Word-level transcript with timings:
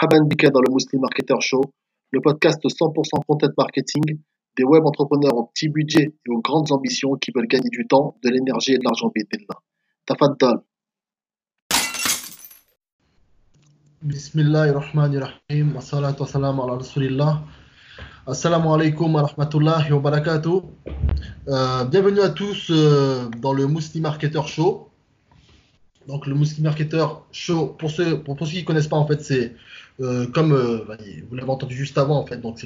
Marhaban 0.00 0.26
Bika 0.28 0.50
dans 0.50 0.60
le 0.60 0.72
Muslim 0.72 1.00
Marketer 1.00 1.34
Show, 1.40 1.60
le 2.12 2.20
podcast 2.20 2.62
100% 2.62 3.24
content 3.26 3.48
marketing 3.58 4.20
des 4.56 4.62
web 4.62 4.86
entrepreneurs 4.86 5.36
au 5.36 5.46
petit 5.46 5.68
budget 5.68 6.14
et 6.24 6.30
aux 6.30 6.40
grandes 6.40 6.70
ambitions 6.70 7.14
qui 7.14 7.32
veulent 7.34 7.48
gagner 7.48 7.68
du 7.68 7.84
temps, 7.88 8.16
de 8.22 8.30
l'énergie 8.30 8.74
et 8.74 8.78
de 8.78 8.84
l'argent 8.84 9.10
bidillah. 9.12 9.56
Tafaddal. 10.06 10.60
Bismillahirrahmanirrahim. 14.02 15.74
Wassalamu 15.74 16.62
ala 16.62 16.76
rasulillah. 16.76 17.42
Assalamu 18.24 18.68
alaikum 18.68 19.12
wa 19.16 19.22
rahmatullahi 19.22 19.92
wa 19.92 19.98
barakatuh. 19.98 20.62
Euh, 21.48 21.84
bienvenue 21.86 22.20
à 22.20 22.28
tous 22.28 22.70
euh, 22.70 23.28
dans 23.38 23.52
le 23.52 23.66
Muslim 23.66 24.04
Marketer 24.04 24.46
Show. 24.46 24.90
Donc 26.06 26.26
le 26.28 26.36
Muslim 26.36 26.64
Marketer 26.64 27.04
Show, 27.32 27.74
pour 27.78 27.90
ceux, 27.90 28.22
pour, 28.22 28.38
ceux 28.38 28.52
qui 28.52 28.60
ne 28.60 28.64
connaissent 28.64 28.86
pas, 28.86 28.96
en 28.96 29.06
fait, 29.06 29.20
c'est 29.22 29.54
euh, 30.00 30.26
comme 30.26 30.52
euh, 30.52 30.84
bah, 30.86 30.96
vous 31.28 31.34
l'avez 31.34 31.50
entendu 31.50 31.74
juste 31.74 31.98
avant, 31.98 32.18
en 32.18 32.26
fait, 32.26 32.38
donc 32.40 32.60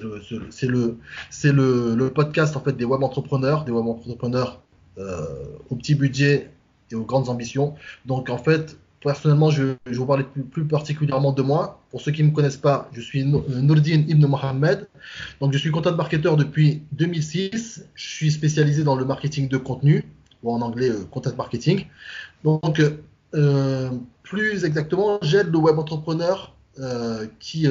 c'est 0.51 0.66
le, 0.66 2.09
podcast 2.15 2.56
en 2.56 2.61
fait 2.61 2.73
des 2.73 2.84
web 2.84 3.02
entrepreneurs, 3.02 3.65
des 3.65 3.73
web 3.73 3.87
entrepreneurs 3.87 4.61
euh, 4.98 5.27
au 5.70 5.77
petit 5.77 5.95
budget 5.95 6.51
et 6.91 6.95
aux 6.95 7.05
grandes 7.05 7.29
ambitions. 7.29 7.75
Donc 8.05 8.29
en 8.29 8.39
fait, 8.39 8.77
personnellement, 9.01 9.51
je, 9.51 9.62
vais 9.87 9.92
vous 9.92 10.06
parler 10.06 10.25
plus, 10.51 10.65
particulièrement 10.65 11.33
de 11.33 11.42
moi. 11.42 11.80
Pour 11.91 12.03
ceux 12.03 12.12
qui 12.12 12.23
ne 12.23 12.29
me 12.29 12.34
connaissent 12.34 12.56
pas, 12.56 12.91
je 12.92 13.01
suis 13.01 13.25
Nourdin 13.25 14.05
Ibn 14.09 14.27
Mohamed. 14.27 14.89
Donc 15.41 15.53
je 15.53 15.59
suis 15.59 15.70
content 15.70 15.95
marketer 15.95 16.34
depuis 16.37 16.83
2006. 16.92 17.87
Je 17.95 18.06
suis 18.06 18.30
spécialisé 18.30 18.84
dans 18.84 18.95
le 18.95 19.05
marketing 19.05 19.48
de 19.48 19.56
contenu, 19.56 20.05
ou 20.42 20.53
en 20.53 20.61
anglais 20.61 20.91
content 21.11 21.34
marketing. 21.37 21.87
Donc 22.45 22.80
euh, 23.34 23.91
plus 24.23 24.64
exactement, 24.64 25.19
j'aide 25.23 25.51
le 25.51 25.59
web 25.59 25.78
entrepreneur 25.78 26.37
euh, 26.47 26.62
qui 27.39 27.67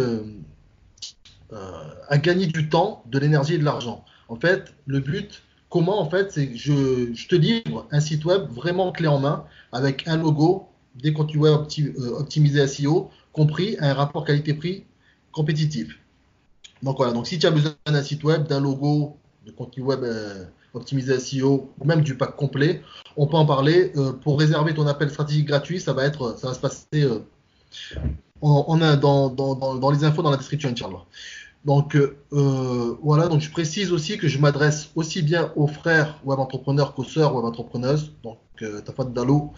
euh, 1.54 1.84
a 2.08 2.18
gagné 2.18 2.48
du 2.48 2.70
temps, 2.70 3.04
de 3.08 3.20
l'énergie 3.20 3.56
et 3.56 3.58
de 3.58 3.66
l'argent. 3.66 4.06
En 4.30 4.38
fait, 4.38 4.74
le 4.86 5.00
but, 5.00 5.44
comment 5.70 6.00
en 6.00 6.10
fait, 6.10 6.32
c'est 6.32 6.48
que 6.48 6.58
je, 6.58 7.14
je, 7.14 7.28
te 7.28 7.36
livre 7.36 7.88
un 7.92 8.00
site 8.00 8.24
web 8.24 8.50
vraiment 8.50 8.94
clé 8.94 9.08
en 9.08 9.20
main 9.20 9.46
avec 9.74 10.08
un 10.08 10.18
logo, 10.18 10.70
des 10.96 11.12
contenus 11.12 11.42
web 11.42 11.54
opti 11.54 11.90
optimisés 11.98 12.68
SEO, 12.68 13.10
compris 13.34 13.76
un 13.82 13.94
rapport 13.94 14.24
qualité-prix 14.24 14.86
compétitif. 15.34 16.00
Donc 16.84 16.98
voilà, 16.98 17.12
donc 17.12 17.28
si 17.28 17.38
tu 17.38 17.48
as 17.48 17.52
besoin 17.52 17.74
d'un 17.86 18.04
site 18.04 18.24
web, 18.24 18.48
d'un 18.48 18.62
logo, 18.62 19.18
de 19.46 19.52
contenu 19.52 19.84
web 19.84 20.06
optimiser 20.74 21.20
SEO 21.20 21.70
ou 21.80 21.86
même 21.86 22.02
du 22.02 22.16
pack 22.16 22.36
complet, 22.36 22.82
on 23.18 23.28
peut 23.28 23.38
en 23.38 23.46
parler. 23.46 23.92
Euh, 23.96 24.14
pour 24.14 24.40
réserver 24.40 24.74
ton 24.74 24.88
appel 24.88 25.10
stratégique 25.10 25.48
gratuit, 25.48 25.80
ça 25.80 25.94
va 25.94 26.06
être, 26.06 26.38
ça 26.40 26.48
va 26.48 26.54
se 26.54 26.60
passer 26.60 27.04
euh, 27.04 27.20
en, 28.42 28.78
dans, 28.98 29.30
dans, 29.30 29.56
dans, 29.56 29.92
les 29.92 30.04
infos 30.04 30.22
dans 30.22 30.32
la 30.32 30.38
description, 30.38 30.70
Inch'Allah. 30.70 31.06
Donc 31.64 31.96
euh, 31.96 32.98
voilà, 33.04 33.28
donc 33.28 33.42
je 33.42 33.52
précise 33.52 33.92
aussi 33.92 34.18
que 34.18 34.28
je 34.28 34.40
m'adresse 34.40 34.90
aussi 34.96 35.22
bien 35.22 35.52
aux 35.56 35.68
frères 35.68 36.20
web 36.24 36.40
entrepreneurs 36.40 36.96
qu'aux 36.96 37.04
sœurs 37.04 37.36
web 37.36 37.46
entrepreneuses. 37.46 38.14
Donc 38.24 38.40
Tafat 38.86 39.06
Dalo. 39.06 39.54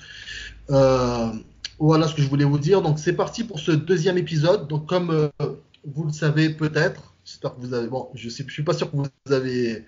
voilà 0.68 2.08
ce 2.08 2.16
que 2.16 2.22
je 2.22 2.28
voulais 2.28 2.46
vous 2.46 2.60
dire. 2.60 2.82
Donc 2.82 3.00
c'est 3.00 3.14
parti 3.14 3.44
pour 3.44 3.60
ce 3.60 3.72
deuxième 3.72 4.18
épisode. 4.18 4.68
Donc 4.68 4.88
comme 4.88 5.30
vous 5.86 6.04
le 6.04 6.12
savez 6.12 6.50
peut-être, 6.50 7.14
j'espère 7.26 7.56
que 7.56 7.62
vous 7.62 7.74
avez, 7.74 7.88
bon, 7.88 8.10
je 8.14 8.26
ne 8.26 8.30
suis 8.30 8.64
pas 8.64 8.74
sûr 8.74 8.92
que 8.92 8.98
vous 8.98 9.34
avez 9.34 9.86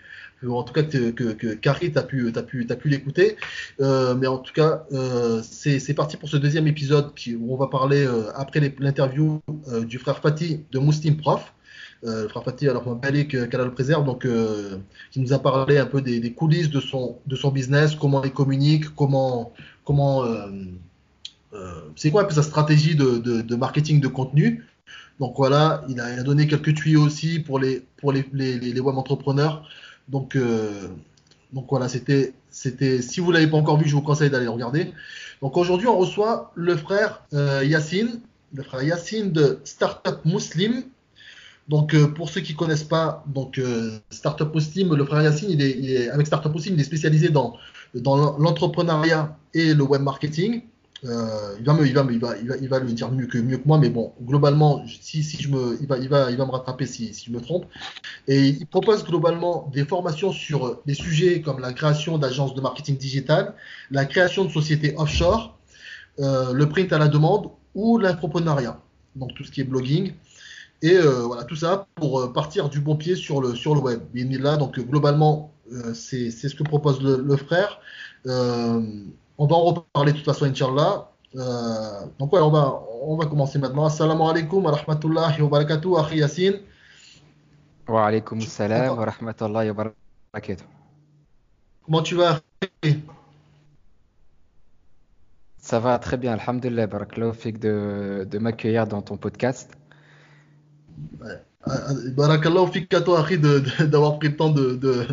en 0.53 0.63
tout 0.63 0.73
cas 0.73 0.83
que, 0.83 1.11
que, 1.11 1.33
que 1.33 1.53
Carrie, 1.53 1.91
tu 1.91 1.97
as 1.97 2.03
pu, 2.03 2.31
as 2.35 2.43
pu, 2.43 2.89
l'écouter. 2.89 3.37
Euh, 3.81 4.15
mais 4.15 4.27
en 4.27 4.37
tout 4.37 4.53
cas, 4.53 4.85
euh, 4.91 5.41
c'est 5.43 5.93
parti 5.93 6.17
pour 6.17 6.29
ce 6.29 6.37
deuxième 6.37 6.67
épisode 6.67 7.11
où 7.39 7.53
on 7.53 7.57
va 7.57 7.67
parler, 7.67 8.05
euh, 8.05 8.31
après 8.35 8.59
l'interview 8.79 9.41
du 9.83 9.99
frère 9.99 10.19
Fatih 10.19 10.65
de 10.71 10.79
Muslim 10.79 11.17
Prof. 11.17 11.53
Frère 12.03 12.43
Fatih, 12.43 12.69
alors 12.69 12.99
Malik 13.01 13.31
qu'Allah 13.49 13.65
le 13.65 13.73
préserve, 13.73 14.05
donc 14.05 14.27
qui 15.11 15.19
nous 15.19 15.33
a 15.33 15.39
parlé 15.39 15.79
un 15.79 15.87
peu 15.87 16.01
des, 16.01 16.33
coulisses 16.33 16.69
de 16.69 16.79
son, 16.79 17.17
business, 17.51 17.95
comment 17.95 18.23
il 18.23 18.31
communique, 18.31 18.93
comment, 18.93 19.53
comment 19.83 20.23
c'est 21.95 22.11
quoi 22.11 22.21
un 22.21 22.25
peu 22.25 22.35
sa 22.35 22.43
stratégie 22.43 22.95
de, 22.95 23.55
marketing 23.55 24.01
de 24.01 24.07
contenu. 24.07 24.65
Donc 25.19 25.33
voilà, 25.37 25.83
il 25.89 25.99
a, 25.99 26.21
donné 26.21 26.45
quelques 26.45 26.75
tuyaux 26.75 27.01
aussi 27.01 27.39
pour 27.39 27.57
les, 27.57 27.83
pour 27.97 28.11
les 28.11 28.79
web 28.79 28.97
entrepreneurs. 28.97 29.67
Donc, 30.09 30.35
euh, 30.35 30.87
donc 31.53 31.67
voilà, 31.69 31.87
c'était. 31.89 32.33
Si 32.51 33.19
vous 33.19 33.31
l'avez 33.31 33.47
pas 33.47 33.57
encore 33.57 33.77
vu, 33.77 33.87
je 33.87 33.95
vous 33.95 34.01
conseille 34.01 34.29
d'aller 34.29 34.45
le 34.45 34.51
regarder. 34.51 34.93
Donc 35.41 35.57
aujourd'hui, 35.57 35.87
on 35.87 35.97
reçoit 35.97 36.51
le 36.55 36.77
frère 36.77 37.23
euh, 37.33 37.63
Yacine, 37.65 38.21
le 38.53 38.63
frère 38.63 38.83
Yacine 38.83 39.31
de 39.31 39.59
Startup 39.63 40.23
Muslim. 40.25 40.83
Donc 41.67 41.93
euh, 41.93 42.07
pour 42.07 42.29
ceux 42.29 42.41
qui 42.41 42.55
connaissent 42.55 42.83
pas, 42.83 43.23
donc 43.27 43.57
euh, 43.57 43.97
Startup 44.09 44.53
Muslim, 44.53 44.93
le 44.93 45.03
frère 45.05 45.21
Yacine, 45.23 45.49
il 45.49 45.61
est, 45.61 46.09
avec 46.09 46.27
Startup 46.27 46.53
Muslim, 46.53 46.75
il 46.75 46.81
est 46.81 46.85
spécialisé 46.85 47.29
dans 47.29 47.57
dans 47.93 48.37
l'entrepreneuriat 48.37 49.37
et 49.53 49.73
le 49.73 49.83
web 49.83 50.01
marketing. 50.01 50.61
Euh, 51.03 51.55
il, 51.59 51.65
va 51.65 51.73
me, 51.73 51.85
il, 51.85 51.93
va 51.93 52.05
il, 52.09 52.19
va, 52.19 52.37
il, 52.37 52.47
va, 52.47 52.55
il 52.57 52.69
va 52.69 52.79
le 52.79 52.91
dire 52.91 53.11
mieux 53.11 53.27
que, 53.27 53.37
mieux 53.37 53.57
que 53.57 53.67
moi, 53.67 53.77
mais 53.77 53.89
bon, 53.89 54.13
globalement, 54.21 54.83
si, 54.87 55.23
si 55.23 55.41
je 55.41 55.49
me, 55.49 55.77
il, 55.81 55.87
va, 55.87 55.97
il, 55.97 56.07
va, 56.07 56.31
il 56.31 56.37
va 56.37 56.45
me 56.45 56.51
rattraper 56.51 56.85
si, 56.85 57.13
si 57.13 57.25
je 57.25 57.31
me 57.31 57.41
trompe. 57.41 57.65
Et 58.27 58.47
il 58.47 58.65
propose 58.65 59.03
globalement 59.03 59.69
des 59.73 59.85
formations 59.85 60.31
sur 60.31 60.81
des 60.85 60.93
sujets 60.93 61.41
comme 61.41 61.59
la 61.59 61.73
création 61.73 62.17
d'agences 62.17 62.55
de 62.55 62.61
marketing 62.61 62.97
digital, 62.97 63.53
la 63.91 64.05
création 64.05 64.45
de 64.45 64.51
sociétés 64.51 64.95
offshore, 64.97 65.57
euh, 66.19 66.53
le 66.53 66.69
print 66.69 66.91
à 66.93 66.97
la 66.97 67.09
demande 67.09 67.49
ou 67.75 67.97
l'infoprenariat, 67.97 68.79
donc 69.15 69.33
tout 69.35 69.43
ce 69.43 69.51
qui 69.51 69.61
est 69.61 69.65
blogging. 69.65 70.13
Et 70.81 70.95
euh, 70.95 71.23
voilà, 71.23 71.43
tout 71.43 71.55
ça 71.55 71.87
pour 71.95 72.31
partir 72.33 72.69
du 72.69 72.79
bon 72.79 72.95
pied 72.95 73.15
sur 73.15 73.41
le, 73.41 73.55
sur 73.55 73.75
le 73.75 73.81
web. 73.81 74.01
Là, 74.13 74.55
donc 74.57 74.79
globalement, 74.79 75.51
c'est 75.93 76.31
ce 76.31 76.55
que 76.55 76.63
propose 76.63 77.01
le 77.01 77.37
frère. 77.37 77.79
Euh, 79.39 79.43
on 79.43 79.47
va 79.47 79.55
en 79.55 79.63
reparler 79.63 80.11
de 80.11 80.17
toute 80.17 80.25
façon, 80.25 80.45
Inch'Allah. 80.45 81.11
Euh, 81.35 82.05
donc 82.19 82.31
ouais, 82.33 82.39
on 82.39 82.49
va, 82.49 82.81
on 83.01 83.17
va 83.17 83.25
commencer 83.25 83.59
maintenant. 83.59 83.85
Assalamu 83.85 84.23
alaikum 84.23 84.63
wa 84.65 84.71
rahmatullahi 84.71 85.41
wa 85.41 85.49
barakatuh, 85.49 85.97
Akhi 85.97 86.17
Yassine. 86.19 86.59
Wa 87.87 88.07
alaikum 88.07 88.41
salam 88.41 88.97
wa 88.97 89.05
rahmatullahi 89.05 89.69
wa 89.71 89.91
barakatuh. 90.33 90.63
Comment 91.85 92.01
tu 92.01 92.15
vas 92.15 92.41
Ça 95.57 95.79
va 95.79 95.99
très 95.99 96.17
bien, 96.17 96.33
alhamdulillah, 96.33 96.87
barakallahu 96.87 97.51
de, 97.53 98.27
de 98.29 98.37
m'accueillir 98.39 98.87
dans 98.87 99.01
ton 99.01 99.17
podcast. 99.17 99.71
Ouais. 101.19 101.41
Barakallahu 102.15 102.71
fik 102.71 102.93
à 102.93 103.01
toi, 103.01 103.25
Akhi, 103.25 103.39
d'avoir 103.39 104.19
pris 104.19 104.29
le 104.29 104.35
temps 104.37 104.51
de, 104.51 104.75
de, 104.75 105.07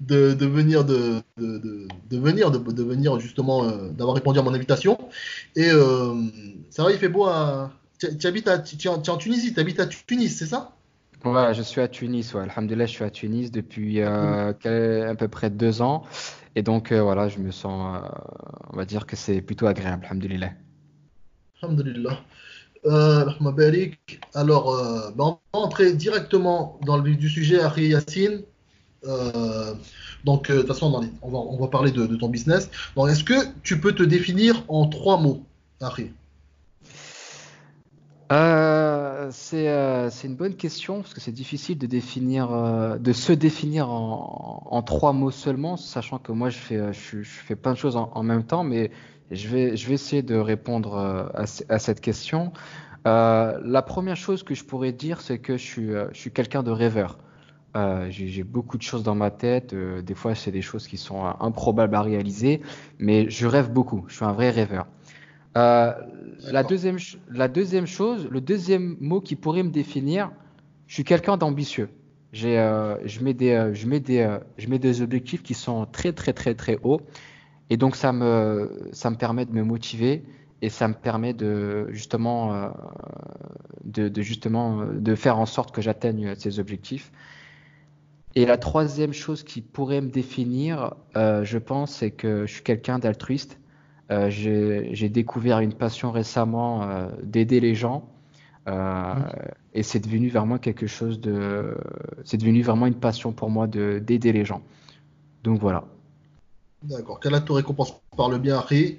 de, 0.00 0.32
de 0.34 0.46
venir, 0.46 0.84
de, 0.84 1.20
de, 1.38 1.58
de 1.58 2.18
venir, 2.18 2.50
de, 2.50 2.58
de, 2.58 2.82
venir 2.82 3.18
justement, 3.18 3.64
euh, 3.64 3.90
d'avoir 3.90 4.14
répondu 4.14 4.38
à 4.38 4.42
mon 4.42 4.54
invitation. 4.54 4.98
Et 5.56 5.70
euh, 5.70 6.14
ça 6.70 6.84
va, 6.84 6.92
il 6.92 6.98
fait 6.98 7.08
beau 7.08 7.26
à. 7.26 7.72
Tu 7.98 8.26
habites 8.28 8.46
à, 8.46 8.58
tu 8.60 8.88
en 8.88 9.16
Tunisie, 9.16 9.52
tu 9.52 9.58
habites 9.58 9.80
à 9.80 9.86
Tunis, 9.86 10.28
c'est 10.36 10.46
ça? 10.46 10.76
Ouais, 11.24 11.52
je 11.52 11.62
suis 11.62 11.80
à 11.80 11.88
Tunis, 11.88 12.32
ouais. 12.34 12.42
Alhamdulillah, 12.42 12.86
je 12.86 12.92
suis 12.92 13.04
à 13.04 13.10
Tunis 13.10 13.50
depuis 13.50 14.00
euh, 14.00 14.52
à 14.52 15.14
peu 15.16 15.28
près 15.28 15.50
deux 15.50 15.82
ans. 15.82 16.04
Et 16.54 16.62
donc, 16.62 16.92
euh, 16.92 17.02
voilà, 17.02 17.28
je 17.28 17.38
me 17.38 17.50
sens, 17.50 18.00
on 18.72 18.76
va 18.76 18.84
dire 18.84 19.04
que 19.04 19.16
c'est 19.16 19.40
plutôt 19.42 19.66
agréable, 19.66 20.04
Alhamdulillah. 20.04 20.52
Alhamdulillah. 21.60 22.20
Euh, 22.86 23.26
Alors, 24.34 25.12
ben 25.16 25.24
on 25.52 25.58
va 25.58 25.64
entrer 25.64 25.92
directement 25.92 26.78
dans 26.86 26.96
le 26.96 27.02
vif 27.02 27.18
du 27.18 27.28
sujet, 27.28 27.60
Ari 27.60 27.88
Yassine. 27.88 28.42
Euh, 29.06 29.74
donc, 30.24 30.50
euh, 30.50 30.54
de 30.54 30.58
toute 30.60 30.68
façon, 30.68 31.10
on, 31.22 31.56
va, 31.56 31.68
parler 31.68 31.90
de, 31.90 32.06
ton 32.16 32.28
business. 32.28 32.70
Est-ce 33.08 33.24
que 33.24 33.34
tu 33.62 33.80
peux 33.80 33.92
te 33.92 34.02
définir 34.02 34.64
en 34.68 34.86
trois 34.88 35.18
mots, 35.18 35.42
Harry? 35.80 36.12
Euh, 38.30 39.28
c'est 39.30 40.26
une 40.26 40.36
bonne 40.36 40.54
question 40.54 41.00
parce 41.00 41.14
que 41.14 41.20
c'est 41.20 41.32
difficile 41.32 41.78
de 41.78 41.88
se 41.88 43.32
définir 43.32 43.90
en, 43.90 44.82
trois 44.82 45.12
mots 45.12 45.30
seulement, 45.30 45.76
sachant 45.78 46.18
que 46.18 46.32
moi 46.32 46.50
je 46.50 46.58
fais, 46.58 46.92
je, 46.92 47.54
plein 47.54 47.72
de 47.72 47.78
choses 47.78 47.96
en, 47.96 48.22
même 48.22 48.44
temps, 48.44 48.64
mais 48.64 48.90
je 49.30 49.48
vais, 49.48 49.72
essayer 49.72 50.20
de 50.22 50.36
répondre 50.36 51.30
à, 51.34 51.46
cette 51.78 52.02
question. 52.02 52.52
la 53.06 53.82
première 53.86 54.16
chose 54.16 54.42
que 54.42 54.54
je 54.54 54.64
pourrais 54.64 54.92
dire, 54.92 55.22
c'est 55.22 55.38
que 55.38 55.56
je 55.56 56.08
suis 56.12 56.30
quelqu'un 56.32 56.62
de 56.62 56.70
rêveur. 56.70 57.16
Euh, 57.76 58.06
j'ai 58.10 58.44
beaucoup 58.44 58.78
de 58.78 58.82
choses 58.82 59.02
dans 59.02 59.14
ma 59.14 59.30
tête. 59.30 59.74
Euh, 59.74 60.00
des 60.00 60.14
fois, 60.14 60.34
c'est 60.34 60.50
des 60.50 60.62
choses 60.62 60.86
qui 60.86 60.96
sont 60.96 61.26
euh, 61.26 61.30
improbables 61.40 61.94
à 61.94 62.02
réaliser, 62.02 62.62
mais 62.98 63.28
je 63.28 63.46
rêve 63.46 63.70
beaucoup. 63.70 64.04
Je 64.08 64.16
suis 64.16 64.24
un 64.24 64.32
vrai 64.32 64.50
rêveur. 64.50 64.86
La, 65.54 66.62
deuxième, 66.62 66.98
la 67.30 67.48
deuxième 67.48 67.86
chose, 67.86 68.28
le 68.30 68.40
deuxième 68.40 68.96
mot 69.00 69.20
qui 69.20 69.34
pourrait 69.34 69.64
me 69.64 69.70
définir, 69.70 70.30
je 70.86 70.94
suis 70.94 71.04
quelqu'un 71.04 71.36
d'ambitieux. 71.36 71.88
je 72.32 73.24
mets 73.24 73.34
des, 73.34 73.72
je 73.74 73.88
mets 73.88 73.98
des, 73.98 74.38
je 74.56 74.68
mets 74.68 74.78
des 74.78 75.02
objectifs 75.02 75.42
qui 75.42 75.54
sont 75.54 75.84
très 75.84 76.12
très 76.12 76.32
très 76.32 76.54
très 76.54 76.78
hauts, 76.84 77.00
et 77.70 77.76
donc 77.76 77.96
ça 77.96 78.12
me, 78.12 78.88
ça 78.92 79.10
me 79.10 79.16
permet 79.16 79.46
de 79.46 79.52
me 79.52 79.64
motiver 79.64 80.22
et 80.62 80.68
ça 80.68 80.86
me 80.86 80.94
permet 80.94 81.32
de 81.32 81.88
justement 81.90 82.70
de, 83.84 84.22
justement 84.22 84.86
de 84.86 85.14
faire 85.16 85.40
en 85.40 85.46
sorte 85.46 85.74
que 85.74 85.82
j'atteigne 85.82 86.36
ces 86.36 86.60
objectifs. 86.60 87.10
Et 88.38 88.46
la 88.46 88.56
troisième 88.56 89.12
chose 89.12 89.42
qui 89.42 89.60
pourrait 89.60 90.00
me 90.00 90.10
définir, 90.10 90.94
je 91.16 91.58
pense, 91.58 91.96
c'est 91.96 92.12
que 92.12 92.46
je 92.46 92.52
suis 92.52 92.62
quelqu'un 92.62 93.00
d'altruiste. 93.00 93.58
J'ai 94.28 95.08
découvert 95.08 95.58
une 95.58 95.74
passion 95.74 96.12
récemment 96.12 97.08
d'aider 97.24 97.58
les 97.58 97.74
gens. 97.74 98.08
Euh, 98.68 99.14
et 99.74 99.82
c'est 99.82 99.98
devenu 99.98 100.28
vraiment 100.28 100.58
quelque 100.58 100.86
chose 100.86 101.20
de. 101.20 101.74
C'est 102.24 102.36
devenu 102.36 102.62
vraiment 102.62 102.86
une 102.86 102.94
passion 102.94 103.32
pour 103.32 103.50
moi 103.50 103.66
d'aider 103.66 104.32
les 104.32 104.44
gens. 104.44 104.62
Donc 105.42 105.60
voilà. 105.60 105.84
D'accord. 106.82 107.18
Qu'Allah 107.18 107.40
te 107.40 107.52
récompense 107.52 107.94
par 108.16 108.28
le 108.28 108.38
bien, 108.38 108.58
Harry. 108.58 108.98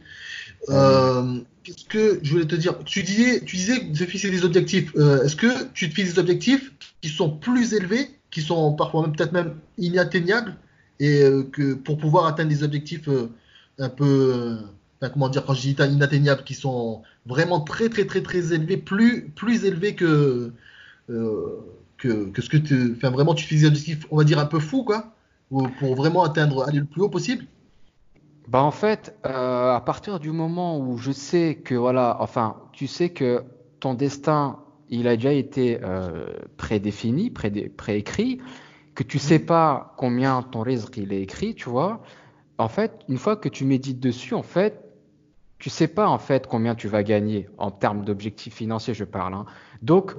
Euh, 0.70 1.40
Qu'est-ce 1.64 1.86
que 1.86 2.20
je 2.24 2.32
voulais 2.32 2.48
te 2.48 2.56
dire? 2.56 2.78
Tu 2.84 3.04
disais, 3.04 3.42
tu 3.42 3.56
disais 3.56 3.80
de 3.80 4.06
fixer 4.06 4.32
des 4.32 4.44
objectifs. 4.44 4.92
Euh, 4.96 5.24
est-ce 5.24 5.36
que 5.36 5.72
tu 5.72 5.90
te 5.90 5.94
fixes 5.94 6.16
des 6.16 6.20
objectifs 6.20 6.74
qui 7.02 7.10
sont 7.10 7.30
plus 7.30 7.74
élevés, 7.74 8.10
qui 8.31 8.42
sont 8.42 8.74
parfois 8.74 9.04
même 9.04 9.16
peut-être 9.16 9.31
même 9.34 9.56
inatteignables, 9.78 10.56
et 11.00 11.24
euh, 11.24 11.44
que 11.44 11.74
pour 11.74 11.98
pouvoir 11.98 12.26
atteindre 12.26 12.50
des 12.50 12.64
objectifs 12.64 13.10
un 13.80 13.90
peu 13.90 14.60
comment 15.08 15.30
dire, 15.30 15.46
quand 15.46 15.54
je 15.54 15.62
dis 15.62 15.76
inatteignables, 15.80 16.44
qui 16.44 16.54
sont 16.54 17.04
vraiment 17.26 17.62
très 17.62 17.88
très 17.88 18.06
très 18.06 18.22
très 18.22 18.54
élevés, 18.54 18.76
plus, 18.76 19.30
plus 19.30 19.64
élevés 19.64 19.96
que, 19.96 20.52
euh, 21.10 21.60
que, 21.98 22.42
ce 22.42 22.50
que 22.50 22.58
tu. 22.58 22.96
Enfin, 22.98 23.10
vraiment, 23.10 23.34
tu 23.34 23.46
fixes 23.46 23.62
des 23.62 23.68
objectifs, 23.68 24.06
on 24.12 24.18
va 24.18 24.26
dire, 24.26 24.40
un 24.40 24.46
peu 24.46 24.60
fou, 24.60 24.84
quoi, 24.84 25.14
pour 25.50 25.96
vraiment 25.96 26.24
atteindre, 26.24 26.68
aller 26.68 26.80
le 26.80 26.86
plus 26.86 27.02
haut 27.02 27.10
possible 27.10 27.46
bah 28.48 28.64
en 28.64 28.72
fait, 28.72 29.16
euh, 29.28 29.76
à 29.76 29.80
partir 29.80 30.20
du 30.20 30.31
moment 30.31 30.80
où 30.80 30.98
je 30.98 31.12
sais 31.12 31.62
que 31.64 31.76
voilà, 31.76 32.18
enfin, 32.20 32.56
tu 32.72 32.88
sais 32.88 33.10
que 33.10 33.44
ton 33.80 33.94
destin, 33.94 34.58
il 34.90 35.08
a 35.08 35.16
déjà 35.16 35.34
été 35.34 35.80
euh, 35.84 36.28
prédéfini, 36.58 37.32
préécrit, 37.32 38.40
que 38.96 39.04
tu 39.04 39.20
sais 39.20 39.40
pas 39.40 39.94
combien 39.98 40.42
ton 40.42 40.62
risque 40.62 40.98
il 40.98 41.14
est 41.14 41.22
écrit, 41.22 41.56
tu 41.56 41.70
vois. 41.70 42.02
En 42.58 42.68
fait, 42.68 43.00
une 43.08 43.18
fois 43.18 43.36
que 43.36 43.48
tu 43.48 43.64
médites 43.66 44.00
dessus, 44.00 44.34
en 44.34 44.44
fait, 44.44 44.84
tu 45.60 45.70
sais 45.70 45.88
pas 45.88 46.08
en 46.08 46.18
fait 46.18 46.48
combien 46.48 46.76
tu 46.76 46.88
vas 46.88 47.04
gagner 47.04 47.48
en 47.58 47.72
termes 47.72 48.04
d'objectifs 48.04 48.56
financiers, 48.56 48.94
je 48.94 49.04
parle. 49.04 49.34
Hein. 49.34 49.46
Donc, 49.82 50.14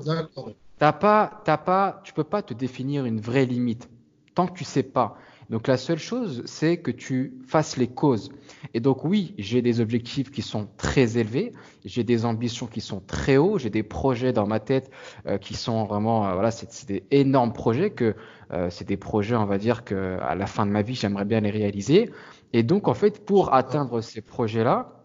t'as 0.79 0.93
pas, 0.93 1.43
t'as 1.45 1.57
pas, 1.59 2.01
tu 2.05 2.13
peux 2.13 2.25
pas 2.25 2.43
te 2.43 2.55
définir 2.55 3.05
une 3.05 3.21
vraie 3.21 3.47
limite 3.47 3.89
tant 4.35 4.47
que 4.47 4.55
tu 4.57 4.65
sais 4.65 4.83
pas. 4.83 5.17
Donc 5.51 5.67
la 5.67 5.77
seule 5.77 5.99
chose, 5.99 6.43
c'est 6.47 6.77
que 6.77 6.93
tu 6.93 7.35
fasses 7.45 7.77
les 7.77 7.89
causes. 7.89 8.31
Et 8.73 8.79
donc 8.79 9.05
oui, 9.05 9.35
j'ai 9.37 9.63
des 9.63 9.81
objectifs 9.81 10.31
qui 10.31 10.43
sont 10.43 10.69
très 10.77 11.19
élevés, 11.19 11.53
j'ai 11.85 12.05
des 12.05 12.25
ambitions 12.25 12.69
qui 12.69 12.81
sont 12.81 13.01
très 13.01 13.37
hauts, 13.37 13.59
j'ai 13.59 13.69
des 13.69 13.83
projets 13.83 14.33
dans 14.33 14.47
ma 14.47 14.61
tête 14.61 14.93
euh, 15.27 15.39
qui 15.39 15.55
sont 15.55 15.85
vraiment, 15.85 16.29
euh, 16.29 16.35
voilà, 16.35 16.53
c'est 16.53 16.87
des 16.87 17.03
énormes 17.11 17.53
projets 17.53 17.91
que 17.91 18.15
euh, 18.53 18.71
c'est 18.71 18.87
des 18.87 18.97
projets, 18.97 19.35
on 19.35 19.47
va 19.47 19.59
dire 19.59 19.83
que 19.85 20.19
à 20.23 20.37
la 20.37 20.47
fin 20.47 20.67
de 20.67 20.71
ma 20.71 20.83
vie, 20.83 20.95
j'aimerais 20.95 21.25
bien 21.25 21.41
les 21.41 21.51
réaliser. 21.51 22.11
Et 22.53 22.63
donc 22.63 22.87
en 22.87 22.95
fait, 22.95 23.25
pour 23.25 23.53
atteindre 23.53 24.01
ces 24.01 24.21
projets-là, 24.21 24.97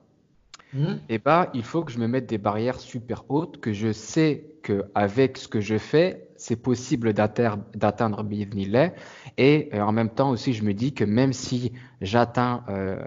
et 0.77 0.80
eh 1.07 1.18
bah, 1.19 1.51
il 1.53 1.63
faut 1.63 1.83
que 1.83 1.92
je 1.92 2.00
me 2.00 2.07
mette 2.07 2.25
des 2.25 2.38
barrières 2.38 2.81
super 2.81 3.24
hautes, 3.30 3.62
que 3.62 3.71
je 3.71 3.94
sais 3.94 4.45
qu'avec 4.62 5.38
ce 5.38 5.47
que 5.47 5.62
je 5.62 5.77
fais, 5.77 6.27
c'est 6.45 6.56
possible 6.57 7.12
d'atteindre 7.13 8.24
Bienvenue 8.24 8.92
Et 9.39 9.69
euh, 9.74 9.81
en 9.81 9.92
même 9.92 10.12
temps 10.12 10.30
aussi, 10.30 10.53
je 10.53 10.63
me 10.63 10.75
dis 10.75 10.94
que 10.94 11.03
même 11.03 11.33
si 11.33 11.71
j'atteins 12.01 12.63
euh, 12.69 13.00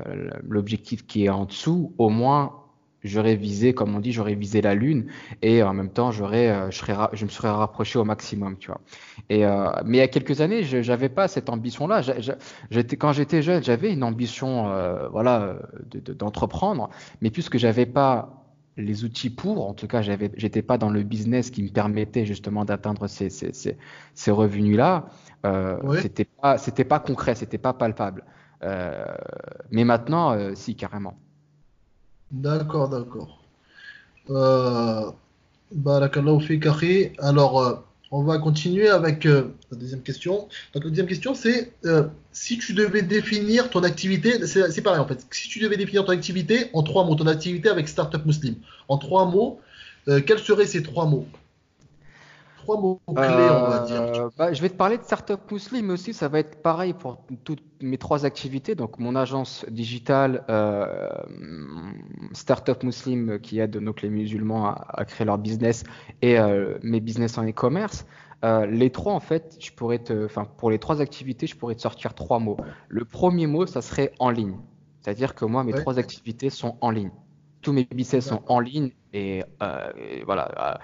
l'objectif 0.43 1.07
qui 1.07 1.27
est 1.27 1.29
en 1.29 1.45
dessous, 1.45 1.95
au 1.99 2.09
moins 2.09 2.65
j'aurais 3.05 3.37
visé, 3.37 3.75
comme 3.75 3.95
on 3.95 4.01
dit, 4.01 4.11
j'aurais 4.11 4.35
visé 4.35 4.61
la 4.61 4.75
lune 4.75 5.07
et 5.41 5.63
en 5.63 5.73
même 5.73 5.91
temps 5.91 6.11
j'aurais, 6.11 6.51
euh, 6.51 6.71
je, 6.73 6.83
je 7.13 7.25
me 7.25 7.31
serais 7.31 7.51
rapproché 7.51 8.01
au 8.01 8.05
maximum, 8.05 8.57
tu 8.59 8.73
vois. 8.73 8.81
Et 9.31 9.45
mais 9.85 9.99
il 9.99 10.01
y 10.01 10.01
a 10.01 10.09
quelques 10.09 10.41
années, 10.41 10.65
je 10.65 10.79
n'avais 10.79 11.09
pas 11.09 11.29
cette 11.29 11.49
ambition-là. 11.49 12.03
Quand 12.99 13.13
j'étais 13.13 13.43
jeune, 13.43 13.63
j'avais 13.63 13.93
une 13.93 14.03
ambition, 14.03 14.65
voilà, 15.13 15.59
d'entreprendre, 16.19 16.91
mais 17.21 17.31
puisque 17.31 17.57
j'avais 17.57 17.87
pas 17.87 18.38
les 18.79 19.05
outils 19.05 19.31
pour, 19.31 19.69
en 19.69 19.75
tout 19.75 19.87
cas, 19.87 20.01
j'avais, 20.03 20.31
j'étais 20.37 20.63
pas 20.63 20.79
dans 20.79 20.89
le 20.91 21.03
business 21.03 21.51
qui 21.51 21.63
me 21.63 21.69
permettait 21.69 22.25
justement 22.25 22.65
d'atteindre 22.65 23.07
ces, 23.09 23.29
ces, 23.29 23.53
ces, 23.53 23.77
ces 24.15 24.31
revenus-là. 24.31 25.07
Euh, 25.45 26.01
C'était 26.01 26.25
pas, 26.25 26.59
c'était 26.59 26.85
pas 26.85 27.01
concret, 27.01 27.35
c'était 27.35 27.59
pas 27.59 27.73
palpable. 27.73 28.25
Euh, 28.63 29.05
mais 29.71 29.85
maintenant, 29.85 30.33
euh, 30.33 30.55
si 30.55 30.75
carrément. 30.75 31.17
D'accord, 32.31 32.89
d'accord. 32.89 33.41
Euh, 34.31 35.11
Barakallahu 35.73 36.41
fi 36.41 37.13
Alors, 37.19 37.85
on 38.11 38.23
va 38.23 38.39
continuer 38.39 38.89
avec 38.89 39.27
euh, 39.27 39.55
la 39.71 39.79
deuxième 39.79 40.03
question. 40.03 40.49
Donc, 40.73 40.85
la 40.85 40.91
deuxième 40.91 41.07
question, 41.07 41.35
c'est 41.35 41.73
euh, 41.85 42.05
si 42.33 42.59
tu 42.59 42.73
devais 42.73 43.03
définir 43.03 43.71
ton 43.71 43.83
activité, 43.83 44.47
c'est 44.47 44.83
pareil 44.83 45.01
en 45.01 45.07
fait. 45.07 45.27
Si 45.31 45.49
tu 45.49 45.59
devais 45.59 45.77
définir 45.77 46.05
ton 46.05 46.13
activité 46.13 46.71
en 46.73 46.83
trois 46.83 47.05
mots, 47.05 47.15
ton 47.15 47.27
activité 47.27 47.69
avec 47.69 47.89
Startup 47.89 48.25
Muslim, 48.25 48.57
en 48.89 48.99
trois 48.99 49.27
mots, 49.27 49.61
quels 50.07 50.39
seraient 50.39 50.65
ces 50.65 50.83
trois 50.83 51.05
mots? 51.05 51.27
Mots 52.77 53.01
clés, 53.07 53.17
on 53.17 53.69
va 53.69 53.81
dire. 53.81 54.03
Euh, 54.03 54.29
bah, 54.37 54.53
je 54.53 54.61
vais 54.61 54.69
te 54.69 54.77
parler 54.77 54.99
de 54.99 55.03
Startup 55.03 55.41
Muslim, 55.51 55.87
mais 55.87 55.93
aussi 55.95 56.13
ça 56.13 56.29
va 56.29 56.39
être 56.41 56.63
pareil 56.63 56.93
pour 56.93 57.19
toutes 57.45 57.63
mes 57.81 57.99
trois 57.99 58.25
activités. 58.25 58.75
Donc 58.75 58.99
mon 58.99 59.17
agence 59.17 59.65
digitale 59.71 60.45
euh, 60.49 61.09
Startup 62.33 62.83
Muslim 62.83 63.39
qui 63.41 63.61
aide 63.61 63.79
donc 63.79 64.03
les 64.03 64.11
musulmans 64.11 64.69
à, 64.69 65.05
créer 65.05 65.25
leur 65.25 65.39
business 65.39 65.85
et 66.23 66.39
euh, 66.39 66.79
mes 66.83 67.01
business 67.01 67.39
en 67.39 67.49
e-commerce. 67.49 68.07
les 68.43 68.91
trois, 68.91 69.15
en 69.15 69.21
fait, 69.21 69.57
je 69.61 69.73
pourrais 69.73 69.99
te, 69.99 70.25
enfin, 70.25 70.45
pour 70.45 70.71
les 70.71 70.79
trois 70.79 71.01
activités, 71.01 71.47
je 71.47 71.57
pourrais 71.57 71.75
te 71.75 71.81
sortir 71.81 72.15
trois 72.15 72.39
mots. 72.39 72.57
Le 72.89 73.05
premier 73.05 73.47
mot, 73.47 73.67
ça 73.67 73.83
serait 73.83 74.13
en 74.19 74.31
ligne. 74.31 74.57
C'est-à-dire 75.01 75.35
que 75.35 75.45
moi, 75.45 75.65
mes 75.65 75.73
trois 75.73 75.99
activités 75.99 76.51
sont 76.51 76.77
en 76.81 76.91
ligne. 76.91 77.11
Tous 77.63 77.73
mes 77.73 77.85
business 77.85 78.29
sont 78.29 78.43
en 78.47 78.61
ligne 78.61 78.91
et, 79.13 79.43
et 79.97 80.23
voilà 80.25 80.79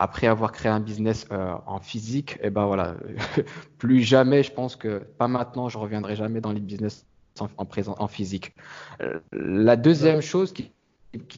après 0.00 0.26
avoir 0.26 0.50
créé 0.50 0.72
un 0.72 0.80
business 0.80 1.26
euh, 1.30 1.52
en 1.66 1.78
physique, 1.78 2.36
et 2.36 2.46
eh 2.46 2.50
ben 2.50 2.64
voilà, 2.64 2.96
plus 3.78 4.00
jamais, 4.00 4.42
je 4.42 4.50
pense 4.50 4.74
que 4.74 5.04
pas 5.18 5.28
maintenant, 5.28 5.68
je 5.68 5.76
reviendrai 5.76 6.16
jamais 6.16 6.40
dans 6.40 6.52
les 6.52 6.60
business 6.60 7.06
en, 7.38 7.66
présent, 7.66 7.94
en 7.98 8.08
physique. 8.08 8.54
Euh, 9.02 9.20
la 9.30 9.76
deuxième 9.76 10.22
chose 10.22 10.54
qui, 10.54 10.72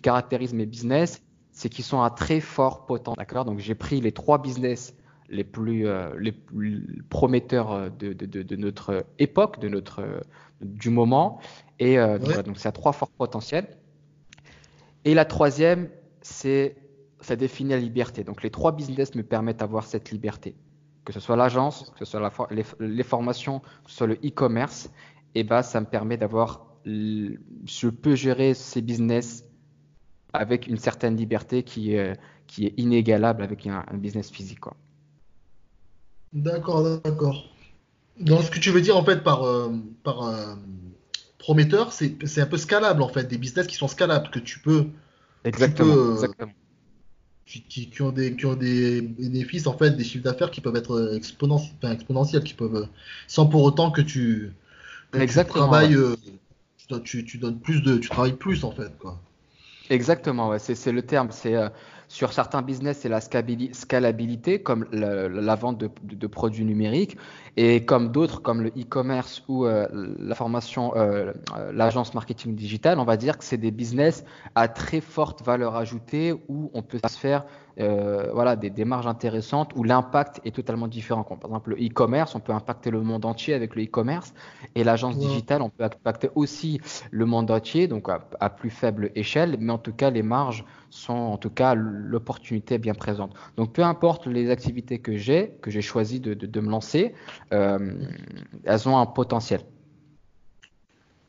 caractérise 0.01 0.55
mes 0.55 0.65
business, 0.65 1.25
c'est 1.51 1.69
qu'ils 1.69 1.85
sont 1.85 2.03
à 2.03 2.11
très 2.11 2.39
fort 2.39 2.87
potentiel. 2.87 3.17
D'accord? 3.19 3.45
Donc 3.45 3.59
j'ai 3.59 3.75
pris 3.75 4.01
les 4.01 4.13
trois 4.13 4.41
business 4.41 4.95
les 5.29 5.45
plus, 5.45 5.89
euh, 5.89 6.15
les 6.21 6.31
plus 6.31 7.03
prometteurs 7.09 7.91
de, 7.91 8.13
de, 8.13 8.43
de, 8.43 8.57
notre 8.57 9.05
époque, 9.19 9.59
de 9.59 9.69
notre, 9.69 10.05
du 10.61 10.91
moment, 10.91 11.41
et 11.81 11.97
donc 11.97 12.59
c'est 12.59 12.69
à 12.69 12.73
trois 12.73 12.93
forts 12.93 13.11
potentiels. 13.11 13.67
Et 15.05 15.15
la 15.15 15.25
troisième, 15.25 15.89
c'est 16.21 16.77
ça 17.23 17.37
définit 17.37 17.71
la 17.71 17.79
liberté. 17.79 18.25
Donc 18.25 18.43
les 18.43 18.51
trois 18.51 18.73
business 18.73 19.15
me 19.15 19.23
permettent 19.23 19.61
d'avoir 19.61 19.85
cette 19.85 20.11
liberté. 20.11 20.55
Que 21.05 21.13
ce 21.13 21.21
soit 21.21 21.37
l'agence, 21.37 21.93
que 21.99 22.05
ce 22.05 22.11
soit 22.11 22.21
la, 22.21 22.31
les, 22.81 23.03
formations, 23.03 23.61
que 23.61 23.91
ce 23.91 23.97
soit 23.97 24.07
le 24.07 24.15
e-commerce, 24.25 24.87
et 25.35 25.41
eh 25.41 25.45
ben, 25.45 25.63
ça 25.63 25.81
me 25.81 25.87
permet 25.87 26.17
d'avoir, 26.17 26.67
je 26.85 27.89
peux 27.89 28.15
gérer 28.15 28.55
ces 28.55 28.83
business 28.83 29.45
avec 30.33 30.67
une 30.67 30.77
certaine 30.77 31.17
liberté 31.17 31.63
qui 31.63 31.95
est, 31.95 32.19
qui 32.47 32.67
est 32.67 32.75
inégalable 32.77 33.43
avec 33.43 33.67
un, 33.67 33.85
business 33.95 34.31
physique. 34.31 34.65
D'accord, 36.33 37.01
d'accord. 37.01 37.49
Donc 38.21 38.43
ce 38.43 38.51
que 38.51 38.59
tu 38.59 38.71
veux 38.71 38.81
dire 38.81 38.97
en 38.97 39.05
fait 39.05 39.23
par, 39.23 39.43
euh, 39.45 39.73
par 40.05 40.23
euh, 40.23 40.55
prometteur, 41.39 41.93
c'est 41.93 42.41
un 42.41 42.47
peu 42.47 42.59
scalable 42.59 43.03
en 43.03 43.09
fait, 43.09 43.25
des 43.25 43.39
business 43.39 43.67
qui 43.67 43.77
sont 43.77 43.89
scalables, 43.89 44.31
que 44.31 44.39
tu 44.39 44.61
peux... 44.61 44.87
Exactement. 45.45 45.95
Euh, 45.95 46.13
exactement 46.13 46.53
qui, 47.47 47.91
ont 48.01 48.13
des, 48.13 48.35
qui 48.35 48.47
ont 48.47 48.55
des 48.55 49.03
bénéfices, 49.03 49.67
en 49.67 49.77
fait, 49.77 49.91
des 49.91 50.05
chiffres 50.05 50.25
d'affaires 50.25 50.51
qui 50.51 50.61
peuvent 50.61 50.77
être 50.77 51.15
exponentiels, 51.15 52.45
qui 52.45 52.55
peuvent, 52.55 52.89
sans 53.27 53.47
pour 53.47 53.63
autant 53.63 53.91
que 53.91 54.01
tu, 54.01 54.53
travailles, 55.49 55.95
euh, 55.95 56.17
tu, 57.05 57.25
tu, 57.25 57.39
donnes 57.39 57.59
plus 57.59 57.83
de, 57.83 57.99
tu 57.99 58.09
travailles 58.09 58.37
plus, 58.37 58.65
en 58.65 58.71
fait, 58.71 58.97
quoi. 58.99 59.21
Exactement, 59.91 60.49
ouais, 60.49 60.59
c'est 60.59 60.93
le 60.93 61.03
terme. 61.03 61.29
C'est 61.33 61.55
euh, 61.55 61.69
sur 62.13 62.35
certains 62.35 62.61
business, 62.61 62.99
c'est 63.01 63.09
la 63.09 63.23
scalabilité, 63.23 64.63
comme 64.63 64.85
la, 64.93 65.55
vente 65.55 65.79
de, 65.79 66.27
produits 66.27 66.67
numériques, 66.67 67.17
et 67.57 67.87
comme 67.87 68.13
d'autres, 68.13 68.43
comme 68.43 68.61
le 68.61 68.69
e-commerce 68.69 69.43
ou 69.49 69.65
euh, 69.65 69.89
la 70.19 70.35
formation, 70.35 70.93
euh, 70.95 71.33
l'agence 71.73 72.13
marketing 72.13 72.55
digital, 72.55 72.99
on 72.99 73.05
va 73.05 73.17
dire 73.17 73.39
que 73.39 73.45
c'est 73.45 73.57
des 73.57 73.71
business 73.71 74.27
à 74.55 74.69
très 74.69 75.01
forte 75.01 75.43
valeur 75.43 75.75
ajoutée 75.75 76.35
où 76.49 76.71
on 76.75 76.83
peut 76.83 76.99
se 77.03 77.19
faire 77.19 77.47
euh, 77.81 78.31
voilà, 78.33 78.57
des, 78.57 78.71
des, 78.71 78.85
marges 78.85 79.07
intéressantes 79.07 79.73
où 79.77 79.85
l'impact 79.85 80.41
est 80.45 80.55
totalement 80.55 80.89
différent. 80.89 81.23
par 81.23 81.39
exemple, 81.45 81.71
le 81.71 81.77
e-commerce, 81.77 82.35
on 82.35 82.41
peut 82.41 82.53
impacter 82.53 82.91
le 82.91 83.01
monde 83.01 83.25
entier 83.25 83.55
avec 83.55 83.75
le 83.75 83.85
e-commerce 83.85 84.35
et 84.75 84.85
l'agence 84.85 85.19
digitale, 85.19 85.63
on 85.63 85.71
peut 85.71 85.85
impacter 85.85 86.31
aussi 86.35 86.81
le 87.11 87.25
monde 87.25 87.51
entier, 87.51 87.89
donc 87.89 88.09
à, 88.09 88.51
plus 88.51 88.71
faible 88.71 89.11
échelle, 89.15 89.57
mais 89.59 89.73
en 89.73 89.79
tout 89.79 89.93
cas, 89.93 90.11
les 90.11 90.23
marges 90.23 90.65
sont 90.91 91.15
en 91.15 91.39
tout 91.39 91.51
cas 91.51 91.75
l'opportunité 91.75 92.79
bien 92.79 92.95
présente. 92.95 93.33
Donc 93.57 93.73
peu 93.73 93.83
importe 93.83 94.27
les 94.27 94.51
activités 94.51 94.99
que 94.99 95.17
j'ai, 95.17 95.57
que 95.63 95.71
j'ai 95.71 95.83
choisi 95.83 96.21
de, 96.21 96.35
de, 96.35 96.61
me 96.61 96.71
lancer, 96.71 97.15
euh, 97.53 97.95
elles 98.65 98.89
ont 98.89 98.99
un 98.99 99.07
potentiel. 99.07 99.61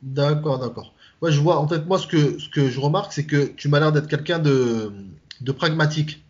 D'accord, 0.01 0.59
d'accord. 0.59 0.93
Ouais, 1.21 1.31
je 1.31 1.39
vois. 1.39 1.57
En 1.59 1.67
fait, 1.67 1.85
moi, 1.85 1.97
ce 1.97 2.07
que, 2.07 2.37
ce 2.37 2.49
que 2.49 2.67
je 2.67 2.79
remarque, 2.81 3.13
c'est 3.13 3.25
que 3.25 3.45
tu 3.45 3.69
m'as 3.69 3.79
l'air 3.79 3.93
d'être 3.93 4.07
quelqu'un 4.07 4.39
de, 4.39 4.91
de 5.39 5.51
pragmatique. 5.53 6.22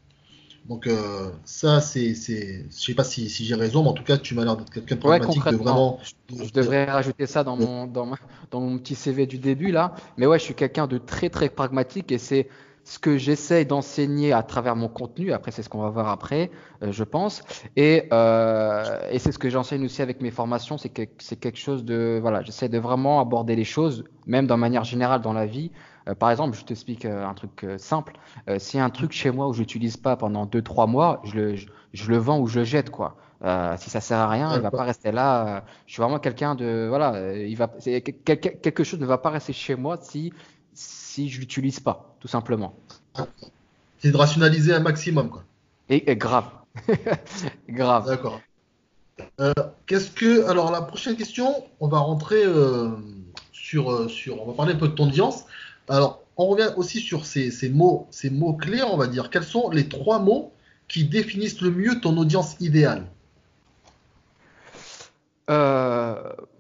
Donc 0.68 0.88
euh, 0.88 1.30
ça, 1.44 1.82
c'est, 1.82 2.16
c'est, 2.16 2.66
je 2.70 2.76
sais 2.76 2.94
pas 2.94 3.04
si, 3.04 3.30
si 3.30 3.46
j'ai 3.46 3.56
raison, 3.56 3.84
mais 3.84 3.90
en 3.90 3.94
tout 3.94 4.04
cas, 4.04 4.18
tu 4.18 4.34
m'as 4.34 4.46
l'air 4.46 4.56
d'être 4.56 4.72
quelqu'un 4.72 4.96
de 4.96 5.00
pragmatique, 5.02 5.46
de 5.46 5.56
vraiment. 5.58 6.00
Je, 6.30 6.52
devrais 6.54 6.86
rajouter 6.86 7.26
ça 7.26 7.44
dans 7.44 7.58
mon, 7.58 7.86
dans, 7.86 8.10
dans 8.50 8.62
mon 8.62 8.78
petit 8.78 8.96
CV 8.96 9.26
du 9.26 9.40
début 9.40 9.72
là, 9.72 9.94
mais 10.18 10.26
ouais, 10.26 10.40
je 10.40 10.46
suis 10.46 10.56
quelqu'un 10.56 10.88
de 10.88 10.98
très 10.98 11.30
très 11.30 11.50
pragmatique 11.50 12.12
et 12.12 12.18
c'est 12.18 12.48
ce 12.86 13.00
que 13.00 13.18
j'essaye 13.18 13.66
d'enseigner 13.66 14.34
à 14.34 14.44
travers 14.44 14.76
mon 14.76 14.90
contenu. 14.90 15.32
Après, 15.32 15.52
c'est 15.52 15.64
ce 15.64 15.70
qu'on 15.70 15.82
va 15.82 15.90
voir 15.90 16.10
après, 16.10 16.52
euh, 16.82 16.92
je 16.92 17.04
pense. 17.04 17.42
Et, 17.76 18.08
euh, 18.12 19.00
et 19.10 19.20
c'est 19.20 19.32
ce 19.32 19.40
que 19.40 19.50
j'enseigne 19.50 19.86
aussi 19.86 20.02
avec 20.02 20.22
mes 20.22 20.32
formations. 20.32 20.78
C'est 20.78 20.90
que 20.90 21.04
c'est 21.20 21.38
quelque 21.38 21.60
chose 21.60 21.86
de 21.86 22.20
voilà, 22.22 22.42
j'essaie 22.42 22.70
de 22.70 22.78
vraiment 22.78 23.20
aborder 23.20 23.56
les 23.56 23.64
choses, 23.64 24.04
même 24.28 24.48
dans 24.48 24.58
manière 24.58 24.84
générale 24.84 25.22
dans 25.22 25.34
la 25.34 25.46
vie. 25.46 25.72
Euh, 26.08 26.16
par 26.16 26.32
exemple, 26.32 26.58
je 26.58 26.64
t'explique 26.64 27.06
euh, 27.06 27.26
un 27.26 27.34
truc 27.34 27.64
euh, 27.64 27.78
simple. 27.78 28.18
S'il 28.58 28.80
y 28.80 28.82
a 28.82 28.86
un 28.86 28.90
truc 28.90 29.12
chez 29.12 29.32
moi 29.32 29.48
où 29.48 29.54
je 29.54 29.60
n'utilise 29.60 29.98
pas 29.98 30.16
pendant 30.16 30.46
2-3 30.46 30.90
mois, 30.90 31.22
je 31.24 31.36
le, 31.36 31.56
je, 31.94 32.12
le 32.12 32.18
vends 32.18 32.40
ou 32.40 32.48
je 32.48 32.60
le 32.60 32.66
jette, 32.66 32.90
quoi. 32.90 33.16
si 33.78 33.90
ça 33.90 34.02
sert 34.02 34.18
à 34.18 34.30
rien, 34.30 34.56
il 34.56 34.62
va 34.62 34.72
pas 34.72 34.84
rester 34.84 35.12
là. 35.12 35.64
je 35.86 35.94
suis 35.94 36.02
vraiment 36.02 36.20
quelqu'un 36.20 36.56
de 36.56 36.88
voilà, 36.90 37.34
il 37.36 37.56
va 37.56 37.68
quelque 37.68 38.84
chose 38.84 39.00
ne 39.00 39.06
va 39.06 39.18
pas 39.18 39.30
rester 39.30 39.54
chez 39.54 39.76
moi 39.76 39.98
si 40.02 40.34
si 40.74 41.30
je 41.30 41.40
l'utilise 41.40 41.80
pas, 41.80 42.16
tout 42.20 42.28
simplement. 42.28 42.76
C'est 44.00 44.12
de 44.12 44.18
rationaliser 44.18 44.74
un 44.74 44.80
maximum, 44.80 45.30
quoi. 45.30 45.44
Et, 45.90 46.16
grave, 46.16 46.50
grave. 47.70 48.08
D'accord. 48.08 48.42
Qu'est-ce 49.86 50.12
que 50.12 50.48
alors 50.50 50.72
la 50.72 50.82
prochaine 50.82 51.16
question, 51.16 51.54
on 51.80 51.88
va 51.88 52.00
rentrer 52.00 52.44
sur 53.52 54.10
sur, 54.10 54.42
on 54.42 54.48
va 54.48 54.54
parler 54.54 54.74
un 54.74 54.78
peu 54.78 54.90
de 54.90 54.94
ton 54.94 55.08
audience. 55.08 55.46
Alors, 55.90 56.24
on 56.38 56.48
revient 56.48 56.72
aussi 56.78 57.00
sur 57.00 57.26
ces, 57.26 57.52
mots, 57.70 58.08
ces 58.10 58.30
mots 58.30 58.54
clés, 58.54 58.84
on 58.84 58.98
va 58.98 59.08
dire. 59.08 59.30
Quels 59.30 59.44
sont 59.44 59.70
les 59.70 59.88
trois 59.88 60.20
mots 60.20 60.54
qui 60.88 61.06
définissent 61.06 61.62
le 61.62 61.72
mieux 61.72 62.00
ton 62.00 62.18
audience 62.18 62.56
idéale? 62.60 63.06
Euh, 65.50 66.16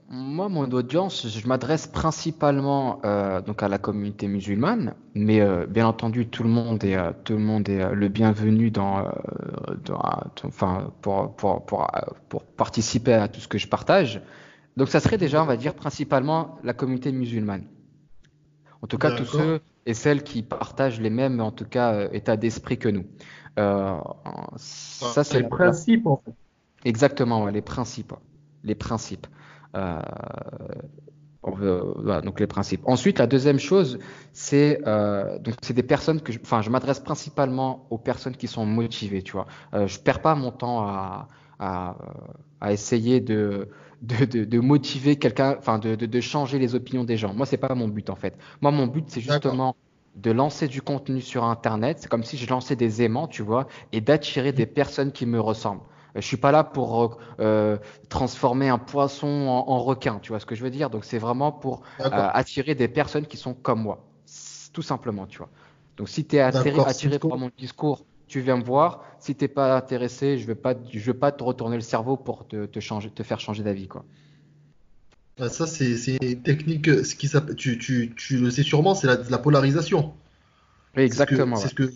Moi, 0.10 0.50
mon 0.50 0.70
audience, 0.72 1.28
je 1.28 1.48
m'adresse 1.48 1.88
principalement 1.88 3.00
euh, 3.06 3.42
donc 3.42 3.64
à 3.64 3.70
la 3.70 3.78
communauté 3.78 4.28
musulmane, 4.28 4.94
mais 5.16 5.40
euh, 5.40 5.66
bien 5.66 5.88
entendu, 5.88 6.28
tout 6.28 6.44
le 6.44 6.50
monde 6.50 6.84
est, 6.84 6.98
tout 7.24 7.34
le, 7.34 7.40
monde 7.40 7.68
est 7.70 7.96
le 7.96 8.08
bienvenu 8.10 8.70
dans, 8.70 9.08
enfin, 10.44 10.92
pour, 11.02 11.34
pour, 11.36 12.44
participer 12.58 13.14
à 13.14 13.28
tout 13.30 13.40
ce 13.40 13.48
que 13.48 13.58
je 13.58 13.68
partage. 13.68 14.22
Donc, 14.76 14.90
ça 14.90 15.00
serait 15.00 15.18
déjà, 15.18 15.42
on 15.42 15.46
va 15.46 15.58
dire, 15.58 15.74
principalement 15.74 16.60
la 16.64 16.74
communauté 16.74 17.12
musulmane. 17.12 17.64
En 18.84 18.88
tout 18.88 18.98
cas, 18.98 19.12
tous 19.12 19.26
ceux 19.26 19.62
et 19.86 19.94
celles 19.94 20.24
qui 20.24 20.44
partagent 20.44 21.00
les 21.00 21.10
mêmes, 21.10 21.40
en 21.40 21.52
tout 21.52 21.64
cas, 21.66 21.94
euh, 21.94 22.10
état 22.12 22.36
d'esprit 22.36 22.78
que 22.78 22.90
nous. 22.90 23.06
Euh, 23.58 23.98
ça, 24.58 25.24
c'est 25.24 25.42
les 25.42 25.48
principes, 25.48 26.06
en 26.06 26.18
fait. 26.18 26.34
Exactement, 26.84 27.48
les 27.48 27.62
principes. 27.62 28.14
Les 28.66 28.76
principes. 28.76 29.26
Euh, 29.76 30.02
voilà, 31.44 32.22
donc 32.22 32.42
les 32.42 32.48
principes. 32.48 32.82
Ensuite, 32.84 33.20
la 33.20 33.28
deuxième 33.28 33.60
chose, 33.60 34.00
c'est 34.34 34.82
donc 34.84 35.56
c'est 35.62 35.74
des 35.74 35.84
personnes 35.84 36.22
que, 36.22 36.34
enfin, 36.42 36.62
je, 36.62 36.70
m'adresse 36.70 37.00
principalement 37.00 37.88
aux 37.90 37.98
personnes 37.98 38.36
qui 38.36 38.48
sont 38.48 38.66
motivées, 38.66 39.24
tu 39.24 39.34
vois. 39.34 39.48
je 39.74 40.00
perds 40.00 40.22
pas 40.22 40.36
mon 40.36 40.52
temps 40.52 40.88
à, 40.88 41.28
à, 41.60 41.98
à 42.62 42.72
essayer 42.72 43.20
de 43.20 43.68
de, 44.04 44.44
de, 44.44 44.60
motiver 44.60 45.16
quelqu'un, 45.16 45.56
enfin 45.58 45.80
de, 45.80 45.96
de, 45.96 46.22
changer 46.22 46.60
les 46.60 46.76
opinions 46.76 47.06
des 47.06 47.18
gens. 47.18 47.34
Moi, 47.34 47.46
c'est 47.46 47.58
pas 47.58 47.74
mon 47.74 47.88
but 47.88 48.10
en 48.10 48.16
fait. 48.16 48.38
Moi, 48.62 48.72
mon 48.72 48.86
but, 48.86 49.06
c'est 49.08 49.22
justement 49.22 49.76
de 50.16 50.32
lancer 50.32 50.68
du 50.68 50.82
contenu 50.82 51.22
sur 51.22 51.44
Internet. 51.46 51.98
C'est 52.02 52.10
comme 52.10 52.24
si 52.24 52.38
je 52.38 52.48
lançais 52.50 52.76
des 52.76 53.02
aimants, 53.02 53.28
tu 53.28 53.42
vois, 53.42 53.68
et 53.92 54.02
d'attirer 54.02 54.52
des 54.52 54.66
personnes 54.66 55.12
qui 55.12 55.26
me 55.26 55.40
ressemblent. 55.40 55.82
Euh, 56.16 56.22
je 56.22 56.28
suis 56.28 56.38
pas 56.38 56.52
là 56.52 56.64
pour 56.64 57.18
euh, 57.40 57.78
transformer 58.10 58.70
un 58.70 58.78
poisson 58.78 59.28
en, 59.28 59.80
requin, 59.80 60.20
tu 60.22 60.34
vois 60.34 60.40
ce 60.40 60.46
que 60.46 60.56
je 60.56 60.64
veux 60.64 60.70
dire? 60.70 60.90
Donc 60.90 61.06
c'est 61.06 61.18
vraiment 61.18 61.52
pour 61.52 61.82
euh, 62.02 62.10
attirer 62.12 62.76
des 62.76 62.90
personnes 62.90 63.26
qui 63.26 63.38
sont 63.38 63.54
comme 63.54 63.82
moi, 63.82 64.06
tout 64.74 64.82
simplement, 64.84 65.26
tu 65.26 65.38
vois. 65.38 65.50
Donc 65.96 66.10
si 66.10 66.26
tu 66.26 66.36
es 66.36 66.42
attiré, 66.42 66.80
attiré 66.86 67.20
par 67.20 67.38
mon 67.38 67.52
discours 67.58 68.04
tu 68.34 68.42
viens 68.42 68.58
me 68.58 68.64
voir. 68.64 69.04
Si 69.20 69.36
t'es 69.36 69.48
pas 69.48 69.78
intéressé, 69.78 70.40
je 70.40 70.48
vais 70.48 70.56
pas, 70.56 70.74
je 70.92 71.00
vais 71.00 71.14
pas 71.14 71.32
te 71.32 71.44
retourner 71.44 71.76
le 71.76 71.84
cerveau 71.84 72.18
pour 72.18 72.48
te, 72.48 72.66
te 72.66 72.80
changer, 72.80 73.12
te 73.12 73.22
faire 73.22 73.40
changer 73.40 73.62
d'avis, 73.62 73.88
quoi. 73.88 74.04
Ah, 75.40 75.50
ça, 75.50 75.68
c'est 75.68 76.18
une 76.20 76.42
technique, 76.42 76.88
ce 77.06 77.16
qui 77.16 77.30
tu, 77.56 77.78
tu, 77.78 78.14
tu, 78.16 78.38
le 78.38 78.50
sais 78.50 78.64
sûrement, 78.64 78.96
c'est 78.96 79.08
la, 79.08 79.18
la, 79.30 79.38
polarisation. 79.38 80.14
exactement. 80.96 81.58
C'est 81.58 81.70
ce 81.70 81.76
que, 81.76 81.92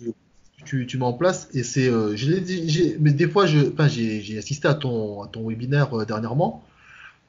tu, 0.64 0.86
tu, 0.86 0.98
mets 0.98 1.04
en 1.04 1.12
place. 1.12 1.48
Et 1.54 1.64
c'est, 1.64 1.88
euh, 1.88 2.14
je 2.14 2.30
l'ai 2.30 2.40
dit, 2.40 2.94
mais 3.00 3.12
des 3.12 3.28
fois, 3.28 3.46
je, 3.46 3.58
j'ai 3.88 4.38
assisté 4.38 4.68
à 4.68 4.74
ton, 4.74 5.22
à 5.22 5.28
ton 5.28 5.48
webinaire 5.48 5.92
euh, 5.98 6.04
dernièrement. 6.04 6.64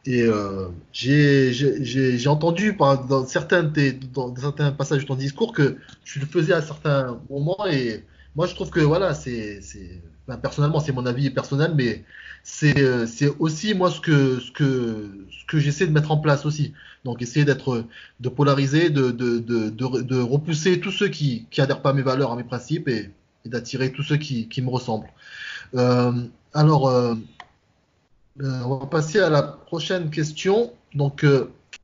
Et 0.06 0.22
euh, 0.22 0.68
j'ai 0.94 2.28
entendu 2.28 2.74
dans 2.74 3.25
certains, 3.25 3.63
dans 4.13 4.36
certains 4.36 4.72
passages 4.72 5.01
de 5.01 5.08
ton 5.08 5.16
discours 5.16 5.51
que 5.54 5.78
tu 6.04 6.20
le 6.20 6.28
faisais 6.28 6.54
à 6.54 6.62
certains 6.62 7.20
moments 7.30 7.66
et 7.68 8.04
moi, 8.36 8.48
je 8.48 8.55
trouve 8.55 8.69
que 8.69 8.79
voilà, 8.79 9.13
c'est, 9.13 9.59
ben, 10.27 10.38
personnellement, 10.38 10.79
c'est 10.79 10.91
mon 10.91 11.05
avis 11.05 11.29
personnel, 11.29 11.74
mais 11.75 12.03
c'est, 12.43 12.79
euh, 12.79 13.05
c'est 13.05 13.29
aussi 13.39 13.74
moi 13.74 13.91
ce 13.91 14.00
que, 14.00 14.39
ce 14.39 14.51
que, 14.51 15.27
ce 15.31 15.45
que 15.45 15.59
j'essaie 15.59 15.88
de 15.88 15.91
mettre 15.91 16.12
en 16.12 16.17
place 16.17 16.45
aussi. 16.45 16.74
Donc, 17.05 17.21
essayer 17.21 17.45
d'être, 17.45 17.86
de 18.19 18.29
polariser, 18.29 18.89
de, 18.89 19.12
de, 19.12 19.39
de, 19.39 19.69
de, 19.69 20.19
repousser 20.19 20.79
tous 20.79 20.91
ceux 20.91 21.07
qui, 21.07 21.48
qui 21.50 21.62
adhèrent 21.62 21.81
pas 21.81 21.91
à 21.91 21.93
mes 21.93 22.01
valeurs, 22.01 22.31
à 22.31 22.36
mes 22.36 22.43
principes, 22.43 22.88
et, 22.88 23.12
d'attirer 23.45 23.91
tous 23.91 24.03
ceux 24.03 24.17
qui, 24.17 24.48
qui 24.50 24.62
me 24.62 24.69
ressemblent. 24.69 25.09
Euh, 25.74 26.12
alors, 26.53 26.88
euh, 26.88 27.15
on 28.38 28.77
va 28.77 28.86
passer 28.86 29.19
à 29.19 29.29
la 29.29 29.41
prochaine 29.41 30.09
question. 30.09 30.74
Donc, 30.93 31.25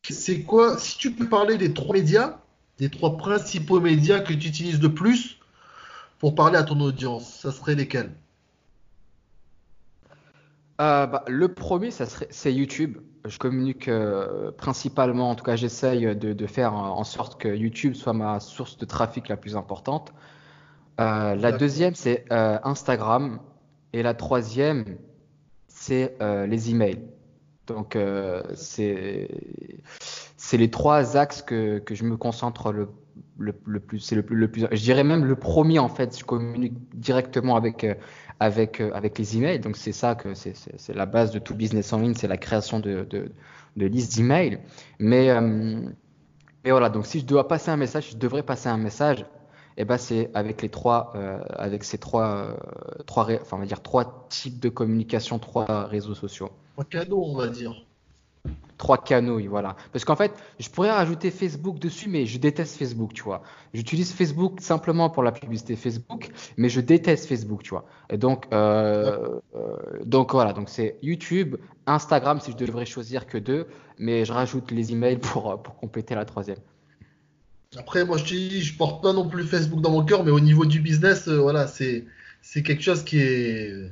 c'est 0.09 0.41
quoi, 0.41 0.77
si 0.77 0.97
tu 0.97 1.11
peux 1.11 1.27
parler 1.27 1.57
des 1.57 1.73
trois 1.73 1.95
médias, 1.95 2.37
des 2.77 2.89
trois 2.89 3.17
principaux 3.17 3.79
médias 3.79 4.19
que 4.19 4.33
tu 4.33 4.47
utilises 4.47 4.81
le 4.81 4.93
plus 4.93 5.34
pour 6.25 6.33
parler 6.33 6.57
à 6.57 6.63
ton 6.63 6.79
audience, 6.79 7.41
ça 7.41 7.51
serait 7.51 7.75
lesquels? 7.75 8.11
Euh, 10.81 11.05
bah, 11.05 11.23
le 11.27 11.53
premier, 11.53 11.91
ça 11.91 12.07
serait, 12.07 12.25
c'est 12.31 12.51
YouTube. 12.51 12.97
Je 13.25 13.37
communique 13.37 13.87
euh, 13.87 14.49
principalement, 14.51 15.29
en 15.29 15.35
tout 15.35 15.43
cas, 15.43 15.55
j'essaye 15.55 16.15
de, 16.15 16.47
faire 16.47 16.73
en 16.73 17.03
sorte 17.03 17.39
que 17.39 17.47
YouTube 17.47 17.93
soit 17.93 18.13
ma 18.13 18.39
source 18.39 18.75
de 18.79 18.85
trafic 18.85 19.27
la 19.27 19.37
plus 19.37 19.55
importante. 19.55 20.15
Euh, 20.99 21.35
la 21.35 21.51
deuxième, 21.51 21.93
c'est 21.93 22.25
Instagram. 22.31 23.39
Et 23.93 24.01
la 24.01 24.15
troisième, 24.15 24.97
c'est 25.67 26.17
les 26.19 26.71
emails. 26.71 27.03
Donc, 27.67 27.95
c'est, 28.55 29.27
c'est 30.37 30.57
les 30.57 30.71
trois 30.71 31.17
axes 31.17 31.43
que, 31.43 31.77
que 31.77 31.93
je 31.93 32.03
me 32.03 32.17
concentre 32.17 32.71
le 32.71 32.89
le, 33.37 33.79
plus, 33.79 33.99
c'est 33.99 34.15
le 34.15 34.23
plus, 34.23 34.35
le 34.35 34.49
plus, 34.49 34.67
je 34.71 34.81
dirais 34.81 35.03
même 35.03 35.25
le 35.25 35.35
premier 35.35 35.79
en 35.79 35.89
fait. 35.89 36.17
Je 36.17 36.23
communique 36.23 36.73
directement 36.93 37.55
avec 37.55 37.83
euh, 37.83 37.95
avec 38.39 38.79
euh, 38.79 38.91
avec 38.93 39.17
les 39.17 39.37
emails. 39.37 39.59
Donc 39.59 39.77
c'est 39.77 39.91
ça 39.91 40.15
que 40.15 40.33
c'est, 40.33 40.53
c'est, 40.55 40.93
la 40.93 41.05
base 41.05 41.31
de 41.31 41.39
tout 41.39 41.55
business 41.55 41.91
en 41.93 41.99
ligne, 41.99 42.13
c'est 42.15 42.27
la 42.27 42.37
création 42.37 42.79
de 42.79 43.05
de, 43.09 43.31
de 43.75 43.85
listes 43.85 44.15
d'emails. 44.15 44.59
Mais 44.99 45.29
euh, 45.29 45.81
mais 46.63 46.71
voilà. 46.71 46.89
Donc 46.89 47.05
si 47.05 47.19
je 47.19 47.25
dois 47.25 47.47
passer 47.47 47.71
un 47.71 47.77
message, 47.77 48.11
je 48.11 48.17
devrais 48.17 48.43
passer 48.43 48.69
un 48.69 48.77
message. 48.77 49.25
Et 49.77 49.81
eh 49.81 49.85
ben 49.85 49.97
c'est 49.97 50.31
avec 50.33 50.61
les 50.61 50.69
trois, 50.69 51.11
avec 51.49 51.83
ces 51.83 51.97
trois, 51.97 52.55
trois, 53.05 53.25
enfin 53.41 53.57
on 53.57 53.59
va 53.59 53.65
dire 53.65 53.81
trois 53.81 54.25
types 54.29 54.61
de 54.61 54.69
communication, 54.69 55.37
trois 55.37 55.85
réseaux 55.87 56.13
sociaux. 56.13 56.49
Trois 56.75 56.85
cadeaux, 56.85 57.21
on 57.25 57.35
va 57.35 57.49
dire. 57.49 57.85
Trois 58.77 58.97
canaux, 58.97 59.39
voilà. 59.47 59.77
Parce 59.93 60.03
qu'en 60.03 60.17
fait, 60.17 60.33
je 60.59 60.69
pourrais 60.69 60.91
rajouter 60.91 61.31
Facebook 61.31 61.79
dessus, 61.79 62.09
mais 62.09 62.25
je 62.25 62.37
déteste 62.37 62.77
Facebook, 62.77 63.13
tu 63.13 63.23
vois. 63.23 63.41
J'utilise 63.73 64.11
Facebook 64.11 64.59
simplement 64.59 65.09
pour 65.09 65.23
la 65.23 65.31
publicité 65.31 65.77
Facebook, 65.77 66.29
mais 66.57 66.67
je 66.67 66.81
déteste 66.81 67.25
Facebook, 67.27 67.63
tu 67.63 67.69
vois. 67.69 67.85
Et 68.09 68.17
donc, 68.17 68.45
euh, 68.53 69.39
euh, 69.55 69.77
donc 70.05 70.33
voilà, 70.33 70.51
donc 70.51 70.69
c'est 70.69 70.97
YouTube, 71.01 71.55
Instagram 71.85 72.41
si 72.41 72.51
je 72.51 72.57
devrais 72.57 72.85
choisir 72.85 73.27
que 73.27 73.37
deux, 73.37 73.67
mais 73.97 74.25
je 74.25 74.33
rajoute 74.33 74.71
les 74.71 74.91
emails 74.91 75.17
pour, 75.17 75.61
pour 75.61 75.77
compléter 75.77 76.13
la 76.13 76.25
troisième. 76.25 76.59
Après, 77.77 78.05
moi 78.05 78.17
je 78.17 78.25
dis, 78.25 78.61
je 78.61 78.77
porte 78.77 79.01
pas 79.01 79.13
non 79.13 79.27
plus 79.27 79.43
Facebook 79.43 79.81
dans 79.81 79.91
mon 79.91 80.03
cœur, 80.03 80.23
mais 80.23 80.31
au 80.31 80.39
niveau 80.39 80.65
du 80.65 80.79
business, 80.81 81.27
euh, 81.27 81.37
voilà, 81.37 81.67
c'est 81.67 82.05
c'est 82.41 82.61
quelque 82.61 82.83
chose 82.83 83.03
qui 83.03 83.19
est 83.19 83.91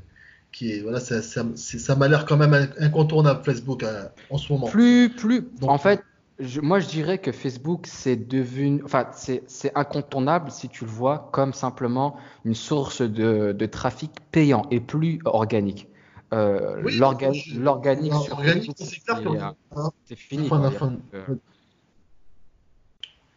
qui 0.54 0.72
est 0.72 0.82
voilà 0.82 1.02
ça, 1.02 1.22
ça, 1.22 1.44
ça 1.56 1.96
m'a 1.96 2.08
l'air 2.08 2.26
quand 2.26 2.38
même 2.38 2.70
incontournable 2.80 3.44
Facebook 3.44 3.84
euh, 3.84 4.06
en 4.30 4.38
ce 4.38 4.54
moment. 4.54 4.68
Plus 4.68 5.10
plus 5.10 5.46
en 5.64 5.78
fait 5.78 6.02
moi, 6.62 6.80
je 6.80 6.88
dirais 6.88 7.20
que 7.20 7.32
Facebook, 7.32 7.86
c'est 7.88 8.16
devenu, 8.16 8.82
enfin, 8.84 9.08
c'est 9.14 9.72
incontournable 9.76 10.50
si 10.52 10.68
tu 10.68 10.86
le 10.86 10.90
vois 10.90 11.30
comme 11.32 11.54
simplement 11.54 12.18
une 12.44 12.56
source 12.56 13.02
de, 13.02 13.52
de 13.52 13.66
trafic 13.66 14.12
payant 14.32 14.64
et 14.72 14.80
plus 14.80 15.20
organique. 15.26 15.88
Euh, 16.34 16.82
L'organique 17.58 18.14
sur 18.14 18.42
Facebook, 18.42 18.76
c'est 20.06 20.16
fini. 20.16 20.50
Euh, 20.52 21.36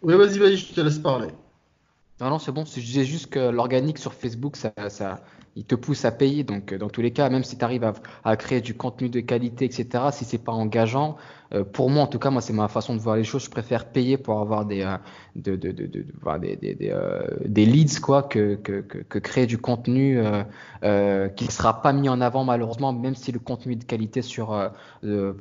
oui, 0.02 0.14
vas-y, 0.14 0.38
vas-y, 0.38 0.56
je 0.56 0.72
te 0.72 0.80
laisse 0.80 0.98
parler. 0.98 1.28
Non, 2.20 2.30
non, 2.30 2.38
c'est 2.38 2.52
bon. 2.52 2.64
Je 2.64 2.80
disais 2.80 3.04
juste 3.04 3.26
que 3.26 3.50
l'organique 3.50 3.98
sur 3.98 4.14
Facebook, 4.14 4.56
ça, 4.56 4.72
ça, 4.88 5.22
il 5.56 5.64
te 5.64 5.74
pousse 5.74 6.04
à 6.04 6.12
payer. 6.12 6.44
Donc, 6.44 6.72
dans 6.74 6.88
tous 6.90 7.00
les 7.00 7.12
cas, 7.12 7.28
même 7.30 7.42
si 7.42 7.58
tu 7.58 7.64
arrives 7.64 7.84
à, 7.84 7.94
à, 8.24 8.36
créer 8.36 8.60
du 8.60 8.74
contenu 8.74 9.08
de 9.08 9.20
qualité, 9.20 9.64
etc., 9.64 10.04
si 10.12 10.24
c'est 10.24 10.38
pas 10.38 10.52
engageant, 10.52 11.16
euh, 11.54 11.64
pour 11.64 11.90
moi, 11.90 12.02
en 12.02 12.06
tout 12.06 12.18
cas, 12.18 12.30
moi, 12.30 12.40
c'est 12.40 12.52
ma 12.52 12.68
façon 12.68 12.94
de 12.94 13.00
voir 13.00 13.16
les 13.16 13.24
choses. 13.24 13.44
Je 13.44 13.50
préfère 13.50 13.86
payer 13.86 14.16
pour 14.16 14.40
avoir 14.40 14.64
des, 14.64 14.82
euh, 14.82 14.96
de, 15.36 15.56
de, 15.56 15.70
de, 15.70 15.86
des, 15.86 16.56
des, 16.56 16.74
des, 16.74 16.90
euh, 16.90 17.26
des, 17.44 17.66
leads, 17.66 18.00
quoi, 18.00 18.22
que, 18.22 18.56
créer 19.18 19.46
du 19.46 19.58
contenu 19.58 20.20
euh, 20.82 21.28
qui 21.28 21.44
ne 21.44 21.50
sera 21.50 21.82
pas 21.82 21.92
mis 21.92 22.08
en 22.08 22.20
avant, 22.20 22.44
malheureusement, 22.44 22.92
même 22.92 23.14
si 23.14 23.32
le 23.32 23.38
contenu 23.38 23.72
est 23.72 23.76
de 23.76 23.84
qualité 23.84 24.22
sur. 24.22 24.70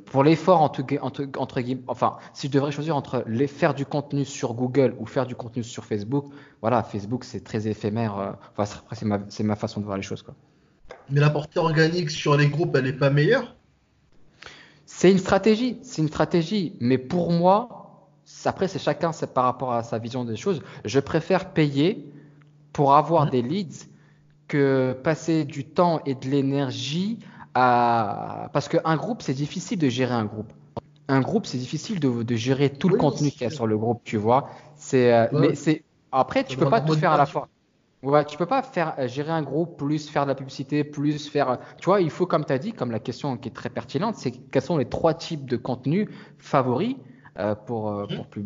pour 0.06 0.24
l'effort, 0.24 0.62
entre, 0.62 0.82
entre, 1.00 1.28
entre 1.38 1.60
guillemets, 1.60 1.82
enfin, 1.88 2.16
si 2.32 2.46
je 2.46 2.52
devrais 2.52 2.72
choisir 2.72 2.96
entre 2.96 3.24
faire 3.46 3.74
du 3.74 3.86
contenu 3.86 4.24
sur 4.24 4.54
Google 4.54 4.94
ou 4.98 5.06
faire 5.06 5.26
du 5.26 5.34
contenu 5.34 5.62
sur 5.62 5.84
Facebook, 5.84 6.26
voilà, 6.60 6.82
Facebook, 6.82 7.24
c'est 7.24 7.44
très 7.44 7.68
éphémère. 7.68 8.36
Enfin, 8.56 8.80
c'est 8.92 9.04
ma, 9.04 9.20
ma 9.40 9.56
façon 9.56 9.80
de 9.80 9.84
voir 9.84 9.96
les 9.96 10.02
choses, 10.02 10.22
quoi. 10.22 10.34
Mais 11.10 11.20
la 11.20 11.30
portée 11.30 11.60
organique 11.60 12.10
sur 12.10 12.36
les 12.36 12.48
groupes, 12.48 12.74
elle 12.76 12.84
n'est 12.84 12.92
pas 12.92 13.10
meilleure? 13.10 13.54
C'est 14.96 15.12
une 15.12 15.18
stratégie, 15.18 15.76
c'est 15.82 16.00
une 16.00 16.08
stratégie. 16.08 16.74
Mais 16.80 16.96
pour 16.96 17.30
moi, 17.30 18.08
après, 18.46 18.66
c'est 18.66 18.78
chacun 18.78 19.12
c'est 19.12 19.34
par 19.34 19.44
rapport 19.44 19.74
à 19.74 19.82
sa 19.82 19.98
vision 19.98 20.24
des 20.24 20.36
choses. 20.36 20.62
Je 20.86 21.00
préfère 21.00 21.52
payer 21.52 22.10
pour 22.72 22.94
avoir 22.94 23.26
mmh. 23.26 23.30
des 23.30 23.42
leads 23.42 23.86
que 24.48 24.96
passer 25.04 25.44
du 25.44 25.66
temps 25.66 26.00
et 26.06 26.14
de 26.14 26.26
l'énergie 26.30 27.18
à. 27.52 28.48
Parce 28.54 28.68
qu'un 28.68 28.96
groupe, 28.96 29.20
c'est 29.20 29.34
difficile 29.34 29.78
de 29.78 29.90
gérer 29.90 30.14
un 30.14 30.24
groupe. 30.24 30.50
Un 31.08 31.20
groupe, 31.20 31.44
c'est 31.44 31.58
difficile 31.58 32.00
de, 32.00 32.34
gérer 32.34 32.70
tout 32.70 32.88
le 32.88 32.96
contenu 32.96 33.30
qu'il 33.30 33.42
y 33.42 33.44
a 33.44 33.50
sur 33.50 33.66
le 33.66 33.76
groupe, 33.76 34.00
tu 34.02 34.16
vois. 34.16 34.48
C'est, 34.76 35.12
euh, 35.12 35.26
mais 35.30 35.54
c'est 35.54 35.84
après, 36.10 36.42
tu 36.44 36.56
peux 36.56 36.70
pas 36.70 36.80
tout 36.80 36.94
faire 36.94 37.12
à 37.12 37.18
la 37.18 37.26
fois. 37.26 37.48
Ouais, 38.02 38.24
tu 38.24 38.36
peux 38.36 38.46
pas 38.46 38.62
faire 38.62 38.94
euh, 38.98 39.08
gérer 39.08 39.32
un 39.32 39.42
groupe 39.42 39.78
plus 39.78 40.08
faire 40.08 40.24
de 40.24 40.28
la 40.28 40.34
publicité 40.34 40.84
plus 40.84 41.28
faire. 41.28 41.50
Euh, 41.50 41.56
tu 41.78 41.86
vois, 41.86 42.00
il 42.00 42.10
faut 42.10 42.26
comme 42.26 42.44
tu 42.44 42.52
as 42.52 42.58
dit, 42.58 42.72
comme 42.72 42.90
la 42.90 43.00
question 43.00 43.36
qui 43.36 43.48
est 43.48 43.52
très 43.52 43.70
pertinente, 43.70 44.16
c'est 44.16 44.32
quels 44.32 44.62
sont 44.62 44.76
les 44.76 44.84
trois 44.84 45.14
types 45.14 45.48
de 45.48 45.56
contenus 45.56 46.08
favoris 46.38 46.96
euh, 47.38 47.54
pour, 47.54 47.90
euh, 47.90 48.06
pour 48.06 48.26
plus. 48.26 48.44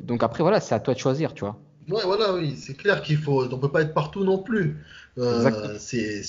donc 0.00 0.22
après 0.22 0.42
voilà, 0.42 0.60
c'est 0.60 0.74
à 0.74 0.80
toi 0.80 0.94
de 0.94 0.98
choisir, 0.98 1.34
tu 1.34 1.40
vois. 1.40 1.58
Ouais, 1.88 2.02
voilà, 2.04 2.34
oui, 2.34 2.56
c'est 2.56 2.74
clair 2.74 3.02
qu'il 3.02 3.18
faut, 3.18 3.44
on 3.52 3.58
peut 3.58 3.70
pas 3.70 3.82
être 3.82 3.92
partout 3.92 4.24
non 4.24 4.38
plus. 4.38 4.78
Euh, 5.18 5.76
c'est 5.78 6.22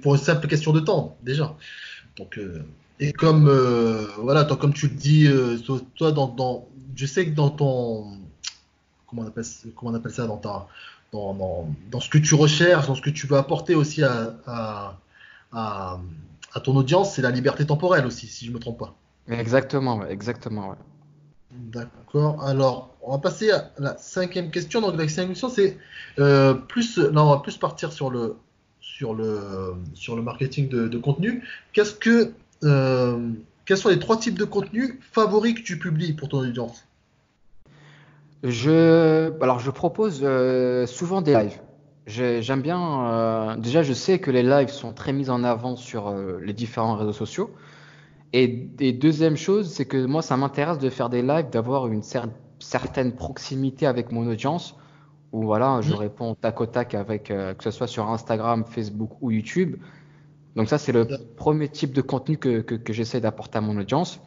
pour 0.00 0.14
une 0.14 0.20
simple 0.20 0.46
question 0.46 0.72
de 0.72 0.80
temps 0.80 1.16
déjà. 1.22 1.56
Donc 2.16 2.40
et 3.00 3.12
comme 3.12 3.50
voilà, 4.18 4.44
toi, 4.44 4.56
comme 4.56 4.72
tu 4.72 4.88
le 4.88 4.94
dis, 4.94 5.28
toi 5.94 6.12
dans, 6.12 6.28
dans, 6.28 6.68
je 6.94 7.06
sais 7.06 7.26
que 7.26 7.34
dans 7.34 7.50
ton 7.50 8.18
comment 9.06 9.22
on 9.22 9.26
appelle 9.26 9.44
comment 9.74 9.92
on 9.92 9.94
appelle 9.94 10.12
ça 10.12 10.26
dans 10.26 10.36
ta 10.36 10.68
dans, 11.12 11.68
dans, 11.90 12.00
ce 12.00 12.08
que 12.08 12.18
tu 12.18 12.34
recherches, 12.34 12.86
dans 12.86 12.94
ce 12.94 13.02
que 13.02 13.10
tu 13.10 13.26
veux 13.26 13.36
apporter 13.36 13.74
aussi 13.74 14.02
à, 14.02 14.34
à, 14.46 14.98
à, 15.52 15.98
à 16.54 16.60
ton 16.60 16.76
audience, 16.76 17.14
c'est 17.14 17.22
la 17.22 17.30
liberté 17.30 17.66
temporelle 17.66 18.06
aussi, 18.06 18.26
si 18.26 18.44
je 18.44 18.50
ne 18.50 18.56
me 18.56 18.60
trompe 18.60 18.78
pas. 18.78 18.94
Exactement, 19.28 20.06
exactement. 20.06 20.70
Ouais. 20.70 20.76
D'accord. 21.50 22.44
Alors, 22.44 22.94
on 23.02 23.12
va 23.12 23.18
passer 23.18 23.50
à 23.50 23.70
la 23.78 23.96
cinquième 23.96 24.50
question. 24.50 24.80
Donc, 24.80 24.96
la 24.96 25.08
cinquième 25.08 25.30
question, 25.30 25.48
c'est 25.48 25.78
euh, 26.18 26.54
plus. 26.54 26.98
Non, 26.98 27.22
on 27.22 27.30
va 27.30 27.38
plus 27.38 27.56
partir 27.56 27.92
sur 27.92 28.10
le 28.10 28.36
sur 28.80 29.14
le 29.14 29.74
sur 29.94 30.16
le 30.16 30.22
marketing 30.22 30.68
de, 30.68 30.88
de 30.88 30.98
contenu. 30.98 31.42
Qu'est-ce 31.72 31.94
que 31.94 32.32
euh, 32.64 33.30
quels 33.64 33.76
sont 33.76 33.88
les 33.88 33.98
trois 33.98 34.18
types 34.18 34.38
de 34.38 34.44
contenus 34.44 34.94
favoris 35.12 35.54
que 35.54 35.62
tu 35.62 35.78
publies 35.78 36.12
pour 36.12 36.28
ton 36.28 36.38
audience? 36.38 36.84
Je, 38.42 39.32
alors 39.42 39.58
je 39.58 39.70
propose 39.70 40.20
euh, 40.22 40.86
souvent 40.86 41.22
des 41.22 41.34
lives. 41.34 41.60
J'aime 42.06 42.62
bien. 42.62 43.06
Euh, 43.06 43.56
déjà, 43.56 43.82
je 43.82 43.92
sais 43.92 44.18
que 44.18 44.30
les 44.30 44.42
lives 44.42 44.70
sont 44.70 44.92
très 44.92 45.12
mis 45.12 45.28
en 45.28 45.44
avant 45.44 45.76
sur 45.76 46.08
euh, 46.08 46.38
les 46.42 46.54
différents 46.54 46.96
réseaux 46.96 47.12
sociaux. 47.12 47.50
Et, 48.32 48.46
deuxième 48.92 49.36
chose, 49.36 49.70
c'est 49.70 49.86
que 49.86 50.04
moi, 50.04 50.22
ça 50.22 50.36
m'intéresse 50.36 50.78
de 50.78 50.88
faire 50.90 51.10
des 51.10 51.22
lives, 51.22 51.50
d'avoir 51.50 51.86
une 51.88 52.02
certaine 52.02 53.12
proximité 53.12 53.86
avec 53.86 54.12
mon 54.12 54.26
audience. 54.26 54.76
Où 55.32 55.42
voilà, 55.42 55.80
je 55.82 55.92
mmh. 55.92 55.96
réponds 55.96 56.34
tac 56.34 56.58
au 56.62 56.66
tac 56.66 56.94
avec 56.94 57.24
que 57.24 57.54
ce 57.64 57.70
soit 57.70 57.86
sur 57.86 58.08
Instagram, 58.08 58.64
Facebook 58.64 59.10
ou 59.20 59.30
YouTube. 59.30 59.76
Donc 60.56 60.70
ça, 60.70 60.78
c'est 60.78 60.92
le 60.92 61.06
premier 61.36 61.68
type 61.68 61.92
de 61.92 62.00
contenu 62.00 62.38
que, 62.38 62.60
que, 62.60 62.74
que 62.74 62.92
j'essaie 62.94 63.20
d'apporter 63.20 63.58
à 63.58 63.60
mon 63.60 63.76
audience. 63.76 64.20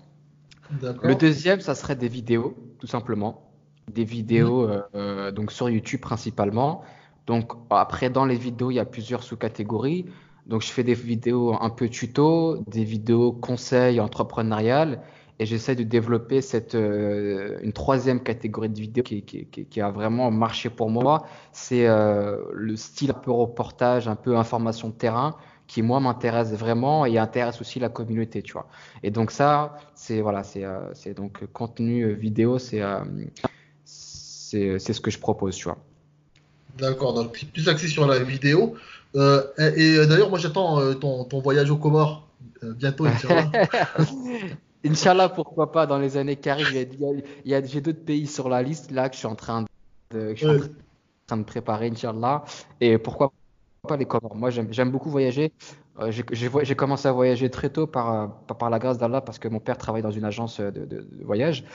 Le 1.01 1.15
deuxième, 1.15 1.59
ça 1.59 1.73
serait 1.73 1.95
des 1.95 2.07
vidéos, 2.07 2.55
tout 2.77 2.85
simplement 2.85 3.50
des 3.91 4.03
vidéos 4.03 4.67
mhm. 4.67 4.71
euh, 4.71 4.81
euh, 4.95 5.31
donc 5.31 5.51
sur 5.51 5.69
YouTube 5.69 6.01
principalement. 6.01 6.83
Donc 7.27 7.53
après 7.69 8.09
dans 8.09 8.25
les 8.25 8.35
vidéos 8.35 8.71
il 8.71 8.75
y 8.75 8.79
a 8.79 8.85
plusieurs 8.85 9.23
sous-catégories. 9.23 10.05
Donc 10.47 10.61
je 10.61 10.71
fais 10.71 10.83
des 10.83 10.95
vidéos 10.95 11.55
un 11.61 11.69
peu 11.69 11.87
tuto, 11.87 12.63
des 12.67 12.83
vidéos 12.83 13.31
conseils 13.31 13.99
entrepreneuriales 13.99 15.01
et 15.39 15.45
j'essaie 15.45 15.75
de 15.75 15.83
développer 15.83 16.41
cette 16.41 16.75
euh, 16.75 17.59
une 17.61 17.73
troisième 17.73 18.21
catégorie 18.21 18.69
de 18.69 18.79
vidéos 18.79 19.03
qui, 19.03 19.23
qui, 19.23 19.45
qui, 19.45 19.81
a 19.81 19.91
vraiment 19.91 20.29
marché 20.31 20.69
pour 20.69 20.89
moi. 20.89 21.25
C'est 21.51 21.87
le 21.87 22.75
style 22.75 23.11
un 23.11 23.19
peu 23.19 23.31
reportage, 23.31 24.07
un 24.07 24.15
peu 24.15 24.35
information 24.37 24.89
de 24.89 24.93
terrain 24.93 25.35
qui 25.67 25.83
moi 25.83 26.01
m'intéresse 26.01 26.51
vraiment 26.51 27.05
et 27.05 27.17
intéresse 27.17 27.61
aussi 27.61 27.79
la 27.79 27.87
communauté, 27.87 28.41
tu 28.41 28.51
vois. 28.51 28.67
Et 29.03 29.09
donc 29.09 29.31
ça, 29.31 29.77
c'est 29.95 30.19
voilà, 30.19 30.43
c'est 30.43 30.65
c'est 30.93 31.13
donc 31.13 31.45
contenu 31.53 32.13
vidéo, 32.13 32.59
c'est 32.59 32.81
c'est 34.51 34.93
ce 34.93 35.01
que 35.01 35.11
je 35.11 35.19
propose, 35.19 35.55
tu 35.55 35.65
vois. 35.65 35.77
D'accord, 36.77 37.13
donc 37.13 37.45
plus 37.53 37.67
axé 37.69 37.87
sur 37.87 38.07
la 38.07 38.19
vidéo. 38.19 38.75
Euh, 39.15 39.43
et, 39.57 40.05
d'ailleurs, 40.07 40.29
moi 40.29 40.39
j'attends 40.39 40.79
euh, 40.79 40.93
ton, 40.93 41.25
ton, 41.25 41.39
voyage 41.39 41.69
aux 41.69 41.77
Comores 41.77 42.27
euh, 42.63 42.73
bientôt, 42.73 43.05
Inch'Allah. 43.05 43.51
Inch'Allah, 44.85 45.29
pourquoi 45.29 45.71
pas, 45.71 45.85
dans 45.85 45.99
les 45.99 46.17
années 46.17 46.37
qui 46.37 46.49
arrivent. 46.49 46.87
Il 47.45 47.51
y 47.51 47.53
a, 47.53 47.63
j'ai 47.63 47.81
d'autres 47.81 48.03
pays 48.03 48.25
sur 48.25 48.49
la 48.49 48.63
liste 48.63 48.91
là 48.91 49.09
que 49.09 49.15
je 49.15 49.19
suis 49.19 49.27
en 49.27 49.35
train 49.35 49.65
de, 50.11 50.33
je 50.35 50.47
en 50.47 50.59
train 51.27 51.37
de 51.37 51.43
préparer, 51.43 51.87
Inch'Allah. 51.87 52.45
Et 52.79 52.97
pourquoi 52.97 53.33
pas 53.87 53.97
les 53.97 54.05
Comores? 54.05 54.35
Moi 54.35 54.49
j'aime 54.49 54.91
beaucoup 54.91 55.09
voyager. 55.09 55.51
j'ai 56.09 56.75
commencé 56.75 57.07
à 57.07 57.11
voyager 57.11 57.49
très 57.49 57.69
tôt 57.69 57.85
par, 57.85 58.43
par, 58.45 58.69
la 58.69 58.79
grâce 58.79 58.97
d'Allah 58.97 59.21
parce 59.21 59.39
que 59.39 59.49
mon 59.49 59.59
père 59.59 59.77
travaille 59.77 60.01
dans 60.01 60.11
une 60.11 60.25
agence 60.25 60.61
de, 60.61 60.69
de, 60.71 60.85
de 60.85 61.25
voyage. 61.25 61.65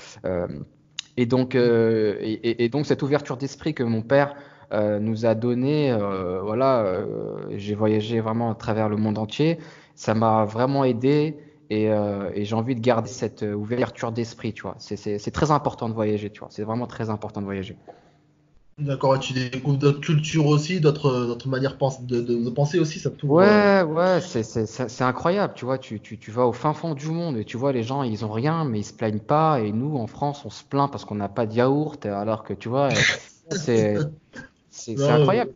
Et 1.16 1.26
donc, 1.26 1.54
euh, 1.54 2.16
et, 2.22 2.68
donc 2.68 2.86
cette 2.86 3.02
ouverture 3.02 3.36
d'esprit 3.36 3.74
que 3.74 3.82
mon 3.82 4.02
père 4.02 4.34
euh, 4.72 4.98
nous 4.98 5.24
a 5.26 5.34
donnée, 5.34 5.90
euh, 5.90 6.40
voilà, 6.42 6.80
euh, 6.80 7.36
j'ai 7.56 7.74
voyagé 7.74 8.20
vraiment 8.20 8.50
à 8.50 8.54
travers 8.54 8.88
le 8.88 8.96
monde 8.96 9.18
entier. 9.18 9.58
Ça 9.94 10.14
m'a 10.14 10.44
vraiment 10.44 10.84
aidé 10.84 11.38
et, 11.70 11.90
euh, 11.90 12.30
et 12.34 12.44
j'ai 12.44 12.54
envie 12.54 12.74
de 12.74 12.80
garder 12.80 13.08
cette 13.08 13.42
ouverture 13.42 14.12
d'esprit, 14.12 14.52
tu 14.52 14.62
vois. 14.62 14.76
C'est 14.78 15.30
très 15.32 15.50
important 15.50 15.88
de 15.88 15.94
voyager, 15.94 16.30
tu 16.30 16.40
vois. 16.40 16.48
C'est 16.50 16.64
vraiment 16.64 16.86
très 16.86 17.08
important 17.08 17.40
de 17.40 17.46
voyager. 17.46 17.76
D'accord, 18.78 19.18
tu 19.18 19.32
découvres 19.32 19.78
d'autres 19.78 20.02
cultures 20.02 20.44
aussi, 20.44 20.80
d'autres 20.80 21.38
manières 21.46 21.78
de, 22.02 22.20
de, 22.20 22.44
de, 22.44 22.50
penser 22.50 22.78
aussi, 22.78 22.98
ça 22.98 23.08
te 23.10 23.24
Ouais, 23.24 23.82
ouais, 23.82 24.20
c'est 24.20 25.02
incroyable, 25.02 25.54
tu 25.56 25.64
vois, 25.64 25.78
tu, 25.78 25.98
tu, 25.98 26.18
tu, 26.18 26.30
vas 26.30 26.46
au 26.46 26.52
fin 26.52 26.74
fond 26.74 26.92
du 26.92 27.08
monde 27.08 27.38
et 27.38 27.46
tu 27.46 27.56
vois 27.56 27.72
les 27.72 27.82
gens, 27.82 28.02
ils 28.02 28.22
ont 28.26 28.30
rien, 28.30 28.66
mais 28.66 28.80
ils 28.80 28.84
se 28.84 28.92
plaignent 28.92 29.18
pas, 29.18 29.60
et 29.60 29.72
nous, 29.72 29.96
en 29.96 30.06
France, 30.06 30.44
on 30.44 30.50
se 30.50 30.62
plaint 30.62 30.90
parce 30.90 31.06
qu'on 31.06 31.14
n'a 31.14 31.30
pas 31.30 31.46
de 31.46 31.54
yaourt, 31.54 32.04
alors 32.04 32.44
que 32.44 32.52
tu 32.52 32.68
vois, 32.68 32.90
c'est 33.50 33.96
c'est 34.68 35.02
incroyable. 35.08 35.52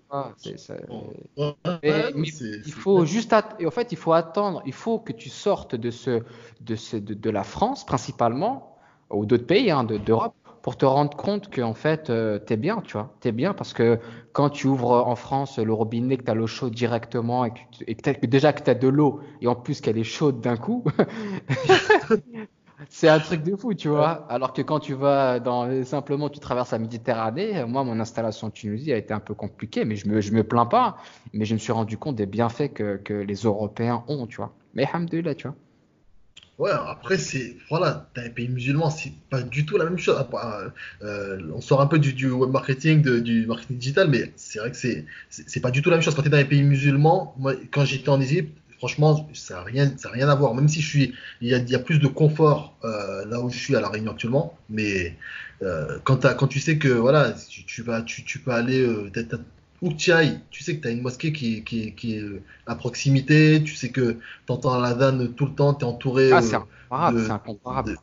il 2.65 2.73
faut 2.73 3.05
juste, 3.05 3.35
en 3.35 3.71
fait, 3.71 3.93
il 3.93 3.99
faut 3.99 4.15
attendre, 4.15 4.63
il 4.65 4.73
faut 4.73 4.99
que 4.99 5.13
tu 5.13 5.29
sortes 5.29 5.75
de 5.75 5.91
ce, 5.91 6.23
de 6.63 6.75
ce, 6.75 6.97
de, 6.97 7.13
de 7.13 7.31
la 7.31 7.45
France 7.45 7.85
principalement, 7.85 8.79
ou 9.11 9.27
d'autres 9.27 9.47
pays 9.47 9.71
hein, 9.71 9.85
d'Europe, 9.85 10.35
pour 10.63 10.77
te 10.77 10.85
rendre 10.85 11.17
compte 11.17 11.49
que 11.51 11.61
en 11.61 11.75
fait 11.75 12.11
euh, 12.11 12.39
t'es 12.39 12.57
bien, 12.57 12.83
tu 12.85 12.93
vois, 12.93 13.15
t'es 13.21 13.33
bien 13.33 13.55
parce 13.55 13.73
que 13.73 13.99
quand 14.33 14.51
tu 14.51 14.67
ouvres 14.67 14.93
en 15.07 15.17
France 15.17 15.59
le 15.59 15.73
robinet, 15.73 16.17
que 16.19 16.25
t'as 16.25 16.35
l'eau 16.35 16.47
chaude 16.47 16.75
directement 16.75 17.45
et 17.45 17.53
que, 17.53 18.13
que 18.13 18.27
déjà 18.27 18.53
que 18.53 18.63
t'as 18.63 18.75
de 18.75 18.89
l'eau 18.89 19.21
et 19.41 19.47
en 19.49 19.55
plus 19.55 19.81
qu'elle 19.81 19.99
est 19.99 20.05
chaude 20.05 20.41
d'un 20.41 20.57
coup, 20.57 20.85
c'est 22.89 23.09
un 23.09 23.21
truc 23.21 23.43
de 23.43 23.57
fou, 23.57 23.75
tu 23.75 23.89
vois. 23.89 24.27
Alors 24.31 24.53
que 24.53 24.63
quand 24.63 24.81
tu 24.81 24.95
vas 24.95 25.41
dans 25.41 25.85
simplement 25.85 26.29
tu 26.29 26.41
traverses 26.41 26.73
la 26.73 26.79
Méditerranée, 26.79 27.65
moi 27.67 27.85
mon 27.85 27.99
installation 28.01 28.49
en 28.49 28.51
Tunisie 28.51 28.93
a 28.93 28.97
été 28.97 29.13
un 29.15 29.21
peu 29.21 29.35
compliquée, 29.35 29.85
mais 29.85 29.97
je 29.97 30.09
me 30.09 30.21
je 30.21 30.33
me 30.33 30.45
plains 30.45 30.67
pas, 30.67 30.97
mais 31.33 31.45
je 31.45 31.55
me 31.55 31.59
suis 31.59 31.73
rendu 31.73 31.99
compte 31.99 32.17
des 32.17 32.27
bienfaits 32.27 32.73
que 32.75 32.97
que 32.97 33.15
les 33.15 33.37
Européens 33.43 34.05
ont, 34.09 34.27
tu 34.27 34.37
vois. 34.39 34.57
Mais 34.75 34.87
hamdoulilah, 34.93 35.35
tu 35.35 35.49
vois. 35.49 35.57
Ouais, 36.61 36.71
après, 36.73 37.17
c'est. 37.17 37.57
Voilà, 37.71 38.11
t'as 38.13 38.23
un 38.23 38.29
pays 38.29 38.47
musulman, 38.47 38.91
c'est 38.91 39.15
pas 39.31 39.41
du 39.41 39.65
tout 39.65 39.79
la 39.79 39.85
même 39.85 39.97
chose. 39.97 40.23
Euh, 41.03 41.41
on 41.55 41.63
sort 41.63 41.81
un 41.81 41.87
peu 41.87 41.99
du, 41.99 42.31
web 42.31 42.51
marketing, 42.51 43.01
du 43.23 43.47
marketing 43.47 43.79
digital, 43.79 44.09
mais 44.11 44.31
c'est 44.37 44.59
vrai 44.59 44.71
que 44.71 44.77
c'est, 44.77 45.07
c'est 45.31 45.61
pas 45.61 45.71
du 45.71 45.81
tout 45.81 45.89
la 45.89 45.97
même 45.97 46.03
chose. 46.03 46.15
Quand 46.15 46.21
t'es 46.21 46.29
dans 46.29 46.37
un 46.37 46.45
pays 46.45 46.63
musulman, 46.63 47.35
moi, 47.39 47.55
quand 47.71 47.87
j'étais 47.87 48.11
en 48.11 48.21
Égypte, 48.21 48.55
franchement, 48.77 49.27
ça 49.33 49.55
n'a 49.55 49.63
rien, 49.63 49.91
ça 49.97 50.11
rien 50.11 50.29
à 50.29 50.35
voir. 50.35 50.55
Même 50.55 50.69
si 50.69 50.83
je 50.83 50.87
suis, 50.87 51.15
il 51.41 51.49
y 51.49 51.55
a, 51.55 51.59
y 51.61 51.75
a 51.75 51.79
plus 51.79 51.99
de 51.99 52.09
confort 52.09 52.77
euh, 52.85 53.25
là 53.25 53.41
où 53.41 53.49
je 53.49 53.57
suis 53.57 53.75
à 53.75 53.81
la 53.81 53.89
Réunion 53.89 54.13
actuellement, 54.13 54.55
mais 54.69 55.17
euh, 55.63 55.99
quand, 56.05 56.27
quand 56.37 56.47
tu 56.47 56.61
sais 56.61 56.77
que 56.77 56.89
voilà, 56.89 57.33
tu, 57.49 57.81
vas, 57.81 58.03
tu, 58.03 58.23
tu 58.23 58.39
peux 58.39 58.51
aller, 58.51 58.87
où 59.83 59.93
tu 59.93 60.13
ailles, 60.13 60.41
tu 60.51 60.63
sais 60.63 60.77
que 60.77 60.83
tu 60.83 60.89
as 60.89 60.91
une 60.91 61.03
mosquée 61.03 61.33
qui, 61.33 61.65
qui, 61.65 61.95
qui, 61.95 62.17
est 62.17 62.25
à 62.67 62.75
proximité, 62.75 63.63
tu 63.65 63.75
sais 63.75 63.91
que 63.91 64.19
tu 64.47 64.53
entends 64.53 64.79
la 64.79 64.95
vanne 64.95 65.33
tout 65.35 65.47
le 65.47 65.53
temps, 65.53 65.75
tu 65.75 65.85
es 65.85 65.89
entouré. 65.89 66.33
Ah, 66.33 66.43
c'est 66.43 66.57
incomparable, 66.57 67.25
c'est 67.25 67.31
incomparable. 67.31 67.99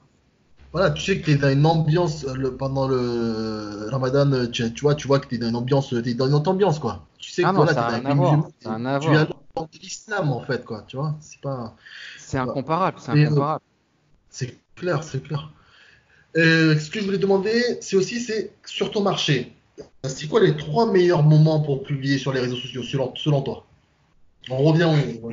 voilà, 0.71 0.91
tu 0.91 1.03
sais 1.03 1.19
que 1.19 1.25
tu 1.25 1.31
es 1.31 1.35
dans 1.35 1.49
une 1.49 1.65
ambiance 1.65 2.25
pendant 2.57 2.87
le 2.87 3.87
Ramadan, 3.89 4.47
tu, 4.51 4.73
tu, 4.73 4.81
vois, 4.81 4.95
tu 4.95 5.07
vois 5.07 5.19
que 5.19 5.27
tu 5.27 5.35
es 5.35 5.37
dans 5.37 5.49
une 5.49 5.55
ambiance, 5.55 5.93
es 5.93 6.13
dans 6.15 6.27
une 6.27 6.33
autre 6.33 6.49
ambiance, 6.49 6.79
quoi. 6.79 7.05
Tu 7.19 7.31
sais 7.31 7.43
ah 7.43 7.49
que 7.49 7.55
non, 7.55 7.65
voilà, 7.65 7.73
tu 7.73 7.97
es 7.99 8.01
dans 8.01 8.99
Tu 8.99 9.09
viens 9.11 9.25
de 9.25 9.79
l'islam, 9.81 10.31
en 10.31 10.41
fait, 10.41 10.65
quoi, 10.65 10.83
tu 10.87 10.97
vois. 10.97 11.15
C'est 11.19 11.41
pas. 11.41 11.75
C'est 12.17 12.37
incomparable, 12.37 12.97
c'est 12.99 13.11
euh, 13.11 13.25
incomparable. 13.25 13.63
c'est 14.29 14.57
clair, 14.75 15.03
c'est 15.03 15.23
clair. 15.23 15.51
Euh, 16.35 16.77
ce 16.77 16.89
que 16.89 16.99
je 16.99 17.05
voulais 17.05 17.17
demander, 17.17 17.77
c'est 17.81 17.95
aussi, 17.95 18.19
c'est 18.19 18.51
sur 18.65 18.91
ton 18.91 19.01
marché 19.01 19.56
c'est 20.03 20.27
quoi 20.27 20.41
les 20.41 20.55
trois 20.55 20.91
meilleurs 20.91 21.23
moments 21.23 21.61
pour 21.61 21.83
publier 21.83 22.17
sur 22.17 22.33
les 22.33 22.39
réseaux 22.39 22.55
sociaux 22.55 22.83
selon, 23.15 23.41
toi? 23.41 23.65
On 24.49 24.57
revient 24.57 24.85
au, 24.85 25.29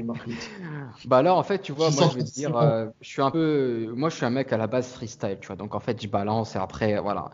Bah 1.07 1.23
là, 1.23 1.35
en 1.35 1.43
fait, 1.45 1.61
tu 1.61 1.73
vois, 1.73 1.91
moi, 1.91 2.09
je 2.11 2.17
vais 2.17 2.25
te 2.25 2.33
dire, 2.33 2.57
euh, 2.57 2.87
je 3.01 3.09
suis 3.09 3.23
un 3.23 3.31
peu, 3.31 3.93
moi, 3.95 4.09
je 4.09 4.17
suis 4.17 4.25
un 4.25 4.31
mec 4.31 4.53
à 4.53 4.57
la 4.57 4.67
base 4.67 4.89
freestyle, 4.89 5.39
tu 5.41 5.47
vois. 5.47 5.57
Donc, 5.57 5.75
en 5.75 5.81
fait, 5.81 6.03
je 6.03 6.09
balance 6.09 6.57
et 6.57 6.59
après, 6.59 6.99
voilà. 6.99 7.31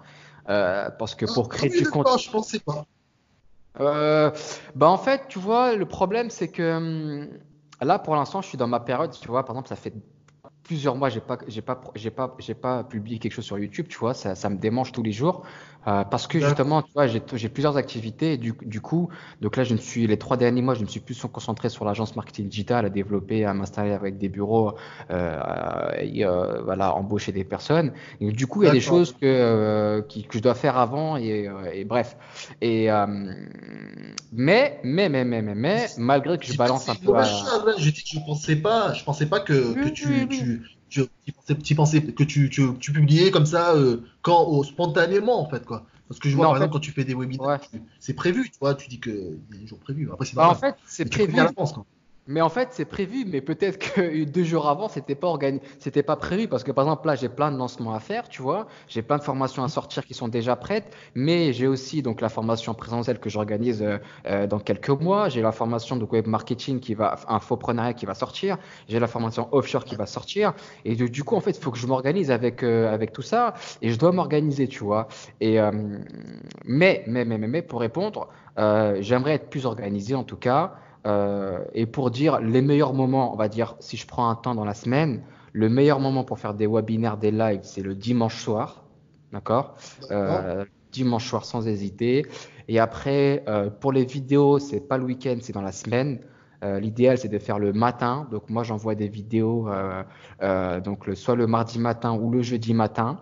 Euh, 0.48 0.90
parce 0.98 1.14
que 1.14 1.24
pour 1.26 1.46
ah, 1.46 1.54
créer 1.54 1.70
du 1.70 1.88
contenu. 1.88 2.20
Je 2.22 2.30
pensais 2.30 2.58
pas. 2.58 2.84
Euh, 3.78 4.30
bah, 4.74 4.88
en 4.88 4.98
fait, 4.98 5.22
tu 5.28 5.38
vois, 5.38 5.74
le 5.74 5.86
problème, 5.86 6.28
c'est 6.28 6.48
que 6.48 6.76
hum, 6.76 7.28
là, 7.80 7.98
pour 7.98 8.14
l'instant, 8.14 8.42
je 8.42 8.48
suis 8.48 8.58
dans 8.58 8.68
ma 8.68 8.80
période, 8.80 9.12
tu 9.12 9.28
vois. 9.28 9.44
Par 9.44 9.54
exemple, 9.54 9.68
ça 9.68 9.76
fait 9.76 9.94
plusieurs 10.70 10.94
mois, 10.94 11.08
j'ai 11.08 11.18
pas, 11.18 11.36
j'ai 11.48 11.62
pas, 11.62 11.80
j'ai 11.96 12.10
pas, 12.10 12.36
j'ai 12.38 12.54
pas 12.54 12.84
publié 12.84 13.18
quelque 13.18 13.32
chose 13.32 13.44
sur 13.44 13.58
YouTube, 13.58 13.86
tu 13.88 13.98
vois, 13.98 14.14
ça, 14.14 14.36
ça 14.36 14.48
me 14.48 14.56
démange 14.56 14.92
tous 14.92 15.02
les 15.02 15.10
jours. 15.10 15.42
Euh, 15.88 16.04
parce 16.04 16.26
que 16.26 16.38
justement, 16.38 16.82
tu 16.82 16.92
vois, 16.92 17.06
j'ai 17.08 17.48
plusieurs 17.48 17.76
activités. 17.76 18.36
du, 18.36 18.52
du, 18.62 18.80
coup, 18.80 19.08
donc 19.40 19.56
là, 19.56 19.64
je 19.64 19.72
me 19.72 19.78
suis 19.78 20.06
les 20.06 20.18
trois 20.18 20.36
derniers 20.36 20.62
mois, 20.62 20.74
je 20.74 20.82
me 20.82 20.86
suis 20.86 21.00
plus 21.00 21.20
concentré 21.22 21.70
sur 21.70 21.84
l'agence 21.84 22.14
marketing 22.14 22.48
digital, 22.48 22.84
à 22.86 22.88
développer, 22.88 23.44
à 23.44 23.52
m'installer 23.52 23.90
avec 23.90 24.16
des 24.16 24.28
bureaux, 24.28 24.74
euh, 25.10 25.90
et, 25.98 26.24
euh, 26.24 26.62
voilà, 26.62 26.94
embaucher 26.94 27.32
des 27.32 27.44
personnes. 27.44 27.92
Et 28.20 28.30
du 28.30 28.46
coup, 28.46 28.62
il 28.62 28.66
y 28.66 28.68
a 28.68 28.72
des 28.72 28.80
choses 28.80 29.12
que, 29.20 30.04
qui, 30.08 30.22
que 30.22 30.38
je 30.38 30.42
dois 30.42 30.54
faire 30.54 30.78
avant 30.78 31.16
et, 31.16 31.50
et 31.72 31.84
bref. 31.84 32.16
Et 32.60 32.88
mais, 34.32 34.80
mais, 34.84 35.08
mais, 35.08 35.24
mais, 35.24 35.42
mais, 35.42 35.54
mais, 35.54 35.86
malgré 35.98 36.38
que 36.38 36.46
je 36.46 36.56
balance 36.56 36.88
un 36.88 36.94
peu. 36.94 37.16
À... 37.16 37.24
Je 37.78 37.90
dis 37.90 38.04
que 38.04 38.08
je 38.08 38.20
pensais 38.24 38.56
pas, 38.56 38.92
je 38.92 39.02
pensais 39.02 39.26
pas 39.26 39.40
que, 39.40 39.74
que 39.74 39.88
tu, 39.88 40.28
tu 40.28 40.59
tu, 40.88 41.02
tu, 41.62 41.74
pensais 41.74 42.02
que 42.02 42.24
tu, 42.24 42.50
tu, 42.50 42.78
tu, 42.78 42.92
publiais 42.92 43.30
comme 43.30 43.46
ça 43.46 43.74
euh, 43.74 43.98
quand 44.22 44.44
oh, 44.48 44.64
spontanément 44.64 45.40
en 45.40 45.48
fait 45.48 45.64
quoi. 45.64 45.86
Parce 46.08 46.18
que 46.18 46.28
je 46.28 46.36
vois 46.36 46.46
par 46.46 46.56
exemple 46.56 46.72
quand 46.72 46.80
tu 46.80 46.90
fais 46.90 47.04
des 47.04 47.14
webinaires 47.14 47.60
c'est 48.00 48.14
prévu 48.14 48.50
tu 48.50 48.58
vois 48.60 48.74
tu 48.74 48.88
dis 48.88 48.98
que 48.98 49.10
il 49.10 49.54
y 49.54 49.58
a 49.58 49.60
des 49.60 49.66
jours 49.66 49.78
prévus 49.78 50.10
après 50.12 50.26
c'est 50.26 50.34
bah, 50.34 50.48
en 50.48 50.54
fait 50.54 50.74
c'est 50.86 51.08
prévu. 51.08 51.38
à 51.38 51.44
l'avance 51.44 51.72
quoi 51.72 51.86
mais 52.30 52.40
en 52.40 52.48
fait, 52.48 52.68
c'est 52.70 52.84
prévu, 52.84 53.24
mais 53.26 53.40
peut-être 53.40 53.76
que 53.76 54.24
deux 54.36 54.44
jours 54.44 54.68
avant, 54.68 54.88
c'était 54.88 55.16
pas 55.16 55.26
organisé, 55.26 55.64
c'était 55.80 56.04
pas 56.04 56.14
prévu. 56.14 56.46
Parce 56.46 56.62
que 56.62 56.70
par 56.70 56.84
exemple 56.84 57.08
là, 57.08 57.16
j'ai 57.16 57.28
plein 57.28 57.50
de 57.50 57.56
lancements 57.56 57.92
à 57.92 57.98
faire, 57.98 58.28
tu 58.28 58.40
vois, 58.40 58.68
j'ai 58.86 59.02
plein 59.02 59.18
de 59.18 59.22
formations 59.22 59.64
à 59.64 59.68
sortir 59.68 60.04
qui 60.06 60.14
sont 60.14 60.28
déjà 60.28 60.54
prêtes, 60.54 60.96
mais 61.16 61.52
j'ai 61.52 61.66
aussi 61.66 62.02
donc 62.02 62.20
la 62.20 62.28
formation 62.28 62.72
présentielle 62.72 63.18
que 63.18 63.28
j'organise 63.28 63.82
euh, 63.82 63.98
euh, 64.26 64.46
dans 64.46 64.60
quelques 64.60 64.90
mois, 64.90 65.28
j'ai 65.28 65.42
la 65.42 65.50
formation 65.50 65.96
de 65.96 66.04
web 66.04 66.28
marketing 66.28 66.78
qui 66.78 66.94
va, 66.94 67.16
infoprenariat 67.26 67.94
qui 67.94 68.06
va 68.06 68.14
sortir, 68.14 68.58
j'ai 68.88 69.00
la 69.00 69.08
formation 69.08 69.48
offshore 69.50 69.84
qui 69.84 69.96
va 69.96 70.06
sortir, 70.06 70.54
et 70.84 70.94
du 70.94 71.24
coup 71.24 71.34
en 71.34 71.40
fait, 71.40 71.50
il 71.58 71.60
faut 71.60 71.72
que 71.72 71.78
je 71.78 71.88
m'organise 71.88 72.30
avec 72.30 72.62
euh, 72.62 72.94
avec 72.94 73.12
tout 73.12 73.22
ça, 73.22 73.54
et 73.82 73.90
je 73.90 73.98
dois 73.98 74.12
m'organiser, 74.12 74.68
tu 74.68 74.84
vois. 74.84 75.08
Et 75.40 75.58
mais, 76.64 77.02
mais 77.08 77.24
mais 77.24 77.38
mais 77.38 77.48
mais 77.48 77.62
pour 77.62 77.80
répondre, 77.80 78.28
j'aimerais 78.56 79.32
être 79.34 79.50
plus 79.50 79.66
organisé 79.66 80.14
en 80.14 80.22
tout 80.24 80.36
cas. 80.36 80.74
Euh, 81.06 81.64
et 81.74 81.86
pour 81.86 82.10
dire 82.10 82.40
les 82.40 82.62
meilleurs 82.62 82.94
moments, 82.94 83.32
on 83.32 83.36
va 83.36 83.48
dire, 83.48 83.76
si 83.80 83.96
je 83.96 84.06
prends 84.06 84.28
un 84.28 84.34
temps 84.34 84.54
dans 84.54 84.64
la 84.64 84.74
semaine, 84.74 85.22
le 85.52 85.68
meilleur 85.68 86.00
moment 86.00 86.24
pour 86.24 86.38
faire 86.38 86.54
des 86.54 86.66
webinaires, 86.66 87.16
des 87.16 87.30
lives, 87.30 87.60
c'est 87.62 87.82
le 87.82 87.94
dimanche 87.94 88.42
soir. 88.42 88.84
D'accord? 89.32 89.76
Euh, 90.10 90.64
Dimanche 90.92 91.28
soir 91.28 91.44
sans 91.44 91.68
hésiter. 91.68 92.26
Et 92.66 92.80
après, 92.80 93.44
euh, 93.48 93.70
pour 93.70 93.92
les 93.92 94.04
vidéos, 94.04 94.58
c'est 94.58 94.80
pas 94.80 94.98
le 94.98 95.04
week-end, 95.04 95.36
c'est 95.40 95.52
dans 95.52 95.62
la 95.62 95.72
semaine. 95.72 96.20
L'idéal, 96.62 97.16
c'est 97.16 97.28
de 97.28 97.38
faire 97.38 97.58
le 97.58 97.72
matin. 97.72 98.28
Donc, 98.30 98.50
moi, 98.50 98.64
j'envoie 98.64 98.94
des 98.94 99.08
vidéos 99.08 99.66
donc 100.84 101.06
le, 101.06 101.14
soit 101.14 101.34
le 101.34 101.46
mardi 101.46 101.78
matin 101.78 102.12
ou 102.12 102.30
le 102.30 102.42
jeudi 102.42 102.74
matin. 102.74 103.18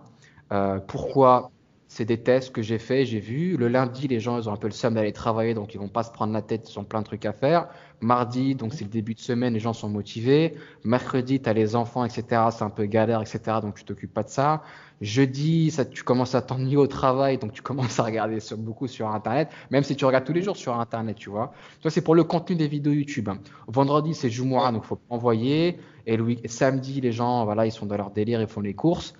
pourquoi? 0.87 1.49
C'est 1.91 2.05
des 2.05 2.19
tests 2.19 2.53
que 2.53 2.61
j'ai 2.61 2.77
fait, 2.77 3.03
j'ai 3.03 3.19
vu. 3.19 3.57
Le 3.57 3.67
lundi, 3.67 4.07
les 4.07 4.19
gens, 4.19 4.39
ils 4.39 4.47
ont 4.47 4.53
un 4.53 4.57
peu 4.57 4.67
le 4.67 4.73
seum 4.73 4.93
d'aller 4.93 5.11
travailler, 5.11 5.55
donc 5.55 5.73
ils 5.73 5.79
vont 5.79 5.87
pas 5.87 6.03
se 6.03 6.11
prendre 6.11 6.31
la 6.31 6.43
tête, 6.43 6.69
ils 6.71 6.77
ont 6.77 6.83
plein 6.83 6.99
de 6.99 7.05
trucs 7.05 7.25
à 7.25 7.33
faire. 7.33 7.67
Mardi, 7.99 8.53
donc 8.53 8.75
c'est 8.75 8.83
le 8.83 8.91
début 8.91 9.15
de 9.15 9.19
semaine, 9.19 9.55
les 9.55 9.59
gens 9.59 9.73
sont 9.73 9.89
motivés. 9.89 10.53
Mercredi, 10.83 11.41
tu 11.41 11.49
as 11.49 11.53
les 11.53 11.75
enfants, 11.75 12.05
etc. 12.05 12.43
C'est 12.51 12.63
un 12.63 12.69
peu 12.69 12.85
galère, 12.85 13.21
etc. 13.21 13.57
Donc 13.63 13.73
tu 13.73 13.85
t'occupes 13.85 14.13
pas 14.13 14.21
de 14.21 14.29
ça. 14.29 14.61
Jeudi, 15.01 15.71
ça, 15.71 15.83
tu 15.83 16.03
commences 16.03 16.35
à 16.35 16.43
t'ennuyer 16.43 16.77
au 16.77 16.85
travail, 16.85 17.39
donc 17.39 17.53
tu 17.53 17.63
commences 17.63 17.99
à 17.99 18.03
regarder 18.03 18.39
sur, 18.39 18.57
beaucoup 18.57 18.85
sur 18.85 19.07
Internet, 19.07 19.49
même 19.71 19.83
si 19.83 19.95
tu 19.95 20.05
regardes 20.05 20.25
tous 20.25 20.33
les 20.33 20.43
jours 20.43 20.57
sur 20.57 20.79
Internet, 20.79 21.15
tu 21.15 21.31
vois. 21.31 21.53
Ça, 21.81 21.89
c'est 21.89 22.03
pour 22.03 22.13
le 22.13 22.23
contenu 22.23 22.55
des 22.55 22.67
vidéos 22.67 22.93
YouTube. 22.93 23.29
Vendredi, 23.67 24.13
c'est 24.13 24.29
Jumura, 24.29 24.71
donc 24.71 24.83
faut 24.83 24.99
envoyer. 25.09 25.79
Et 26.05 26.17
le 26.17 26.35
samedi, 26.45 27.01
les 27.01 27.13
gens, 27.13 27.45
voilà, 27.45 27.65
ils 27.65 27.71
sont 27.71 27.87
dans 27.87 27.97
leur 27.97 28.11
délire, 28.11 28.41
ils 28.41 28.47
font 28.47 28.61
les 28.61 28.75
courses. 28.75 29.15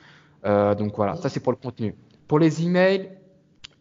Euh, 0.45 0.75
donc 0.75 0.95
voilà, 0.95 1.15
ça 1.15 1.29
c'est 1.29 1.39
pour 1.39 1.51
le 1.51 1.57
contenu. 1.57 1.95
Pour 2.29 2.37
les 2.37 2.63
emails, 2.63 3.09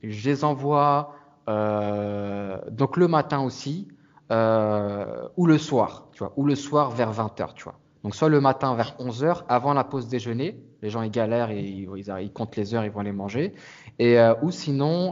je 0.02 0.30
les 0.30 0.42
envoie 0.42 1.14
euh, 1.50 2.58
donc 2.70 2.96
le 2.96 3.06
matin 3.06 3.40
aussi 3.40 3.88
euh, 4.32 5.28
ou 5.36 5.46
le 5.46 5.58
soir, 5.58 6.08
tu 6.12 6.20
vois, 6.20 6.32
ou 6.36 6.46
le 6.46 6.54
soir 6.54 6.90
vers 6.90 7.12
20h, 7.12 7.52
tu 7.52 7.64
vois. 7.64 7.74
Donc 8.04 8.14
soit 8.14 8.30
le 8.30 8.40
matin 8.40 8.74
vers 8.74 8.96
11h 8.98 9.44
avant 9.50 9.74
la 9.74 9.84
pause 9.84 10.08
déjeuner, 10.08 10.58
les 10.80 10.88
gens 10.88 11.02
ils 11.02 11.10
galèrent 11.10 11.50
et 11.50 11.60
ils, 11.60 12.32
comptent 12.32 12.56
les 12.56 12.74
heures, 12.74 12.86
ils 12.86 12.90
vont 12.90 13.02
les 13.02 13.12
manger, 13.12 13.52
et 13.98 14.18
euh, 14.18 14.34
ou 14.40 14.50
sinon 14.50 15.10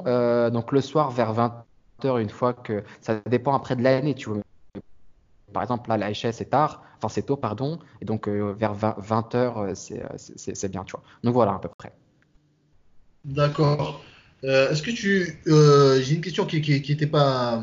donc 0.49 0.73
le 0.73 0.81
soir 0.81 1.11
vers 1.11 1.35
20h 1.35 2.19
une 2.19 2.31
fois 2.31 2.55
que 2.55 2.85
ça 3.03 3.21
dépend 3.27 3.55
après 3.55 3.77
de 3.77 3.83
l'année, 3.83 4.15
tu 4.15 4.31
vois. 4.31 4.39
Par 5.53 5.63
exemple 5.63 5.91
là 5.91 5.99
la 5.99 6.11
HS 6.11 6.33
c'est 6.33 6.49
tard, 6.49 6.85
enfin 6.97 7.09
c'est 7.09 7.27
tôt 7.27 7.37
pardon, 7.37 7.81
et 8.01 8.07
donc 8.07 8.29
vers 8.29 8.73
20, 8.73 8.97
20h 8.99 9.75
c'est 9.75 10.71
bien, 10.71 10.85
tu 10.85 10.93
vois. 10.93 11.03
Donc 11.23 11.35
voilà 11.35 11.53
à 11.53 11.59
peu 11.59 11.69
près. 11.77 11.93
D'accord. 13.27 14.03
Euh, 14.45 14.71
est-ce 14.71 14.83
que 14.83 14.91
tu. 14.91 15.41
Euh, 15.49 16.01
j'ai 16.01 16.15
une 16.15 16.21
question 16.21 16.47
qui 16.47 16.61
n'était 16.61 17.07
pas. 17.07 17.63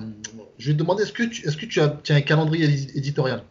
Je 0.57 0.67
vais 0.67 0.73
te 0.73 0.79
demander 0.79 1.03
est-ce 1.03 1.13
que 1.13 1.23
tu, 1.23 1.47
est-ce 1.47 1.57
que 1.57 1.65
tu 1.65 1.79
as, 1.79 1.99
un 2.09 2.21
calendrier 2.21 2.65
éditorial? 2.95 3.43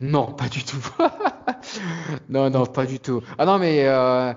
Non, 0.00 0.32
pas 0.32 0.48
du 0.48 0.64
tout. 0.64 0.82
non, 2.30 2.48
non, 2.48 2.64
pas 2.64 2.86
du 2.86 2.98
tout. 2.98 3.22
Ah 3.38 3.44
non, 3.44 3.58
mais 3.58 3.84
euh, 3.84 4.32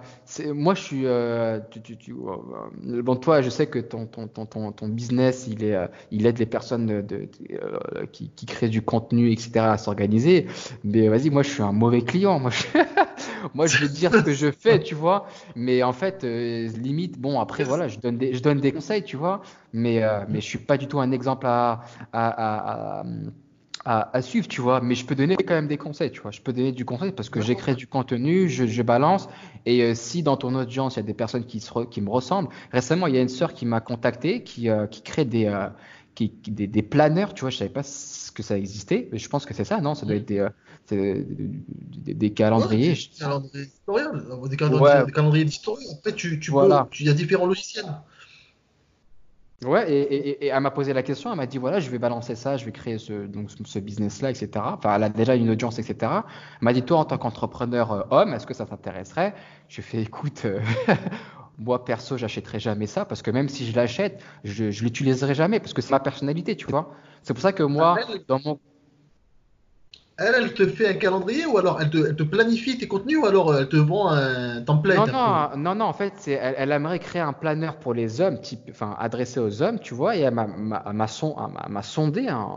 moi, 0.53 0.75
je 0.75 0.81
suis. 0.81 1.05
Euh, 1.05 1.59
tu, 1.71 1.97
tu, 1.97 2.11
euh, 2.11 3.01
bon, 3.01 3.15
toi, 3.15 3.41
je 3.41 3.49
sais 3.49 3.65
que 3.67 3.79
ton, 3.79 4.05
ton, 4.05 4.27
ton, 4.27 4.71
ton, 4.71 4.87
business, 4.89 5.47
il, 5.49 5.63
est, 5.63 5.77
il 6.11 6.25
aide 6.25 6.37
les 6.37 6.45
personnes 6.45 6.85
de, 6.85 7.01
de, 7.01 7.29
qui, 8.11 8.29
qui, 8.35 8.45
créent 8.45 8.69
du 8.69 8.81
contenu, 8.81 9.31
etc., 9.31 9.51
à 9.59 9.77
s'organiser. 9.77 10.47
Mais 10.83 11.07
vas-y, 11.07 11.29
moi, 11.29 11.43
je 11.43 11.49
suis 11.49 11.63
un 11.63 11.71
mauvais 11.71 12.01
client. 12.01 12.39
Moi, 12.39 12.51
je, 12.51 12.65
moi, 13.53 13.67
je 13.67 13.77
vais 13.77 13.87
te 13.87 13.93
dire 13.93 14.11
ce 14.11 14.19
que 14.19 14.33
je 14.33 14.51
fais, 14.51 14.81
tu 14.81 14.95
vois. 14.95 15.27
Mais 15.55 15.83
en 15.83 15.93
fait, 15.93 16.23
limite, 16.23 17.19
bon, 17.19 17.39
après, 17.39 17.63
voilà, 17.63 17.87
je 17.87 17.99
donne 17.99 18.17
des, 18.17 18.33
je 18.33 18.41
donne 18.41 18.59
des 18.59 18.71
conseils, 18.71 19.03
tu 19.03 19.17
vois. 19.17 19.41
Mais, 19.73 20.01
mais 20.29 20.41
je 20.41 20.45
suis 20.45 20.59
pas 20.59 20.77
du 20.77 20.87
tout 20.87 20.99
un 20.99 21.11
exemple 21.11 21.45
à, 21.47 21.81
à, 22.11 22.27
à, 22.27 22.99
à 22.99 23.03
à, 23.85 24.21
suivre, 24.21 24.47
tu 24.47 24.61
vois. 24.61 24.81
Mais 24.81 24.95
je 24.95 25.05
peux 25.05 25.15
donner 25.15 25.35
quand 25.35 25.53
même 25.53 25.67
des 25.67 25.77
conseils, 25.77 26.11
tu 26.11 26.21
vois. 26.21 26.31
Je 26.31 26.41
peux 26.41 26.53
donner 26.53 26.71
du 26.71 26.85
conseil 26.85 27.11
parce 27.11 27.29
que 27.29 27.41
j'écris 27.41 27.75
du 27.75 27.87
contenu, 27.87 28.49
je, 28.49 28.65
je 28.65 28.81
balance. 28.81 29.27
Et 29.65 29.83
euh, 29.83 29.95
si 29.95 30.23
dans 30.23 30.37
ton 30.37 30.55
audience, 30.55 30.95
il 30.95 30.97
y 30.97 30.99
a 31.01 31.03
des 31.03 31.13
personnes 31.13 31.45
qui, 31.45 31.59
se 31.59 31.85
qui 31.85 32.01
me 32.01 32.09
ressemblent. 32.09 32.49
Récemment, 32.71 33.07
il 33.07 33.15
y 33.15 33.17
a 33.17 33.21
une 33.21 33.29
sœur 33.29 33.53
qui 33.53 33.65
m'a 33.65 33.81
contacté, 33.81 34.43
qui, 34.43 34.69
euh, 34.69 34.87
qui 34.87 35.01
crée 35.01 35.25
des, 35.25 35.45
euh, 35.45 35.67
qui, 36.15 36.29
des, 36.47 36.67
des, 36.67 36.81
planeurs, 36.81 37.33
tu 37.33 37.41
vois. 37.41 37.49
Je 37.49 37.57
savais 37.57 37.69
pas 37.69 37.81
que 37.81 38.43
ça 38.43 38.57
existait. 38.57 39.09
Mais 39.11 39.17
je 39.17 39.29
pense 39.29 39.45
que 39.45 39.53
c'est 39.53 39.65
ça, 39.65 39.81
non? 39.81 39.95
Ça 39.95 40.05
doit 40.05 40.15
être 40.15 40.27
des, 40.27 40.47
des, 40.89 41.25
des, 42.13 42.33
calendriers. 42.33 42.93
des 42.93 43.19
calendriers 43.19 43.63
historiens, 43.63 44.11
des 44.49 44.57
calendriers, 44.57 44.83
ouais. 44.83 45.05
des 45.05 45.11
calendriers 45.11 45.45
d'histoire. 45.45 45.77
En 45.77 46.01
fait, 46.03 46.13
tu, 46.13 46.39
tu 46.39 46.51
voilà. 46.51 46.85
peux, 46.85 46.97
il 46.99 47.07
y 47.07 47.09
a 47.09 47.13
différents 47.13 47.45
logiciels. 47.45 47.85
Ouais, 49.65 49.89
et, 49.91 50.47
elle 50.47 50.59
m'a 50.59 50.71
posé 50.71 50.93
la 50.93 51.03
question, 51.03 51.31
elle 51.31 51.37
m'a 51.37 51.45
dit 51.45 51.57
voilà, 51.57 51.79
je 51.79 51.89
vais 51.89 51.99
balancer 51.99 52.35
ça, 52.35 52.57
je 52.57 52.65
vais 52.65 52.71
créer 52.71 52.97
ce, 52.97 53.25
donc, 53.27 53.49
ce 53.65 53.79
business-là, 53.79 54.29
etc. 54.31 54.49
Enfin, 54.57 54.95
elle 54.95 55.03
a 55.03 55.09
déjà 55.09 55.35
une 55.35 55.49
audience, 55.49 55.79
etc. 55.79 55.95
Elle 56.01 56.21
m'a 56.61 56.73
dit 56.73 56.83
toi, 56.83 56.97
en 56.97 57.05
tant 57.05 57.17
qu'entrepreneur 57.17 57.91
euh, 57.91 58.01
homme, 58.11 58.33
est-ce 58.33 58.45
que 58.45 58.53
ça 58.53 58.65
t'intéresserait? 58.65 59.33
Je 59.69 59.81
fais 59.81 60.01
écoute, 60.01 60.41
euh, 60.45 60.59
moi 61.57 61.85
perso, 61.85 62.17
j'achèterai 62.17 62.59
jamais 62.59 62.87
ça 62.87 63.05
parce 63.05 63.21
que 63.21 63.31
même 63.31 63.49
si 63.49 63.65
je 63.65 63.75
l'achète, 63.75 64.21
je, 64.43 64.71
je 64.71 64.83
l'utiliserai 64.83 65.35
jamais 65.35 65.59
parce 65.59 65.73
que 65.73 65.81
c'est 65.81 65.91
ma 65.91 65.99
personnalité, 65.99 66.55
tu 66.55 66.67
vois. 66.67 66.93
C'est 67.21 67.33
pour 67.33 67.41
ça 67.41 67.53
que 67.53 67.63
moi, 67.63 67.99
dans 68.27 68.39
mon 68.43 68.59
elle, 70.23 70.35
elle 70.43 70.53
te 70.53 70.65
fait 70.65 70.87
un 70.87 70.93
calendrier 70.93 71.45
ou 71.45 71.57
alors 71.57 71.81
elle 71.81 71.89
te, 71.89 72.23
planifie 72.23 72.77
tes 72.77 72.87
contenus 72.87 73.19
ou 73.21 73.25
alors 73.25 73.55
elle 73.55 73.67
te 73.67 73.75
vend 73.75 74.09
un 74.09 74.61
template 74.61 74.97
Non, 74.97 75.07
non, 75.07 75.49
non, 75.57 75.75
non, 75.75 75.85
en 75.85 75.93
fait, 75.93 76.13
elle, 76.27 76.55
elle, 76.57 76.71
aimerait 76.71 76.99
créer 76.99 77.21
un 77.21 77.33
planeur 77.33 77.77
pour 77.77 77.93
les 77.93 78.21
hommes, 78.21 78.39
type, 78.39 78.61
enfin, 78.69 78.95
adressé 78.99 79.39
aux 79.39 79.61
hommes, 79.61 79.79
tu 79.79 79.93
vois, 79.93 80.15
et 80.15 80.21
elle 80.21 80.33
m'a 80.33 81.07
sondé 81.81 82.27
hein, 82.27 82.47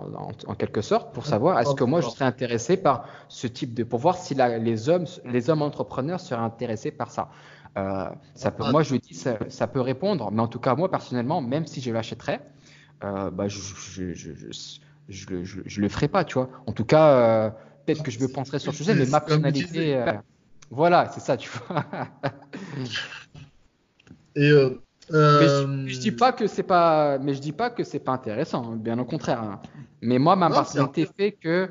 en, 0.46 0.54
quelque 0.54 0.80
sorte 0.80 1.12
pour 1.12 1.26
savoir 1.26 1.58
est-ce 1.60 1.74
que 1.74 1.84
moi 1.84 2.00
je 2.00 2.08
serais 2.08 2.24
intéressé 2.24 2.76
par 2.76 3.06
ce 3.28 3.46
type 3.46 3.74
de. 3.74 3.84
pour 3.84 3.98
voir 3.98 4.16
si 4.16 4.34
les, 4.34 4.88
hommes, 4.88 5.06
les 5.24 5.50
hommes 5.50 5.62
entrepreneurs 5.62 6.20
seraient 6.20 6.40
intéressés 6.40 6.90
par 6.90 7.10
ça. 7.10 7.28
Euh, 7.76 8.08
ça 8.34 8.50
peut, 8.50 8.64
moi, 8.70 8.82
je 8.82 8.96
dis, 8.96 9.14
ça, 9.14 9.36
ça, 9.48 9.66
peut 9.66 9.82
répondre, 9.82 10.30
mais 10.32 10.40
en 10.40 10.48
tout 10.48 10.60
cas, 10.60 10.74
moi, 10.74 10.90
personnellement, 10.90 11.42
même 11.42 11.66
si 11.66 11.82
je 11.82 11.92
l'achèterais, 11.92 12.40
euh, 13.04 13.30
bah, 13.30 13.48
je, 13.48 13.58
je, 13.58 14.14
je, 14.14 14.32
je, 14.32 14.78
le, 15.08 15.44
je, 15.44 15.80
le 15.80 15.88
ferai 15.88 16.08
pas, 16.08 16.24
tu 16.24 16.34
vois. 16.34 16.50
En 16.66 16.72
tout 16.72 16.84
cas, 16.84 17.10
euh, 17.10 17.50
peut-être 17.84 18.02
que 18.02 18.10
je 18.10 18.18
me 18.20 18.28
penserai 18.28 18.58
sur 18.58 18.72
le 18.72 18.76
sujet, 18.76 18.94
mais 18.94 19.06
ma 19.06 19.20
personnalité, 19.20 19.96
euh, 19.96 20.12
voilà, 20.70 21.10
c'est 21.12 21.20
ça, 21.20 21.36
tu 21.36 21.50
vois. 21.50 21.84
Et 24.36 24.50
euh, 24.50 24.82
mais 25.10 25.88
je, 25.88 25.98
dis 26.00 26.10
pas 26.10 26.32
que 26.32 26.46
c'est 26.46 26.64
pas, 26.64 27.18
mais 27.18 27.32
je 27.34 27.40
dis 27.40 27.52
pas 27.52 27.70
que 27.70 27.84
c'est 27.84 28.00
pas 28.00 28.12
intéressant, 28.12 28.72
hein, 28.72 28.76
bien 28.76 28.98
au 28.98 29.04
contraire. 29.04 29.42
Hein. 29.42 29.62
Mais 30.02 30.18
moi, 30.18 30.36
ma 30.36 30.50
personnalité 30.50 31.08
fait 31.16 31.32
que 31.32 31.70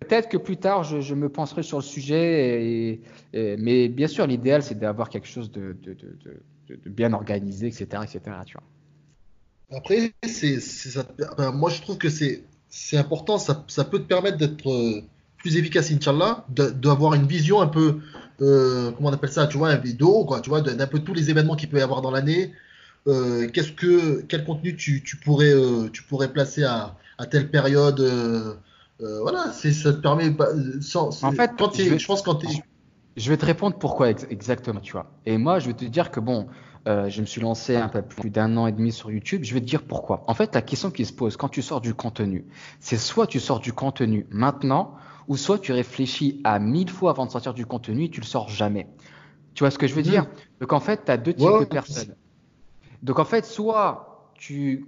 peut-être 0.00 0.28
que 0.28 0.36
plus 0.36 0.58
tard, 0.58 0.84
je, 0.84 1.14
me 1.14 1.28
penserai 1.28 1.62
sur 1.62 1.78
le 1.78 1.82
sujet. 1.82 3.00
Et, 3.32 3.56
mais 3.56 3.88
bien 3.88 4.06
sûr, 4.06 4.26
l'idéal, 4.26 4.62
c'est 4.62 4.78
d'avoir 4.78 5.08
quelque 5.08 5.26
chose 5.26 5.50
de, 5.50 5.76
de, 5.82 5.94
de, 5.94 6.36
de, 6.68 6.90
bien 6.90 7.14
organisé, 7.14 7.66
etc., 7.68 7.86
etc. 8.04 8.20
Tu 8.46 8.54
vois. 8.54 9.78
Après, 9.78 10.12
c'est, 10.22 10.58
moi, 11.54 11.70
je 11.70 11.80
trouve 11.80 11.98
que 11.98 12.10
c'est 12.10 12.44
c'est 12.76 12.96
important, 12.96 13.38
ça, 13.38 13.64
ça, 13.68 13.84
peut 13.84 14.00
te 14.00 14.04
permettre 14.04 14.36
d'être 14.36 14.68
euh, 14.68 15.00
plus 15.38 15.56
efficace, 15.56 15.92
Inch'Allah, 15.92 16.44
d'avoir 16.48 17.14
une 17.14 17.24
vision 17.24 17.60
un 17.60 17.68
peu, 17.68 18.00
euh, 18.42 18.90
comment 18.90 19.10
on 19.10 19.12
appelle 19.12 19.30
ça, 19.30 19.46
tu 19.46 19.56
vois, 19.56 19.68
un 19.68 19.76
vidéo, 19.76 20.24
quoi, 20.24 20.40
tu 20.40 20.50
vois, 20.50 20.60
d'un 20.60 20.86
peu 20.88 20.98
tous 20.98 21.14
les 21.14 21.30
événements 21.30 21.54
qu'il 21.54 21.68
peut 21.68 21.78
y 21.78 21.82
avoir 21.82 22.02
dans 22.02 22.10
l'année. 22.10 22.52
Euh, 23.06 23.48
qu'est-ce 23.48 23.70
que, 23.70 24.22
quel 24.22 24.44
contenu 24.44 24.74
tu, 24.74 25.04
tu 25.04 25.16
pourrais, 25.18 25.54
tu 25.92 26.02
pourrais 26.02 26.32
placer 26.32 26.64
à, 26.64 26.96
à 27.16 27.26
telle 27.26 27.48
période. 27.48 28.00
voilà, 28.98 29.52
c'est, 29.52 29.72
ça 29.72 29.92
te 29.92 30.00
permet. 30.00 30.34
Sans, 30.80 31.22
en 31.22 31.30
fait, 31.30 31.52
quand 31.56 31.76
je, 31.76 31.96
je 31.96 32.06
pense 32.06 32.22
quand 32.22 32.34
tu 32.34 32.48
Je 33.16 33.30
vais 33.30 33.36
te 33.36 33.46
répondre 33.46 33.78
pourquoi 33.78 34.10
exactement, 34.10 34.80
tu 34.80 34.90
vois. 34.90 35.12
Et 35.26 35.38
moi, 35.38 35.60
je 35.60 35.68
vais 35.68 35.74
te 35.74 35.84
dire 35.84 36.10
que 36.10 36.18
bon, 36.18 36.48
euh, 36.86 37.08
je 37.08 37.20
me 37.20 37.26
suis 37.26 37.40
lancé 37.40 37.76
un 37.76 37.88
peu 37.88 38.02
plus 38.02 38.30
d'un 38.30 38.56
an 38.56 38.66
et 38.66 38.72
demi 38.72 38.92
sur 38.92 39.10
YouTube. 39.10 39.42
Je 39.44 39.54
vais 39.54 39.60
te 39.60 39.66
dire 39.66 39.82
pourquoi. 39.82 40.22
En 40.26 40.34
fait, 40.34 40.54
la 40.54 40.62
question 40.62 40.90
qui 40.90 41.04
se 41.06 41.12
pose 41.12 41.36
quand 41.36 41.48
tu 41.48 41.62
sors 41.62 41.80
du 41.80 41.94
contenu, 41.94 42.44
c'est 42.80 42.98
soit 42.98 43.26
tu 43.26 43.40
sors 43.40 43.60
du 43.60 43.72
contenu 43.72 44.26
maintenant, 44.30 44.94
ou 45.26 45.36
soit 45.36 45.58
tu 45.58 45.72
réfléchis 45.72 46.40
à 46.44 46.58
mille 46.58 46.90
fois 46.90 47.10
avant 47.10 47.24
de 47.24 47.30
sortir 47.30 47.54
du 47.54 47.64
contenu 47.64 48.04
et 48.04 48.10
tu 48.10 48.20
le 48.20 48.26
sors 48.26 48.48
jamais. 48.48 48.86
Tu 49.54 49.62
vois 49.62 49.70
ce 49.70 49.78
que 49.78 49.86
je 49.86 49.94
veux 49.94 50.02
dire? 50.02 50.26
Donc 50.60 50.72
en 50.72 50.80
fait, 50.80 51.04
tu 51.06 51.10
as 51.10 51.16
deux 51.16 51.32
types 51.32 51.60
de 51.60 51.64
personnes. 51.64 52.14
Donc 53.02 53.18
en 53.18 53.24
fait, 53.24 53.44
soit 53.44 54.30
tu 54.34 54.86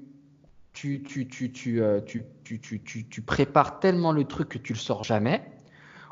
tu, 0.77 1.03
tu, 1.03 1.27
tu, 1.27 1.51
tu, 1.53 1.81
euh, 1.81 2.03
tu, 2.03 2.23
tu, 2.45 2.61
tu, 2.61 3.07
tu, 3.09 3.23
prépares 3.23 3.81
tellement 3.81 4.13
le 4.13 4.25
truc 4.25 4.51
que 4.51 4.59
tu 4.59 4.75
le 4.75 4.79
sors 4.79 5.05
jamais, 5.05 5.43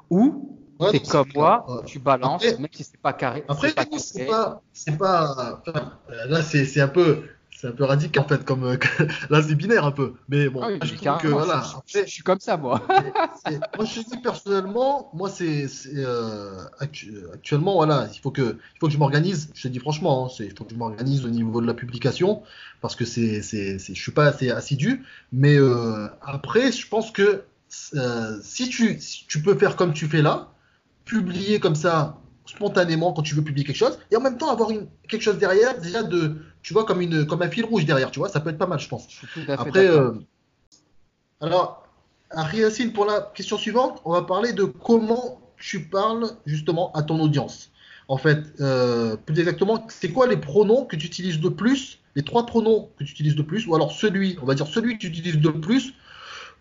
ou 0.08 0.53
c'est 0.90 1.08
comme 1.08 1.28
moi, 1.34 1.82
tu 1.86 1.98
balances, 1.98 2.44
même 2.58 2.68
si 2.72 2.84
c'est 2.84 3.00
pas 3.00 3.12
carré. 3.12 3.44
Après, 3.48 3.72
c'est 3.98 4.26
pas, 4.26 4.62
c'est 4.72 4.98
pas, 4.98 5.62
là 6.28 6.42
c'est 6.42 6.80
un 6.80 6.88
peu, 6.88 7.24
c'est 7.50 7.68
un 7.68 7.72
peu 7.72 7.84
radical 7.84 8.24
en 8.24 8.28
fait, 8.28 8.44
comme 8.44 8.76
là 9.30 9.42
c'est 9.42 9.54
binaire 9.54 9.84
un 9.84 9.92
peu. 9.92 10.14
Mais 10.28 10.48
bon, 10.48 10.60
ah 10.62 10.84
je 10.84 10.94
trouve 10.94 11.18
que 11.18 11.28
voilà. 11.28 11.62
Je, 11.86 12.04
suis 12.04 12.22
comme 12.22 12.40
ça 12.40 12.56
moi. 12.56 12.82
moi 13.76 13.84
je 13.84 14.00
dis 14.00 14.18
personnellement, 14.22 15.10
moi 15.14 15.30
c'est 15.30 15.66
euh, 15.94 16.58
actuellement 16.78 17.74
voilà, 17.74 18.08
il 18.12 18.18
faut 18.20 18.30
que, 18.30 18.58
il 18.74 18.78
faut 18.80 18.86
que 18.88 18.92
je 18.92 18.98
m'organise. 18.98 19.50
Je 19.54 19.62
te 19.62 19.68
dis 19.68 19.78
franchement, 19.78 20.26
hein, 20.26 20.34
il 20.40 20.56
faut 20.56 20.64
que 20.64 20.72
je 20.72 20.76
m'organise 20.76 21.24
au 21.24 21.30
niveau 21.30 21.60
de 21.60 21.66
la 21.66 21.74
publication 21.74 22.42
parce 22.80 22.96
que 22.96 23.04
c'est, 23.04 23.40
c'est, 23.42 23.78
je 23.78 24.00
suis 24.00 24.12
pas 24.12 24.26
assez 24.26 24.50
assidu. 24.50 25.04
Mais 25.32 25.56
euh, 25.56 26.08
après, 26.20 26.70
je 26.70 26.86
pense 26.86 27.10
que 27.12 27.44
euh, 27.94 28.38
si 28.42 28.68
tu, 28.68 29.00
si 29.00 29.26
tu 29.26 29.40
peux 29.40 29.54
faire 29.54 29.76
comme 29.76 29.92
tu 29.94 30.06
fais 30.06 30.22
là, 30.22 30.48
publier 31.04 31.60
comme 31.60 31.74
ça 31.74 32.18
spontanément 32.46 33.12
quand 33.12 33.22
tu 33.22 33.34
veux 33.34 33.42
publier 33.42 33.64
quelque 33.64 33.76
chose 33.76 33.98
et 34.10 34.16
en 34.16 34.20
même 34.20 34.36
temps 34.36 34.50
avoir 34.50 34.70
une, 34.70 34.86
quelque 35.08 35.22
chose 35.22 35.38
derrière 35.38 35.80
déjà 35.80 36.02
de 36.02 36.36
tu 36.62 36.72
vois 36.72 36.84
comme 36.84 37.00
une 37.00 37.26
comme 37.26 37.42
un 37.42 37.50
fil 37.50 37.64
rouge 37.64 37.86
derrière 37.86 38.10
tu 38.10 38.18
vois 38.18 38.28
ça 38.28 38.40
peut 38.40 38.50
être 38.50 38.58
pas 38.58 38.66
mal 38.66 38.78
je 38.78 38.88
pense. 38.88 39.08
Après 39.48 39.86
euh, 39.86 40.12
alors 41.40 41.86
Ariacine 42.30 42.92
pour 42.92 43.06
la 43.06 43.32
question 43.34 43.56
suivante 43.56 44.00
on 44.04 44.12
va 44.12 44.22
parler 44.22 44.52
de 44.52 44.64
comment 44.64 45.40
tu 45.56 45.86
parles 45.86 46.30
justement 46.44 46.92
à 46.92 47.02
ton 47.02 47.18
audience. 47.20 47.70
En 48.08 48.18
fait 48.18 48.42
euh, 48.60 49.16
plus 49.16 49.38
exactement 49.38 49.86
c'est 49.88 50.12
quoi 50.12 50.26
les 50.26 50.36
pronoms 50.36 50.84
que 50.84 50.96
tu 50.96 51.06
utilises 51.06 51.40
de 51.40 51.48
plus 51.48 52.00
les 52.14 52.22
trois 52.22 52.44
pronoms 52.44 52.90
que 52.98 53.04
tu 53.04 53.12
utilises 53.12 53.36
de 53.36 53.42
plus 53.42 53.66
ou 53.66 53.74
alors 53.74 53.92
celui 53.92 54.36
on 54.42 54.46
va 54.46 54.54
dire 54.54 54.66
celui 54.66 54.94
que 54.94 54.98
tu 54.98 55.06
utilises 55.06 55.38
de 55.38 55.50
plus 55.50 55.94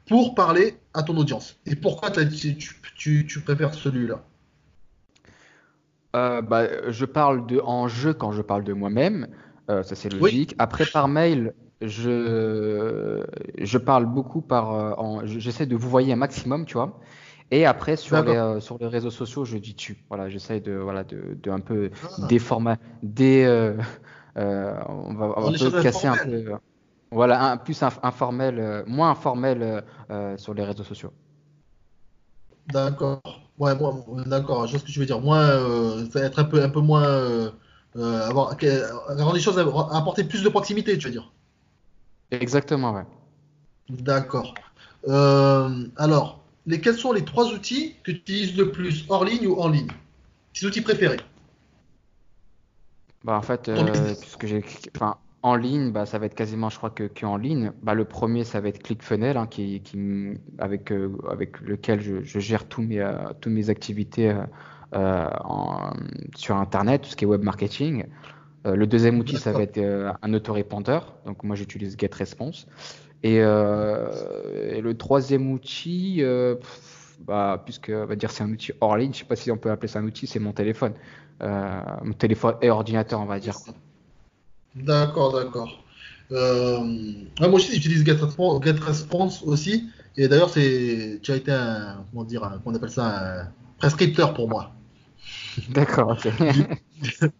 pour 0.05 0.35
parler 0.35 0.77
à 0.93 1.03
ton 1.03 1.15
audience. 1.17 1.55
Et 1.65 1.75
pourquoi 1.75 2.11
tu, 2.11 2.57
tu, 2.97 3.25
tu 3.25 3.39
préfères 3.41 3.73
celui-là? 3.73 4.21
Euh, 6.15 6.41
bah, 6.41 6.91
je 6.91 7.05
parle 7.05 7.45
de 7.47 7.59
en 7.59 7.87
jeu 7.87 8.13
quand 8.13 8.31
je 8.31 8.41
parle 8.41 8.63
de 8.63 8.73
moi-même, 8.73 9.27
euh, 9.69 9.81
ça 9.83 9.95
c'est 9.95 10.13
logique. 10.13 10.53
Après 10.59 10.85
par 10.85 11.07
mail, 11.07 11.53
je 11.81 13.23
je 13.57 13.77
parle 13.79 14.05
beaucoup 14.05 14.41
par, 14.41 14.73
euh, 14.73 15.21
j'essaie 15.25 15.65
de 15.65 15.75
vous 15.75 15.89
voyer 15.89 16.13
un 16.13 16.17
maximum, 16.17 16.65
tu 16.65 16.75
vois. 16.75 16.99
Et 17.49 17.65
après 17.65 17.95
sur 17.95 18.23
les 18.23 18.61
sur 18.61 18.77
les 18.79 18.87
réseaux 18.87 19.11
sociaux, 19.11 19.43
je 19.43 19.57
dis 19.57 19.75
tu. 19.75 20.03
Voilà, 20.09 20.29
j'essaie 20.29 20.59
de 20.59 20.73
voilà 20.73 21.03
de, 21.03 21.37
de 21.41 21.51
un 21.51 21.59
peu 21.59 21.89
ah. 22.03 22.27
déformer, 22.27 22.75
dé, 23.01 23.45
on 24.35 25.13
va, 25.13 25.33
on 25.37 25.51
peut 25.51 25.81
casser 25.81 26.07
un 26.07 26.17
peu. 26.17 26.45
Voilà, 27.09 27.51
un, 27.51 27.57
plus 27.57 27.83
informel, 27.83 28.83
moins 28.87 29.11
informel 29.11 29.83
sur 30.37 30.53
les 30.53 30.63
réseaux 30.63 30.83
sociaux. 30.83 31.11
D'accord. 32.71 33.42
Ouais, 33.59 33.75
moi, 33.75 34.03
d'accord, 34.25 34.65
je 34.65 34.71
vois 34.71 34.79
ce 34.79 34.85
que 34.85 34.91
tu 34.91 34.99
veux 34.99 35.05
dire. 35.05 35.21
Moins, 35.21 35.47
euh, 35.47 36.07
être 36.15 36.39
un 36.39 36.43
peu, 36.43 36.63
un 36.63 36.69
peu 36.69 36.79
moins, 36.79 37.05
euh, 37.05 37.51
euh, 37.95 38.27
avoir, 38.27 38.55
avoir 39.09 39.33
des 39.33 39.39
choses, 39.39 39.59
à, 39.59 39.97
apporter 39.97 40.23
plus 40.23 40.43
de 40.43 40.49
proximité, 40.49 40.97
tu 40.97 41.07
veux 41.07 41.11
dire. 41.11 41.31
Exactement, 42.31 42.93
ouais. 42.93 43.05
D'accord. 43.89 44.55
alors, 45.05 46.43
les, 46.65 46.81
quels 46.81 46.97
sont 46.97 47.11
les 47.11 47.23
trois 47.23 47.51
outils 47.51 47.95
que 48.03 48.11
tu 48.11 48.17
utilises 48.17 48.57
le 48.57 48.71
plus, 48.71 49.05
hors 49.09 49.25
ligne 49.25 49.45
ou 49.47 49.59
en 49.59 49.69
ligne? 49.69 49.91
Tes 50.53 50.65
outils 50.65 50.81
préférés? 50.81 51.19
Bah, 53.23 53.37
en 53.37 53.41
fait, 53.41 53.71
puisque 54.19 54.47
j'ai, 54.47 54.63
enfin, 54.95 55.17
en 55.43 55.55
ligne, 55.55 55.91
bah, 55.91 56.05
ça 56.05 56.19
va 56.19 56.25
être 56.25 56.35
quasiment, 56.35 56.69
je 56.69 56.77
crois 56.77 56.89
que, 56.89 57.03
que 57.03 57.25
en 57.25 57.35
ligne. 57.35 57.73
Bah, 57.83 57.93
le 57.93 58.05
premier, 58.05 58.45
ça 58.45 58.61
va 58.61 58.69
être 58.69 58.81
ClickFunnels, 58.81 59.35
hein, 59.35 59.45
qui, 59.45 59.81
qui, 59.81 59.99
avec, 60.57 60.91
euh, 60.91 61.11
avec 61.29 61.59
lequel 61.59 61.99
je, 61.99 62.23
je, 62.23 62.39
gère 62.39 62.65
tous 62.67 62.81
mes, 62.81 63.01
euh, 63.01 63.13
toutes 63.41 63.51
mes 63.51 63.69
activités 63.69 64.33
euh, 64.93 65.27
en, 65.43 65.91
sur 66.35 66.55
Internet, 66.55 67.01
tout 67.01 67.09
ce 67.09 67.17
qui 67.17 67.25
est 67.25 67.27
web 67.27 67.43
marketing. 67.43 68.05
le 68.65 68.87
deuxième 68.87 69.19
outil, 69.19 69.35
ça 69.35 69.51
va 69.51 69.63
être 69.63 69.79
un 70.21 70.33
autorépondeur. 70.33 71.13
Donc, 71.25 71.43
moi, 71.43 71.57
j'utilise 71.57 71.97
GetResponse. 71.99 72.67
Et, 73.23 73.35
et, 73.35 74.81
le 74.81 74.93
troisième 74.97 75.51
outil, 75.51 76.23
bah, 77.27 77.61
puisque 77.65 77.91
on 77.93 78.05
va 78.05 78.15
dire 78.15 78.31
c'est 78.31 78.43
un 78.43 78.51
outil 78.51 78.71
hors 78.79 78.95
ligne, 78.97 79.13
je 79.13 79.19
sais 79.19 79.25
pas 79.25 79.35
si 79.35 79.51
on 79.51 79.57
peut 79.57 79.71
appeler 79.71 79.87
ça 79.89 79.99
un 79.99 80.05
outil, 80.05 80.27
c'est 80.27 80.39
mon 80.39 80.53
téléphone. 80.53 80.93
mon 81.41 82.13
téléphone 82.13 82.55
et 82.61 82.69
ordinateur, 82.69 83.19
on 83.19 83.25
va 83.25 83.39
dire. 83.39 83.55
D'accord, 84.75 85.33
d'accord. 85.33 85.83
Euh, 86.31 86.79
moi 87.39 87.49
aussi, 87.53 87.73
j'utilise 87.73 88.03
GetResponse, 88.05 89.43
aussi. 89.43 89.89
Et 90.17 90.27
d'ailleurs, 90.27 90.49
c'est, 90.49 91.19
tu 91.21 91.31
as 91.31 91.35
été 91.35 91.51
un, 91.51 92.05
comment 92.11 92.23
dire, 92.23 92.43
un, 92.43 92.61
on 92.65 92.73
appelle 92.73 92.89
ça 92.89 93.41
un 93.41 93.47
prescripteur 93.77 94.33
pour 94.33 94.49
moi. 94.49 94.73
D'accord. 95.69 96.17
ok. 96.17 96.31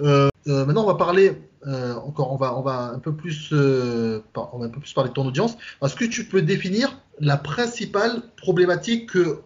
Euh, 0.00 0.28
euh, 0.46 0.64
maintenant, 0.66 0.84
on 0.84 0.86
va 0.86 0.94
parler 0.94 1.32
encore, 1.66 2.32
on 2.32 2.36
va, 2.36 2.56
on 2.56 2.62
va 2.62 2.92
un 2.94 2.98
peu 2.98 3.14
plus, 3.14 3.52
on 3.52 4.22
va 4.58 4.66
un 4.66 4.68
peu 4.68 4.80
plus 4.80 4.92
parler 4.92 5.10
de 5.10 5.14
ton 5.14 5.26
audience. 5.26 5.56
Est-ce 5.82 5.96
que 5.96 6.04
tu 6.04 6.26
peux 6.26 6.42
définir 6.42 7.00
la 7.18 7.36
principale 7.36 8.22
problématique 8.36 9.10
que 9.10 9.42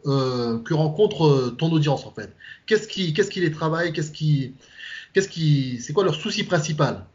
que 0.63 0.75
rencontre 0.75 1.55
ton 1.59 1.71
audience 1.73 2.07
en 2.07 2.13
fait? 2.13 2.35
Qu'est-ce 2.67 2.89
qui, 2.89 3.15
qu'est-ce 3.15 3.31
qui 3.31 3.41
les 3.41 3.51
travaille? 3.51 3.93
Qu'est-ce 3.93 4.11
qui, 4.11 4.55
qu'est-ce 5.15 5.29
qui, 5.29 5.81
c'est 5.81 5.93
quoi 5.93 6.05
leur 6.05 6.15
souci 6.15 6.45
principal? 6.45 7.07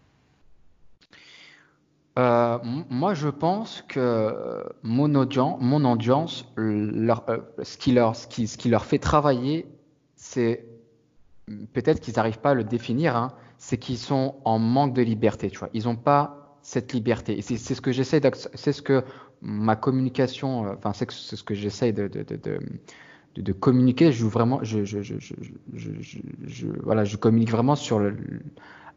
Euh, 2.20 2.60
moi, 2.90 3.14
je 3.16 3.28
pense 3.28 3.84
que 3.88 4.64
mon 4.84 5.16
audience, 5.16 5.58
mon 5.62 5.84
audience 5.92 6.46
euh, 6.60 7.16
ce, 7.64 7.78
qui 7.78 7.92
leur, 7.92 8.86
fait 8.86 9.00
travailler, 9.00 9.66
c'est 10.16 10.66
peut-être 11.74 12.00
qu'ils 12.00 12.16
n'arrivent 12.16 12.40
pas 12.40 12.52
à 12.52 12.54
le 12.54 12.64
définir, 12.64 13.16
hein, 13.16 13.34
c'est 13.58 13.78
qu'ils 13.78 13.98
sont 13.98 14.36
en 14.46 14.60
manque 14.60 14.94
de 14.94 15.02
liberté. 15.02 15.52
Ils 15.74 15.86
n'ont 15.86 15.96
pas 15.96 16.60
cette 16.62 16.94
liberté. 16.94 17.42
C'est 17.42 17.58
ce 17.58 17.82
que 17.82 17.92
j'essaie, 17.92 18.22
c'est 18.54 18.74
ce 18.74 18.82
que 18.84 19.04
ma 19.42 19.76
communication, 19.76 20.68
euh, 20.68 20.74
enfin 20.78 20.94
c'est 20.94 21.10
ce 21.12 21.44
que 21.44 21.56
j'essaie 21.56 21.94
de, 21.94 23.52
communiquer. 23.54 24.12
Je 24.12 24.26
vraiment, 24.28 24.60
je, 24.64 24.84
voilà, 26.84 27.06
je 27.06 27.18
communique 27.18 27.50
vraiment 27.50 27.76
sur 27.76 27.98
le, 27.98 28.16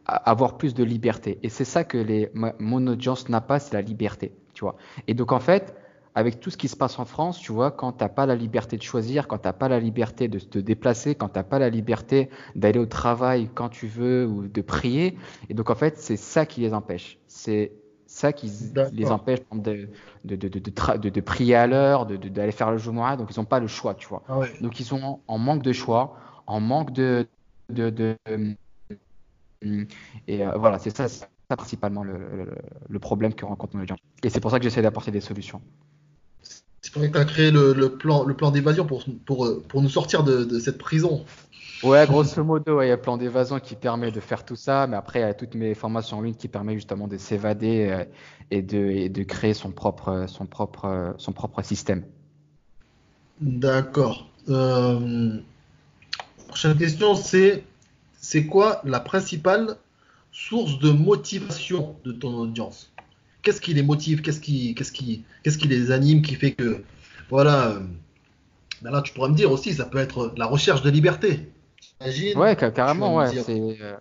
avoir 0.07 0.57
plus 0.57 0.75
de 0.75 0.85
liberté. 0.85 1.39
Et 1.43 1.49
c'est 1.49 1.65
ça 1.65 1.85
que 1.85 1.99
les, 1.99 2.31
mon 2.59 2.87
audience 2.87 3.29
n'a 3.29 3.41
pas, 3.41 3.59
c'est 3.59 3.75
la 3.75 3.83
liberté, 3.83 4.33
tu 4.55 4.63
vois. 4.63 4.77
Et 5.09 5.15
donc 5.15 5.33
en 5.33 5.41
fait, 5.41 5.75
avec 6.15 6.41
tout 6.41 6.51
ce 6.51 6.57
qui 6.57 6.69
se 6.69 6.77
passe 6.77 6.99
en 6.99 7.05
France, 7.05 7.39
tu 7.39 7.53
vois, 7.53 7.71
quand 7.71 7.93
tu 7.93 8.05
n'as 8.05 8.09
pas 8.09 8.25
la 8.25 8.37
liberté 8.37 8.77
de 8.79 8.83
choisir, 8.83 9.29
quand 9.29 9.39
tu 9.39 9.49
n'as 9.49 9.53
pas 9.53 9.69
la 9.69 9.81
liberté 9.81 10.29
de 10.29 10.39
te 10.39 10.59
déplacer, 10.59 11.15
quand 11.15 11.29
tu 11.29 11.39
n'as 11.39 11.45
pas 11.45 11.59
la 11.59 11.69
liberté 11.69 12.31
d'aller 12.55 12.79
au 12.79 12.87
travail 12.87 13.51
quand 13.55 13.69
tu 13.69 13.87
veux 13.87 14.27
ou 14.27 14.49
de 14.49 14.61
prier, 14.63 15.19
et 15.51 15.55
donc 15.55 15.69
en 15.71 15.75
fait, 15.75 15.99
c'est 15.99 16.17
ça 16.17 16.47
qui 16.47 16.63
les 16.63 16.73
empêche. 16.73 17.19
C'est 17.27 17.73
ça 18.07 18.33
qui 18.33 18.51
les 18.93 19.11
empêche 19.11 19.41
de, 19.53 19.89
de, 20.25 20.37
de, 20.37 20.49
de, 20.49 21.09
de 21.11 21.21
prier 21.21 21.55
à 21.55 21.67
l'heure, 21.67 22.07
d'aller 22.07 22.53
faire 22.53 22.71
le 22.71 22.79
Jumu'ah, 22.79 23.17
donc 23.17 23.29
ils 23.35 23.39
n'ont 23.39 23.45
pas 23.45 23.61
le 23.61 23.67
choix, 23.67 23.95
tu 23.95 24.09
vois. 24.09 24.23
Ah 24.29 24.41
donc 24.61 24.81
ils 24.81 24.85
sont 24.85 25.21
en 25.27 25.39
manque 25.39 25.63
de 25.63 25.73
choix, 25.73 26.17
en 26.47 26.61
manque 26.61 26.93
de. 26.93 27.27
de, 27.69 28.17
et 30.29 30.47
euh, 30.47 30.53
voilà, 30.57 30.79
c'est 30.79 30.97
ça, 30.97 31.09
ça 31.09 31.27
principalement 31.57 32.03
le, 32.03 32.19
le, 32.89 32.99
problème 32.99 33.35
que 33.35 33.45
rencontre 33.45 33.77
nos 33.77 33.87
gens. 33.87 33.97
Et 34.23 34.31
c'est 34.31 34.41
pour 34.41 34.51
ça 34.51 34.59
que 34.59 34.65
j'essaie 34.65 34.83
d'apporter 34.83 35.11
des 35.11 35.21
solutions. 35.21 35.63
C'est 36.81 36.93
pour 36.93 37.03
ça 37.03 37.09
que 37.09 37.13
tu 37.13 37.19
as 37.19 37.25
créé 37.25 37.51
le, 37.51 37.73
le, 37.73 37.91
plan, 37.91 38.25
le 38.25 38.35
plan 38.35 38.51
d'évasion 38.51 38.85
pour, 38.85 39.05
pour, 39.25 39.63
pour 39.69 39.83
nous 39.83 39.89
sortir 39.89 40.25
de, 40.25 40.59
cette 40.59 40.79
prison. 40.79 41.25
Ouais, 41.83 42.07
grosso 42.09 42.43
modo, 42.43 42.83
il 42.83 42.89
y 42.89 42.91
a 42.91 42.97
le 42.97 43.01
plan 43.01 43.17
d'évasion 43.17 43.61
qui 43.61 43.77
permet 43.77 44.11
de 44.11 44.21
faire 44.21 44.45
tout 44.45 44.57
ça, 44.57 44.87
mais 44.87 44.97
après, 44.97 45.21
il 45.21 45.23
y 45.23 45.27
a 45.27 45.35
toutes 45.35 45.55
mes 45.55 45.75
formations 45.75 46.19
en 46.19 46.23
ligne 46.23 46.35
qui 46.35 46.49
permettent 46.49 46.77
justement 46.77 47.07
de 47.07 47.17
s'évader 47.17 47.89
euh, 47.91 48.05
et 48.51 48.63
de, 48.63 48.79
et 48.79 49.09
de 49.09 49.23
créer 49.23 49.55
son 49.55 49.71
propre, 49.71 50.27
son 50.29 50.47
propre, 50.47 51.15
son 51.19 51.33
propre 51.33 51.63
système. 51.63 52.05
D'accord. 53.41 54.29
Euh, 54.49 55.39
prochaine 56.49 56.77
question, 56.77 57.15
c'est 57.15 57.65
c'est 58.27 58.47
quoi 58.47 58.81
la 58.85 58.99
principale 58.99 59.77
source 60.33 60.81
de 60.81 60.91
motivation 60.91 61.95
de 62.05 62.11
ton 62.11 62.35
audience? 62.35 62.93
Qu'est-ce 63.43 63.61
qui 63.61 63.73
les 63.73 63.85
motive, 63.85 64.21
qu'est-ce 64.21 64.41
qui, 64.41 64.75
qu'est-ce 64.75 64.91
qui, 64.91 65.23
qu'est-ce 65.45 65.57
qui 65.57 65.69
les 65.69 65.93
anime, 65.93 66.23
qui 66.23 66.35
fait 66.35 66.51
que, 66.51 66.83
voilà. 67.31 67.69
Euh, 67.69 67.81
ben 68.83 68.91
là, 68.91 69.01
tu 69.01 69.13
pourrais 69.13 69.29
me 69.29 69.37
dire 69.37 69.53
aussi, 69.53 69.75
ça 69.75 69.85
peut 69.85 69.99
être 69.99 70.35
la 70.37 70.47
recherche 70.47 70.83
de 70.83 70.91
liberté. 70.91 71.49
Imagine, 72.01 72.37
ouais, 72.37 72.57
carrément, 72.57 73.15
ouais. 73.15 73.31
Euh, 73.49 73.97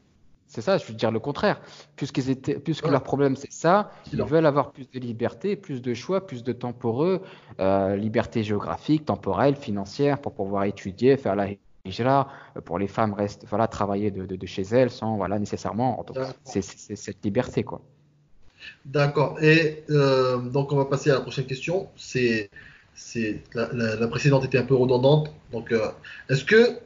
c'est, 0.47 0.61
ça, 0.61 0.79
je 0.79 0.85
veux 0.87 0.95
dire 0.95 1.11
le 1.11 1.19
contraire. 1.19 1.61
Puisqu'ils 1.95 2.31
étaient, 2.31 2.57
puisque 2.57 2.87
leur 2.87 3.03
problème 3.03 3.35
c'est 3.35 3.51
ça, 3.51 3.91
ils 4.11 4.23
veulent 4.23 4.47
avoir 4.47 4.71
plus 4.71 4.89
de 4.89 4.99
liberté, 4.99 5.55
plus 5.55 5.83
de 5.83 5.93
choix, 5.93 6.25
plus 6.25 6.43
de 6.43 6.51
temps 6.51 6.73
pour 6.73 7.03
eux, 7.03 7.21
euh, 7.59 7.95
liberté 7.95 8.43
géographique, 8.43 9.05
temporelle, 9.05 9.55
financière, 9.55 10.19
pour 10.19 10.33
pouvoir 10.33 10.63
étudier, 10.63 11.15
faire 11.15 11.35
la 11.35 11.49
hijra. 11.85 12.27
Pour 12.65 12.79
les 12.79 12.87
femmes, 12.87 13.13
reste, 13.13 13.45
voilà, 13.49 13.67
travailler 13.67 14.11
de, 14.11 14.25
de, 14.25 14.45
chez 14.45 14.63
elles 14.63 14.89
sans, 14.89 15.17
voilà, 15.17 15.39
nécessairement. 15.39 16.05
c'est 16.43 16.61
cette 16.61 17.23
liberté, 17.23 17.63
quoi. 17.63 17.81
D'accord. 18.85 19.37
Et 19.41 19.83
euh, 19.89 20.37
donc, 20.37 20.71
on 20.71 20.75
va 20.75 20.85
passer 20.85 21.09
à 21.11 21.15
la 21.15 21.21
prochaine 21.21 21.45
question. 21.45 21.87
C'est, 21.95 22.49
c'est 22.93 23.41
la, 23.53 24.07
précédente 24.07 24.45
était 24.45 24.57
un 24.57 24.63
peu 24.63 24.75
redondante. 24.75 25.31
Donc, 25.51 25.71
euh, 25.71 25.89
est-ce 26.29 26.45
que 26.45 26.79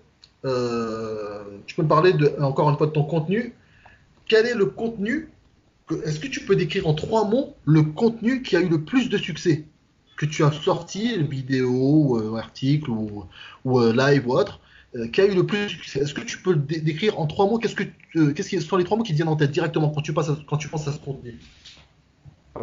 euh, 0.45 1.43
tu 1.65 1.75
peux 1.75 1.83
me 1.83 1.87
parler 1.87 2.13
de, 2.13 2.33
encore 2.41 2.69
une 2.69 2.77
fois 2.77 2.87
de 2.87 2.91
ton 2.91 3.03
contenu? 3.03 3.53
Quel 4.27 4.45
est 4.45 4.53
le 4.53 4.67
contenu 4.67 5.29
Est-ce 6.05 6.19
que 6.19 6.27
tu 6.27 6.41
peux 6.41 6.55
décrire 6.55 6.87
en 6.87 6.93
trois 6.93 7.25
mots 7.25 7.55
le 7.65 7.83
contenu 7.83 8.41
qui 8.41 8.55
a 8.55 8.61
eu 8.61 8.69
le 8.69 8.83
plus 8.83 9.09
de 9.09 9.17
succès? 9.17 9.65
Que 10.17 10.25
tu 10.25 10.43
as 10.43 10.51
sorti, 10.51 11.21
vidéo, 11.23 11.71
ou, 11.71 12.35
article 12.35 12.89
ou, 12.89 13.25
ou 13.63 13.79
live 13.91 14.27
ou 14.27 14.33
autre 14.33 14.59
qui 15.13 15.21
a 15.21 15.25
eu 15.25 15.35
le 15.35 15.45
plus 15.45 15.79
Est-ce 15.95 16.13
que 16.13 16.21
tu 16.21 16.41
peux 16.41 16.53
le 16.53 16.59
décrire 16.59 17.19
en 17.19 17.27
trois 17.27 17.45
mots? 17.45 17.59
Qu'est-ce 17.59 17.75
que 17.75 17.83
qu'est-ce 18.31 18.49
qui 18.49 18.61
sont 18.61 18.77
les 18.77 18.83
trois 18.83 18.97
mots 18.97 19.03
qui 19.03 19.11
te 19.11 19.17
viennent 19.17 19.27
en 19.27 19.35
tête 19.35 19.51
directement 19.51 19.89
quand 19.89 20.01
tu, 20.01 20.13
passes 20.13 20.31
quand 20.47 20.57
tu 20.57 20.67
penses 20.67 20.87
à 20.87 20.91
ce 20.91 20.99
contenu 20.99 21.39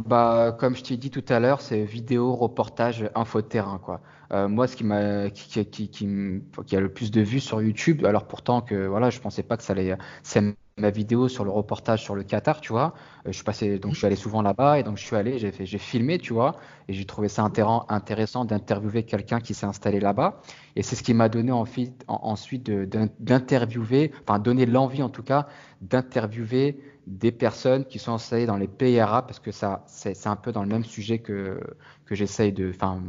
bah, 0.04 0.54
comme 0.58 0.76
je 0.76 0.82
t'ai 0.82 0.96
dit 0.96 1.10
tout 1.10 1.24
à 1.28 1.40
l'heure, 1.40 1.60
c'est 1.60 1.84
vidéo, 1.84 2.34
reportage, 2.34 3.08
info 3.14 3.40
terrain, 3.40 3.78
quoi. 3.78 4.00
Euh, 4.32 4.48
moi, 4.48 4.66
ce 4.66 4.76
qui 4.76 4.84
m'a, 4.84 5.30
qui, 5.30 5.64
qui, 5.66 5.88
qui, 5.88 6.76
a 6.76 6.80
le 6.80 6.92
plus 6.92 7.10
de 7.10 7.20
vues 7.20 7.40
sur 7.40 7.62
YouTube, 7.62 8.04
alors 8.04 8.26
pourtant 8.26 8.60
que, 8.60 8.86
voilà, 8.86 9.10
je 9.10 9.20
pensais 9.20 9.42
pas 9.42 9.56
que 9.56 9.62
ça 9.62 9.72
allait, 9.72 9.96
c'est 10.22 10.56
ma 10.78 10.90
vidéo 10.90 11.26
sur 11.28 11.44
le 11.44 11.50
reportage 11.50 12.02
sur 12.02 12.14
le 12.14 12.22
Qatar, 12.22 12.60
tu 12.60 12.72
vois. 12.72 12.92
Euh, 13.26 13.30
je 13.30 13.32
suis 13.32 13.44
passé, 13.44 13.78
donc 13.78 13.92
je 13.92 13.98
suis 13.98 14.06
allé 14.06 14.16
souvent 14.16 14.42
là-bas 14.42 14.78
et 14.78 14.82
donc 14.82 14.98
je 14.98 15.04
suis 15.04 15.16
allé, 15.16 15.38
j'ai 15.38 15.50
fait, 15.50 15.64
j'ai 15.64 15.78
filmé, 15.78 16.18
tu 16.18 16.34
vois, 16.34 16.56
et 16.88 16.92
j'ai 16.92 17.06
trouvé 17.06 17.28
ça 17.28 17.42
intéressant 17.88 18.44
d'interviewer 18.44 19.04
quelqu'un 19.04 19.40
qui 19.40 19.54
s'est 19.54 19.66
installé 19.66 20.00
là-bas. 20.00 20.42
Et 20.74 20.82
c'est 20.82 20.96
ce 20.96 21.02
qui 21.02 21.14
m'a 21.14 21.30
donné 21.30 21.50
ensuite, 21.50 22.04
ensuite 22.08 22.70
d'interviewer, 22.70 24.12
enfin 24.22 24.38
donner 24.38 24.66
l'envie 24.66 25.02
en 25.02 25.08
tout 25.08 25.22
cas 25.22 25.46
d'interviewer 25.80 26.78
des 27.06 27.32
personnes 27.32 27.84
qui 27.84 27.98
sont 27.98 28.12
installées 28.12 28.46
dans 28.46 28.56
les 28.56 28.66
pays 28.66 28.98
arabes, 28.98 29.26
parce 29.26 29.38
que 29.38 29.52
ça, 29.52 29.84
c'est 29.86 30.26
un 30.26 30.36
peu 30.36 30.52
dans 30.52 30.62
le 30.62 30.68
même 30.68 30.84
sujet 30.84 31.20
que, 31.20 31.60
que 32.06 32.14
j'essaye 32.14 32.52
de, 32.52 32.70
enfin, 32.74 33.02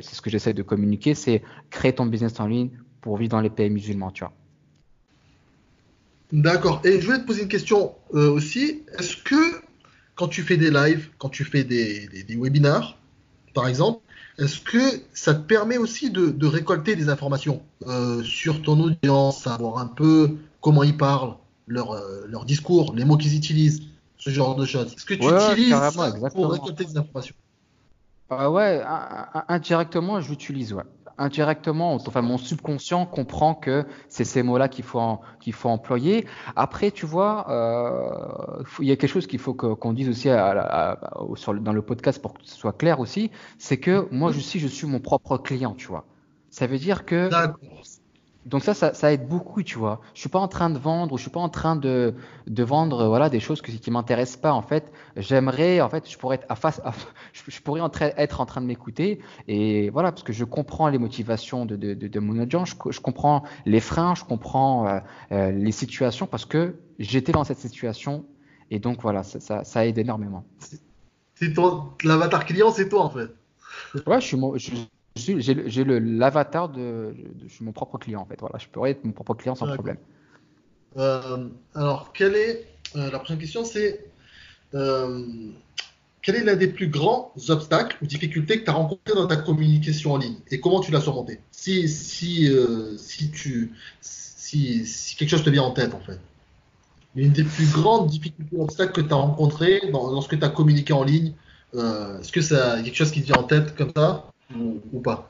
c'est 0.00 0.14
ce 0.14 0.22
que 0.22 0.30
j'essaye 0.30 0.54
de 0.54 0.62
communiquer, 0.62 1.14
c'est 1.14 1.42
créer 1.70 1.94
ton 1.94 2.06
business 2.06 2.38
en 2.40 2.46
ligne 2.46 2.70
pour 3.00 3.16
vivre 3.18 3.30
dans 3.30 3.40
les 3.40 3.50
pays 3.50 3.70
musulmans, 3.70 4.10
tu 4.10 4.24
vois. 4.24 4.32
D'accord. 6.32 6.80
Et 6.84 7.00
je 7.00 7.06
voulais 7.06 7.18
te 7.18 7.26
poser 7.26 7.42
une 7.42 7.48
question 7.48 7.94
euh, 8.14 8.30
aussi. 8.30 8.82
Est-ce 8.98 9.16
que 9.16 9.60
quand 10.14 10.28
tu 10.28 10.42
fais 10.42 10.56
des 10.56 10.70
lives, 10.70 11.10
quand 11.18 11.28
tu 11.28 11.44
fais 11.44 11.62
des, 11.62 12.08
des, 12.08 12.36
webinars, 12.36 12.96
par 13.54 13.68
exemple, 13.68 14.00
est-ce 14.38 14.60
que 14.60 15.02
ça 15.14 15.34
te 15.34 15.40
permet 15.40 15.78
aussi 15.78 16.10
de, 16.10 16.30
de 16.30 16.46
récolter 16.46 16.96
des 16.96 17.08
informations 17.08 17.62
euh, 17.86 18.22
sur 18.22 18.62
ton 18.62 18.78
audience, 18.80 19.42
savoir 19.42 19.78
un 19.78 19.86
peu 19.86 20.36
comment 20.60 20.82
ils 20.82 20.96
parlent, 20.96 21.36
leur, 21.66 21.92
euh, 21.92 22.26
leur 22.28 22.44
discours, 22.44 22.92
les 22.94 23.04
mots 23.04 23.16
qu'ils 23.16 23.36
utilisent, 23.36 23.82
ce 24.16 24.30
genre 24.30 24.56
de 24.56 24.66
choses? 24.66 24.94
Est-ce 24.94 25.04
que 25.04 25.14
tu 25.14 25.26
utilises 25.26 25.70
ça 25.70 25.92
pour 26.34 26.52
récolter 26.52 26.84
des 26.84 26.96
informations? 26.96 27.34
Ah 28.30 28.50
Ouais, 28.50 28.82
indirectement, 29.48 30.20
je 30.20 30.30
l'utilise, 30.30 30.72
ouais. 30.72 30.84
Indirectement, 31.18 31.94
enfin 31.94 32.20
mon 32.20 32.36
subconscient 32.36 33.06
comprend 33.06 33.54
que 33.54 33.86
c'est 34.10 34.24
ces 34.24 34.42
mots-là 34.42 34.68
qu'il 34.68 34.84
faut 34.84 35.18
qu'il 35.40 35.54
faut 35.54 35.70
employer. 35.70 36.26
Après, 36.56 36.90
tu 36.90 37.06
vois, 37.06 37.46
euh, 37.50 38.62
il 38.80 38.86
y 38.86 38.92
a 38.92 38.96
quelque 38.96 39.08
chose 39.10 39.26
qu'il 39.26 39.38
faut 39.38 39.54
qu'on 39.54 39.94
dise 39.94 40.10
aussi 40.10 40.28
dans 40.28 41.72
le 41.72 41.82
podcast 41.82 42.20
pour 42.20 42.34
que 42.34 42.40
ce 42.44 42.54
soit 42.54 42.74
clair 42.74 43.00
aussi, 43.00 43.30
c'est 43.56 43.78
que 43.78 44.08
moi, 44.10 44.30
je 44.30 44.40
je 44.40 44.66
suis 44.66 44.86
mon 44.86 45.00
propre 45.00 45.38
client, 45.38 45.74
tu 45.74 45.86
vois. 45.86 46.04
Ça 46.50 46.66
veut 46.66 46.78
dire 46.78 47.06
que 47.06 47.30
donc 48.46 48.62
ça, 48.62 48.74
ça, 48.74 48.94
ça, 48.94 49.12
aide 49.12 49.26
beaucoup, 49.26 49.64
tu 49.64 49.76
vois. 49.76 50.00
Je 50.14 50.20
suis 50.20 50.28
pas 50.28 50.38
en 50.38 50.46
train 50.46 50.70
de 50.70 50.78
vendre 50.78 51.12
ou 51.12 51.16
je 51.18 51.22
suis 51.22 51.30
pas 51.32 51.40
en 51.40 51.48
train 51.48 51.74
de, 51.74 52.14
de 52.46 52.62
vendre 52.62 53.08
voilà 53.08 53.28
des 53.28 53.40
choses 53.40 53.60
qui, 53.60 53.80
qui 53.80 53.90
m'intéressent 53.90 54.40
pas. 54.40 54.52
En 54.52 54.62
fait, 54.62 54.92
j'aimerais, 55.16 55.80
en 55.80 55.88
fait, 55.88 56.08
je 56.08 56.16
pourrais 56.16 56.36
être 56.36 56.46
à 56.48 56.54
face, 56.54 56.80
je, 57.32 57.60
pourrais 57.60 57.80
être 58.16 58.40
en 58.40 58.46
train 58.46 58.60
de 58.60 58.66
m'écouter 58.66 59.18
et 59.48 59.90
voilà 59.90 60.12
parce 60.12 60.22
que 60.22 60.32
je 60.32 60.44
comprends 60.44 60.88
les 60.88 60.98
motivations 60.98 61.66
de, 61.66 61.74
de, 61.74 61.94
de, 61.94 62.20
mon 62.20 62.40
audience, 62.40 62.70
je, 62.70 62.92
je, 62.92 63.00
comprends 63.00 63.42
les 63.64 63.80
freins, 63.80 64.14
je 64.14 64.22
comprends 64.22 64.86
euh, 64.86 65.00
euh, 65.32 65.50
les 65.50 65.72
situations 65.72 66.28
parce 66.28 66.44
que 66.44 66.76
j'étais 67.00 67.32
dans 67.32 67.44
cette 67.44 67.58
situation 67.58 68.24
et 68.70 68.78
donc 68.78 69.02
voilà, 69.02 69.24
ça, 69.24 69.40
ça, 69.40 69.64
ça 69.64 69.86
aide 69.86 69.98
énormément. 69.98 70.44
C'est 71.34 71.52
ton 71.52 71.90
l'avatar 72.04 72.44
client, 72.44 72.70
c'est 72.70 72.88
toi 72.88 73.02
en 73.02 73.10
fait. 73.10 73.28
Ouais, 74.06 74.20
je 74.20 74.26
suis, 74.26 74.38
je, 74.56 74.70
j'ai 75.16 75.84
l'avatar 75.84 76.68
de, 76.68 77.14
je 77.42 77.48
suis 77.48 77.64
mon 77.64 77.72
propre 77.72 77.98
client 77.98 78.20
en 78.20 78.26
fait. 78.26 78.38
Voilà, 78.38 78.58
je 78.58 78.68
pourrais 78.68 78.92
être 78.92 79.04
mon 79.04 79.12
propre 79.12 79.34
client 79.34 79.54
sans 79.54 79.66
problème. 79.66 79.96
Euh, 80.96 81.48
alors, 81.74 82.12
quelle 82.12 82.34
est 82.34 82.66
euh, 82.96 83.10
la 83.10 83.18
prochaine 83.18 83.38
question 83.38 83.64
C'est 83.64 84.06
euh, 84.74 85.24
quel 86.22 86.36
est 86.36 86.44
l'un 86.44 86.56
des 86.56 86.68
plus 86.68 86.88
grands 86.88 87.32
obstacles 87.48 87.96
ou 88.02 88.06
difficultés 88.06 88.60
que 88.60 88.64
tu 88.64 88.70
as 88.70 88.74
rencontré 88.74 89.14
dans 89.14 89.26
ta 89.26 89.36
communication 89.36 90.12
en 90.12 90.18
ligne? 90.18 90.36
Et 90.50 90.60
comment 90.60 90.80
tu 90.80 90.90
l'as 90.90 91.00
surmonté? 91.00 91.40
Si 91.50 91.88
si 91.88 92.50
si 92.98 93.30
tu 93.30 93.72
si, 94.00 94.86
si, 94.86 95.16
quelque 95.16 95.30
chose 95.30 95.44
te 95.44 95.50
vient 95.50 95.64
en 95.64 95.72
tête 95.72 95.94
en 95.94 96.00
fait. 96.00 96.20
Une 97.14 97.32
des 97.32 97.44
plus 97.44 97.70
grandes 97.72 98.08
difficultés 98.08 98.56
ou 98.56 98.62
obstacles 98.62 98.92
que 98.92 99.00
tu 99.00 99.12
as 99.12 99.16
rencontré 99.16 99.80
dans, 99.90 100.12
dans, 100.12 100.20
ce 100.20 100.28
que 100.28 100.36
tu 100.36 100.44
as 100.44 100.50
communiqué 100.50 100.92
en 100.92 101.02
ligne, 101.02 101.32
est-ce 101.74 102.30
que 102.30 102.42
ça 102.42 102.82
quelque 102.82 102.94
chose 102.94 103.10
qui 103.10 103.22
te 103.22 103.26
vient 103.26 103.36
en 103.36 103.44
tête 103.44 103.74
comme 103.74 103.92
ça? 103.96 104.30
Ou, 104.54 105.00
pas? 105.00 105.28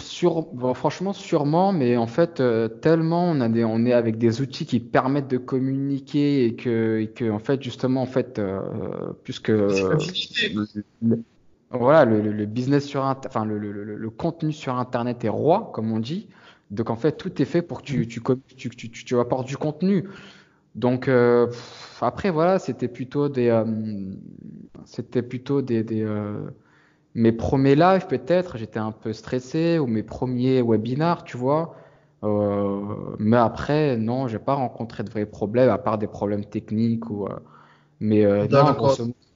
Sur, 0.00 0.46
franchement, 0.74 1.12
sûrement, 1.12 1.72
mais 1.72 1.96
en 1.96 2.06
fait, 2.06 2.38
euh, 2.40 2.68
tellement 2.68 3.24
on 3.28 3.40
a 3.40 3.48
des, 3.48 3.64
on 3.64 3.84
est 3.86 3.92
avec 3.92 4.16
des 4.16 4.40
outils 4.40 4.66
qui 4.66 4.78
permettent 4.78 5.28
de 5.28 5.38
communiquer 5.38 6.44
et 6.44 6.54
que, 6.54 7.00
et 7.00 7.08
que 7.08 7.28
en 7.28 7.40
fait, 7.40 7.60
justement, 7.62 8.02
en 8.02 8.06
fait, 8.06 8.38
euh, 8.38 8.60
puisque 9.24 9.50
voilà, 11.70 12.04
le, 12.04 12.46
business 12.46 12.86
sur, 12.86 13.02
enfin, 13.02 13.44
le, 13.44 13.58
le, 13.58 14.10
contenu 14.10 14.52
sur 14.52 14.76
Internet 14.76 15.24
est 15.24 15.28
roi, 15.28 15.70
comme 15.74 15.92
on 15.92 15.98
dit. 15.98 16.28
Donc 16.70 16.90
en 16.90 16.96
fait, 16.96 17.12
tout 17.12 17.40
est 17.42 17.46
fait 17.46 17.62
pour 17.62 17.80
que 17.80 17.86
tu, 17.86 18.06
tu, 18.06 18.20
tu, 18.56 18.68
tu, 18.70 18.90
tu 18.90 19.18
apportes 19.18 19.48
du 19.48 19.56
contenu. 19.56 20.04
Donc 20.74 21.08
euh, 21.08 21.48
après 22.00 22.30
voilà, 22.30 22.58
c'était 22.58 22.88
plutôt 22.88 23.28
des, 23.28 23.48
euh, 23.48 23.64
c'était 24.84 25.22
plutôt 25.22 25.60
des, 25.62 25.82
des 25.82 26.02
euh, 26.02 26.38
mes 27.14 27.32
premiers 27.32 27.74
lives 27.74 28.06
peut-être, 28.06 28.56
j'étais 28.58 28.78
un 28.78 28.92
peu 28.92 29.12
stressé 29.12 29.78
ou 29.78 29.86
mes 29.86 30.02
premiers 30.02 30.62
webinars, 30.62 31.24
tu 31.24 31.36
vois. 31.36 31.76
mais 33.18 33.36
après 33.36 33.96
non, 33.96 34.28
j'ai 34.28 34.38
pas 34.38 34.54
rencontré 34.54 35.04
de 35.04 35.10
vrais 35.10 35.26
problèmes 35.26 35.70
à 35.70 35.78
part 35.78 35.98
des 35.98 36.08
problèmes 36.08 36.44
techniques 36.44 37.10
ou. 37.10 37.26
mais 38.00 38.24
non, 38.48 38.76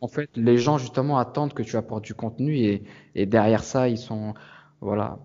en 0.01 0.09
fait, 0.09 0.29
les 0.35 0.59
gens 0.59 0.79
justement 0.79 1.19
attendent 1.19 1.55
que 1.55 1.63
tu 1.63 1.77
apportes 1.77 2.05
du 2.05 2.15
contenu 2.15 2.57
et, 2.57 2.83
et 3.15 3.25
derrière 3.25 3.63
ça, 3.63 3.89
ils 3.89 3.99
sont 3.99 4.35
voilà 4.81 5.19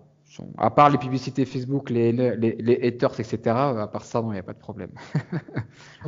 à 0.58 0.70
part 0.70 0.90
les 0.90 0.98
publicités 0.98 1.44
Facebook, 1.44 1.90
les, 1.90 2.12
les, 2.12 2.86
haters, 2.86 3.18
etc., 3.20 3.40
à 3.46 3.88
part 3.90 4.04
ça, 4.04 4.22
non, 4.22 4.30
il 4.30 4.34
n'y 4.34 4.40
a 4.40 4.42
pas 4.42 4.52
de 4.52 4.58
problème. 4.58 4.90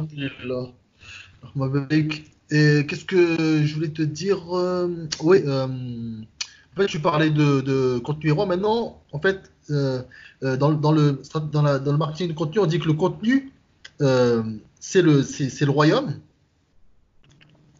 Et 2.51 2.85
qu'est-ce 2.87 3.05
que 3.05 3.65
je 3.65 3.75
voulais 3.75 3.91
te 3.91 4.03
dire 4.03 4.57
euh, 4.57 5.07
Oui, 5.23 5.43
euh, 5.47 5.67
en 5.67 6.77
fait, 6.77 6.87
tu 6.87 7.01
parlais 7.01 7.31
de, 7.31 7.99
contenu 7.99 8.33
roi. 8.33 8.47
Maintenant, 8.47 9.01
en 9.13 9.21
fait, 9.21 9.53
euh, 9.71 10.03
dans, 10.43 10.73
dans, 10.73 10.93
le, 10.93 11.23
dans, 11.53 11.63
la, 11.63 11.79
dans, 11.79 11.93
le 11.93 11.99
marketing 11.99 12.29
de 12.29 12.33
contenu, 12.33 12.61
on 12.61 12.67
dit 12.67 12.81
que 12.81 12.87
le 12.87 12.95
contenu, 12.95 13.53
c'est 13.99 15.03
le, 15.03 15.21
le 15.23 15.71
royaume. 15.71 16.19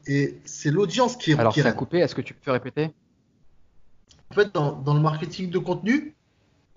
Et 0.07 0.39
c'est 0.45 0.71
l'audience 0.71 1.17
qui 1.17 1.33
est. 1.33 1.39
Alors, 1.39 1.55
ça 1.55 1.69
a 1.69 1.73
coupé, 1.73 1.99
est-ce 1.99 2.15
que 2.15 2.23
tu 2.23 2.35
peux 2.35 2.51
répéter? 2.51 2.91
En 4.31 4.35
fait, 4.35 4.55
dans, 4.55 4.73
dans, 4.73 4.95
le 4.95 5.01
marketing 5.01 5.51
de 5.51 5.59
contenu, 5.59 6.15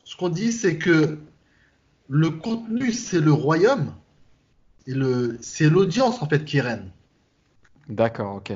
ce 0.04 0.16
qu'on 0.16 0.30
dit, 0.30 0.52
c'est 0.52 0.78
que 0.78 1.20
le 2.10 2.30
contenu, 2.32 2.92
c'est 2.92 3.20
le 3.20 3.32
royaume 3.32 3.94
et 4.88 4.94
le, 4.94 5.38
c'est 5.42 5.70
l'audience 5.70 6.22
en 6.22 6.28
fait 6.28 6.44
qui 6.46 6.60
règne. 6.60 6.92
D'accord, 7.90 8.36
ok. 8.36 8.54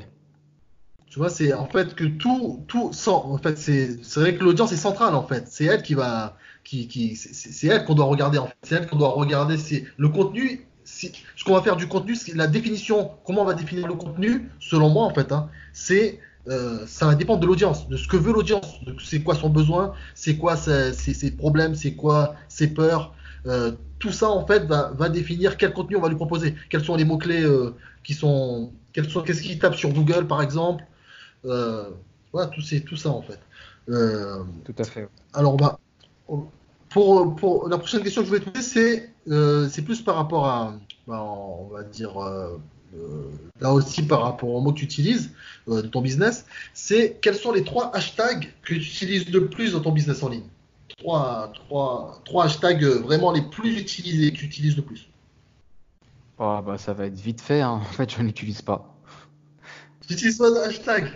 Tu 1.07 1.19
vois, 1.19 1.29
c'est 1.29 1.53
en 1.53 1.67
fait 1.67 1.95
que 1.95 2.03
tout, 2.03 2.63
tout, 2.67 2.91
sans, 2.93 3.25
en 3.25 3.37
fait, 3.37 3.57
c'est, 3.57 3.97
vrai 4.19 4.35
que 4.35 4.43
l'audience 4.43 4.71
est 4.73 4.77
centrale 4.77 5.15
en 5.15 5.23
fait. 5.23 5.45
C'est 5.47 5.65
elle 5.65 5.81
qui 5.81 5.93
va, 5.93 6.37
qui, 6.63 6.87
qui, 6.87 7.15
c'est, 7.15 7.67
elle 7.67 7.85
qu'on 7.85 7.95
doit 7.95 8.05
regarder 8.05 8.37
en 8.37 8.47
fait. 8.47 8.57
C'est 8.63 8.75
elle 8.75 8.87
qu'on 8.87 8.97
doit 8.97 9.09
regarder. 9.09 9.57
C'est 9.57 9.85
le 9.97 10.09
contenu. 10.09 10.67
ce 10.83 11.43
qu'on 11.45 11.53
va 11.53 11.61
faire 11.61 11.77
du 11.77 11.87
contenu, 11.87 12.15
c'est 12.15 12.35
la 12.35 12.47
définition. 12.47 13.11
Comment 13.25 13.43
on 13.43 13.45
va 13.45 13.53
définir 13.53 13.87
le 13.87 13.93
contenu, 13.93 14.49
selon 14.59 14.89
moi 14.89 15.05
en 15.05 15.13
fait, 15.13 15.31
hein, 15.31 15.49
c'est 15.71 16.19
euh, 16.49 16.85
ça 16.87 17.05
va 17.07 17.15
dépendre 17.15 17.41
de 17.41 17.45
l'audience, 17.45 17.89
de 17.89 17.97
ce 17.97 18.07
que 18.07 18.15
veut 18.15 18.31
l'audience, 18.31 18.79
c'est 19.03 19.21
quoi 19.21 19.35
son 19.35 19.49
besoin, 19.49 19.93
c'est 20.15 20.37
quoi 20.37 20.55
ses, 20.55 20.93
ses, 20.93 21.31
problèmes, 21.31 21.75
c'est 21.75 21.95
quoi 21.95 22.35
ses 22.47 22.67
peurs. 22.67 23.13
Euh, 23.45 23.73
tout 23.99 24.11
ça 24.11 24.29
en 24.29 24.45
fait 24.45 24.65
va, 24.65 24.91
va, 24.95 25.09
définir 25.09 25.57
quel 25.57 25.73
contenu 25.73 25.95
on 25.95 26.01
va 26.01 26.09
lui 26.09 26.15
proposer, 26.15 26.55
quels 26.69 26.83
sont 26.83 26.95
les 26.95 27.05
mots 27.05 27.17
clés 27.17 27.43
euh, 27.43 27.75
qui 28.03 28.13
sont, 28.13 28.71
quels 28.93 29.09
sont, 29.09 29.21
qu'est-ce 29.21 29.41
qu'il 29.41 29.57
tape 29.59 29.75
sur 29.75 29.91
Google 29.91 30.27
par 30.27 30.41
exemple. 30.41 30.83
Euh, 31.45 31.89
voilà, 32.31 32.47
tout, 32.47 32.61
c'est, 32.61 32.81
tout 32.81 32.97
ça 32.97 33.09
en 33.09 33.21
fait. 33.21 33.39
Euh, 33.89 34.43
tout 34.65 34.75
à 34.77 34.83
fait. 34.83 35.07
Alors 35.33 35.57
bah, 35.57 35.79
pour, 36.89 37.35
pour 37.35 37.69
la 37.69 37.77
prochaine 37.77 38.03
question 38.03 38.21
que 38.21 38.27
je 38.27 38.33
vais 38.33 38.39
te 38.39 38.49
poser, 38.49 39.09
c'est, 39.69 39.81
plus 39.81 40.01
par 40.01 40.15
rapport 40.15 40.45
à, 40.45 40.75
bah, 41.07 41.23
on 41.23 41.67
va 41.67 41.83
dire 41.83 42.13
là 43.59 43.73
aussi 43.73 44.03
par 44.03 44.23
rapport 44.23 44.49
aux 44.49 44.61
mots 44.61 44.71
que 44.71 44.79
tu 44.79 44.85
utilises 44.85 45.31
de 45.67 45.81
ton 45.81 46.01
business, 46.01 46.45
c'est 46.73 47.17
quels 47.21 47.35
sont 47.35 47.51
les 47.51 47.63
trois 47.63 47.95
hashtags 47.95 48.53
que 48.61 48.73
tu 48.73 48.75
utilises 48.75 49.29
le 49.29 49.47
plus 49.47 49.73
dans 49.73 49.81
ton 49.81 49.91
business 49.91 50.23
en 50.23 50.29
ligne? 50.29 50.47
Trois, 50.97 51.51
trois, 51.53 52.21
trois 52.25 52.45
hashtags 52.45 52.83
euh, 52.83 52.99
vraiment 52.99 53.31
les 53.31 53.41
plus 53.41 53.79
utilisés 53.79 54.31
que 54.31 54.37
tu 54.37 54.45
utilises 54.45 54.75
le 54.75 54.83
plus. 54.83 55.09
Oh, 56.39 56.59
bah, 56.65 56.77
ça 56.77 56.93
va 56.93 57.05
être 57.05 57.19
vite 57.19 57.41
fait, 57.41 57.61
hein. 57.61 57.81
en 57.81 57.81
fait 57.81 58.11
je 58.11 58.21
n'utilise 58.21 58.61
pas. 58.61 58.95
Tu 60.01 60.13
n'utilises 60.13 60.37
pas 60.37 60.51
d'hashtag 60.51 61.11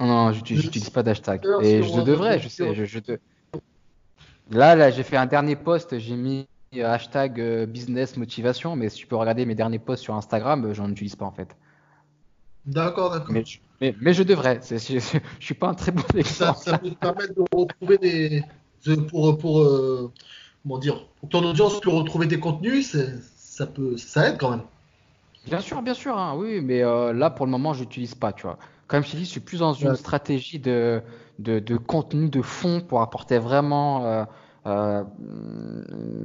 Non, 0.00 0.32
je 0.32 0.38
n'utilise 0.38 0.90
pas 0.90 1.02
d'hashtag. 1.02 1.42
Et 1.62 1.82
je 1.82 2.00
devrais, 2.00 2.38
je 2.38 2.48
sais. 2.48 2.74
Je, 2.74 3.00
Là, 4.50 4.76
là 4.76 4.90
j'ai 4.90 5.02
fait 5.02 5.16
un 5.16 5.26
dernier 5.26 5.56
post, 5.56 5.98
j'ai 5.98 6.16
mis 6.16 6.46
euh, 6.76 6.86
hashtag 6.86 7.40
euh, 7.40 7.66
business 7.66 8.16
motivation, 8.16 8.76
mais 8.76 8.90
si 8.90 8.98
tu 8.98 9.06
peux 9.06 9.16
regarder 9.16 9.46
mes 9.46 9.54
derniers 9.54 9.78
posts 9.78 10.02
sur 10.02 10.14
Instagram, 10.14 10.72
j'en 10.74 10.90
utilise 10.90 11.16
pas 11.16 11.24
en 11.24 11.32
fait. 11.32 11.56
D'accord, 12.66 13.10
d'accord. 13.10 13.32
Mais, 13.80 13.94
mais, 14.00 14.14
je 14.14 14.22
devrais. 14.22 14.60
Je, 14.62 14.76
je, 14.98 15.18
suis 15.40 15.54
pas 15.54 15.68
un 15.68 15.74
très 15.74 15.92
bon 15.92 16.02
exemple. 16.14 16.58
Ça, 16.58 16.78
peut 16.78 16.90
te 16.90 16.94
permettre 16.94 17.34
de 17.34 17.44
retrouver 17.52 17.98
des. 17.98 18.44
Pour, 19.08 19.38
pour, 19.38 19.66
comment 20.62 20.78
dire, 20.78 21.04
pour 21.20 21.28
ton 21.28 21.44
audience 21.44 21.80
peut 21.80 21.90
retrouver 21.90 22.26
des 22.26 22.38
contenus, 22.38 22.96
ça, 23.36 23.66
peut, 23.66 23.96
ça 23.96 24.28
aide 24.28 24.38
quand 24.38 24.50
même. 24.50 24.62
Bien 25.46 25.60
sûr, 25.60 25.82
bien 25.82 25.94
sûr, 25.94 26.16
hein, 26.18 26.34
oui, 26.36 26.60
mais 26.60 26.80
là 26.80 27.30
pour 27.30 27.46
le 27.46 27.52
moment, 27.52 27.74
je 27.74 27.80
n'utilise 27.80 28.14
pas, 28.14 28.32
tu 28.32 28.42
vois. 28.42 28.58
Comme 28.86 29.02
je 29.04 29.12
te 29.12 29.16
dis, 29.16 29.24
je 29.24 29.30
suis 29.30 29.40
plus 29.40 29.60
dans 29.60 29.72
une 29.72 29.96
stratégie 29.96 30.58
de, 30.58 31.02
de, 31.38 31.58
de, 31.58 31.76
contenu 31.76 32.28
de 32.28 32.42
fond 32.42 32.80
pour 32.80 33.00
apporter 33.00 33.38
vraiment 33.38 34.26
euh, 34.66 35.04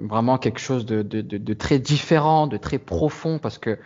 vraiment 0.08 0.38
quelque 0.38 0.60
chose 0.60 0.86
de, 0.86 1.02
de, 1.02 1.22
de, 1.22 1.54
très 1.54 1.78
différent, 1.78 2.48
de 2.48 2.56
très 2.56 2.80
profond, 2.80 3.38
parce 3.38 3.58
que 3.58 3.78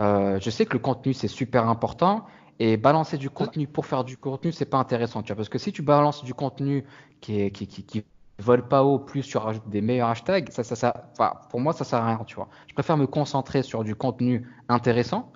euh, 0.00 0.38
je 0.40 0.48
sais 0.48 0.64
que 0.64 0.72
le 0.72 0.78
contenu 0.78 1.12
c'est 1.12 1.28
super 1.28 1.68
important 1.68 2.24
et 2.58 2.78
balancer 2.78 3.18
du 3.18 3.28
contenu 3.28 3.66
pour 3.66 3.84
faire 3.84 4.04
du 4.04 4.16
contenu 4.16 4.50
c'est 4.50 4.64
pas 4.64 4.78
intéressant, 4.78 5.22
tu 5.22 5.28
vois, 5.28 5.36
parce 5.36 5.50
que 5.50 5.58
si 5.58 5.72
tu 5.72 5.82
balances 5.82 6.24
du 6.24 6.32
contenu 6.32 6.84
qui 7.20 7.38
est, 7.42 7.50
qui, 7.50 7.66
qui, 7.66 7.82
qui 7.84 8.02
vole 8.38 8.66
pas 8.66 8.84
haut, 8.84 8.98
plus 8.98 9.36
rajoutes 9.36 9.68
des 9.68 9.80
meilleurs 9.80 10.08
hashtags, 10.08 10.50
ça, 10.50 10.62
ça, 10.62 10.76
ça, 10.76 11.10
enfin, 11.12 11.34
pour 11.50 11.60
moi 11.60 11.72
ça 11.72 11.84
sert 11.84 11.98
à 12.00 12.06
rien, 12.06 12.24
tu 12.24 12.36
vois. 12.36 12.48
Je 12.68 12.74
préfère 12.74 12.96
me 12.96 13.06
concentrer 13.06 13.62
sur 13.62 13.84
du 13.84 13.94
contenu 13.94 14.48
intéressant 14.68 15.32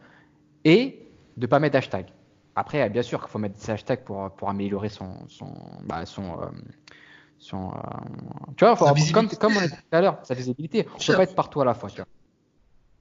et 0.65 1.09
de 1.37 1.47
pas 1.47 1.59
mettre 1.59 1.75
d'hashtag. 1.75 2.07
Après, 2.55 2.89
bien 2.91 3.03
sûr 3.03 3.21
qu'il 3.21 3.31
faut 3.31 3.39
mettre 3.39 3.59
des 3.59 3.71
hashtags 3.71 4.05
pour, 4.05 4.31
pour 4.33 4.49
améliorer 4.49 4.89
son, 4.89 5.27
son, 5.29 5.53
bah, 5.85 6.05
son, 6.07 6.41
euh, 6.41 6.47
euh, 7.55 7.57
tu 8.57 8.65
vois, 8.65 8.77
comme, 9.13 9.29
comme, 9.29 9.57
on 9.57 9.61
a 9.61 9.67
dit 9.67 9.75
tout 9.75 9.97
à 9.97 10.01
l'heure, 10.01 10.19
sa 10.23 10.35
visibilité. 10.35 10.87
On 10.95 10.99
peut 10.99 11.17
pas 11.17 11.23
être 11.25 11.35
partout 11.35 11.61
à 11.61 11.65
la 11.65 11.75
fois. 11.75 11.91
Tu 11.91 12.03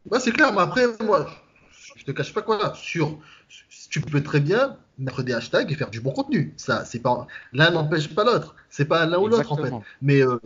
vois. 0.06 0.20
c'est 0.20 0.32
clair, 0.32 0.52
mais 0.54 0.62
après, 0.62 0.86
moi, 1.04 1.28
je 1.95 2.04
te 2.04 2.12
cache 2.12 2.34
pas 2.34 2.41
quoi. 2.41 2.74
Sur, 2.74 3.20
tu 3.89 4.02
peux 4.02 4.24
très 4.24 4.39
bien 4.39 4.78
mettre 5.02 5.24
des 5.24 5.34
hashtags 5.34 5.72
et 5.72 5.76
faire 5.76 5.89
du 5.89 6.02
bon 6.02 6.12
contenu. 6.12 6.54
Ça, 6.58 6.86
c'est 6.86 6.99
pas 6.99 7.28
l'un 7.54 7.72
n'empêche 7.72 8.14
pas 8.14 8.24
l'autre. 8.24 8.56
C'est 8.70 8.86
pas 8.86 9.06
l'un 9.06 9.20
ou 9.20 9.28
l'autre 9.28 9.52
en 9.52 9.58
fait. 9.58 9.72
Mais 10.02 10.22
euh, 10.22 10.38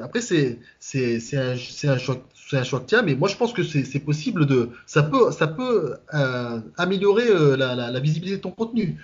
après, 0.00 0.20
c'est 0.20 0.58
c'est 0.80 1.18
un, 1.36 1.52
un 1.90 1.98
choix 1.98 2.16
c'est 2.34 2.56
un 2.58 2.64
choix 2.64 2.80
que 2.80 2.86
tiens, 2.86 3.02
mais 3.02 3.14
moi 3.14 3.28
je 3.28 3.36
pense 3.36 3.52
que 3.52 3.62
c'est 3.62 4.00
possible 4.00 4.46
de 4.46 4.70
ça 4.86 5.02
peut 5.02 5.30
ça 5.30 5.46
peut 5.46 5.96
euh, 6.14 6.60
améliorer 6.76 7.56
la, 7.56 7.74
la, 7.74 7.90
la, 7.90 8.00
visibilité 8.00 8.36
de 8.36 8.42
ton 8.42 8.50
contenu. 8.50 8.98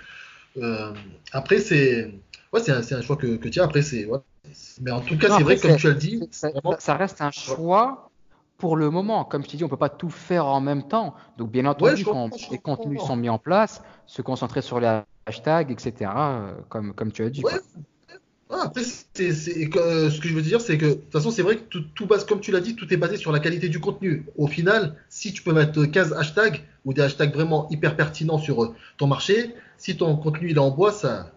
après 1.33 1.59
c'est 1.59 2.13
ouais, 2.53 2.61
c'est 2.61 2.71
un, 2.71 2.97
un, 2.97 3.01
choix 3.01 3.15
que, 3.15 3.35
que 3.37 3.47
tiens. 3.47 3.63
Après, 3.63 3.81
c'est. 3.81 4.05
Ouais. 4.05 4.19
Mais 4.81 4.91
en 4.91 5.01
tout 5.01 5.17
cas, 5.17 5.37
c'est 5.37 5.43
vrai, 5.43 5.57
comme 5.57 5.75
tu 5.75 5.87
as 5.87 5.93
dit. 5.93 6.27
Ça, 6.31 6.49
ça, 6.79 6.95
reste 6.95 7.21
un 7.21 7.31
choix 7.31 8.08
pour 8.59 8.75
le 8.75 8.91
moment. 8.91 9.23
Comme 9.23 9.43
je 9.43 9.49
t'ai 9.49 9.57
dit, 9.57 9.63
on 9.63 9.69
peut 9.69 9.77
pas 9.77 9.89
tout 9.89 10.09
faire 10.09 10.45
en 10.45 10.61
même 10.61 10.87
temps. 10.87 11.15
Donc, 11.37 11.49
bien 11.49 11.65
entendu, 11.65 12.05
quand 12.05 12.29
les 12.51 12.59
contenus 12.59 13.01
sont 13.01 13.15
mis 13.15 13.29
en 13.29 13.39
place, 13.39 13.81
se 14.05 14.21
concentrer 14.21 14.61
sur 14.61 14.79
les 14.79 14.99
hashtags, 15.25 15.71
etc., 15.71 16.11
euh, 16.15 16.53
comme, 16.67 16.93
comme 16.93 17.11
tu 17.11 17.23
as 17.23 17.29
dit. 17.29 17.41
Ouais. 17.43 17.53
après, 18.51 18.83
c'est, 18.83 19.31
c'est, 19.33 19.75
euh, 19.75 20.09
ce 20.11 20.19
que 20.19 20.27
je 20.27 20.35
veux 20.35 20.41
dire, 20.41 20.61
c'est 20.61 20.77
que 20.77 20.85
de 20.85 20.93
toute 20.93 21.11
façon, 21.11 21.31
c'est 21.31 21.41
vrai 21.41 21.55
que 21.55 21.63
tout, 21.63 21.83
tout 21.95 22.05
base, 22.05 22.25
comme 22.25 22.41
tu 22.41 22.51
l'as 22.51 22.59
dit, 22.59 22.75
tout 22.75 22.93
est 22.93 22.97
basé 22.97 23.15
sur 23.17 23.31
la 23.31 23.39
qualité 23.39 23.69
du 23.69 23.79
contenu. 23.79 24.25
Au 24.37 24.47
final, 24.47 24.95
si 25.07 25.31
tu 25.33 25.41
peux 25.41 25.53
mettre 25.53 25.85
15 25.85 26.13
hashtags 26.13 26.63
ou 26.85 26.93
des 26.93 27.01
hashtags 27.01 27.33
vraiment 27.33 27.67
hyper 27.69 27.95
pertinents 27.95 28.39
sur 28.39 28.63
euh, 28.63 28.75
ton 28.97 29.07
marché, 29.07 29.55
si 29.77 29.95
ton 29.95 30.17
contenu 30.17 30.49
il 30.51 30.57
est 30.57 30.59
en 30.59 30.71
bois, 30.71 30.91
ça, 30.91 31.31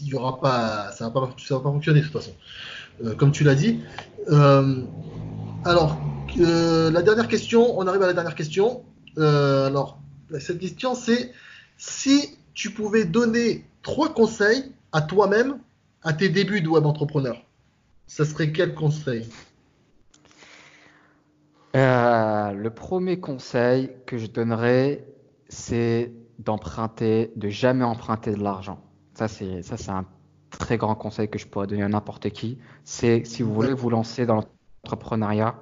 il 0.00 0.06
y 0.06 0.14
aura 0.14 0.40
pas, 0.40 0.92
ça 0.92 1.06
va 1.06 1.10
pas, 1.10 1.28
ça 1.38 1.56
va 1.56 1.60
pas 1.60 1.70
fonctionner 1.70 2.00
de 2.00 2.04
toute 2.04 2.14
façon. 2.14 2.34
Euh, 3.04 3.16
comme 3.16 3.32
tu 3.32 3.42
l'as 3.42 3.56
dit. 3.56 3.80
Alors, 5.64 5.98
euh, 6.38 6.90
la 6.90 7.02
dernière 7.02 7.28
question, 7.28 7.78
on 7.78 7.86
arrive 7.86 8.02
à 8.02 8.06
la 8.06 8.12
dernière 8.12 8.34
question. 8.34 8.84
alors, 9.16 9.98
cette 10.40 10.58
question, 10.58 10.94
c'est 10.94 11.32
si 11.76 12.38
tu 12.54 12.70
pouvais 12.70 13.04
donner 13.04 13.64
trois 13.82 14.12
conseils 14.12 14.72
à 14.92 15.02
toi-même 15.02 15.58
à 16.02 16.12
tes 16.12 16.28
débuts 16.28 16.60
de 16.60 16.68
web 16.68 16.86
entrepreneur, 16.86 17.42
ça 18.06 18.24
serait 18.24 18.52
quel 18.52 18.74
conseil? 18.74 19.26
Le 21.74 22.68
premier 22.68 23.20
conseil 23.20 23.90
que 24.06 24.16
je 24.16 24.26
donnerais, 24.26 25.04
c'est 25.48 26.12
d'emprunter, 26.38 27.32
de 27.36 27.48
jamais 27.48 27.84
emprunter 27.84 28.32
de 28.32 28.42
l'argent. 28.42 28.80
Ça, 29.14 29.28
c'est 29.28 29.62
ça, 29.62 29.76
c'est 29.76 29.90
un 29.90 30.06
très 30.50 30.76
grand 30.76 30.94
conseil 30.94 31.28
que 31.28 31.38
je 31.38 31.46
pourrais 31.46 31.66
donner 31.66 31.82
à 31.82 31.88
n'importe 31.88 32.30
qui, 32.30 32.58
c'est 32.84 33.24
si 33.24 33.42
vous 33.42 33.52
voulez 33.52 33.72
vous 33.72 33.90
lancer 33.90 34.26
dans 34.26 34.36
l'entrepreneuriat, 34.84 35.54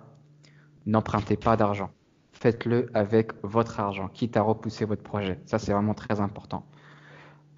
n'empruntez 0.87 1.37
pas 1.37 1.57
d'argent. 1.57 1.91
Faites-le 2.33 2.91
avec 2.95 3.33
votre 3.43 3.81
argent, 3.81 4.09
quitte 4.09 4.37
à 4.37 4.43
repousser 4.43 4.85
votre 4.85 5.03
projet. 5.03 5.39
Ça, 5.47 5.59
c'est 5.59 5.73
vraiment 5.73 5.95
très 5.95 6.21
important. 6.21 6.65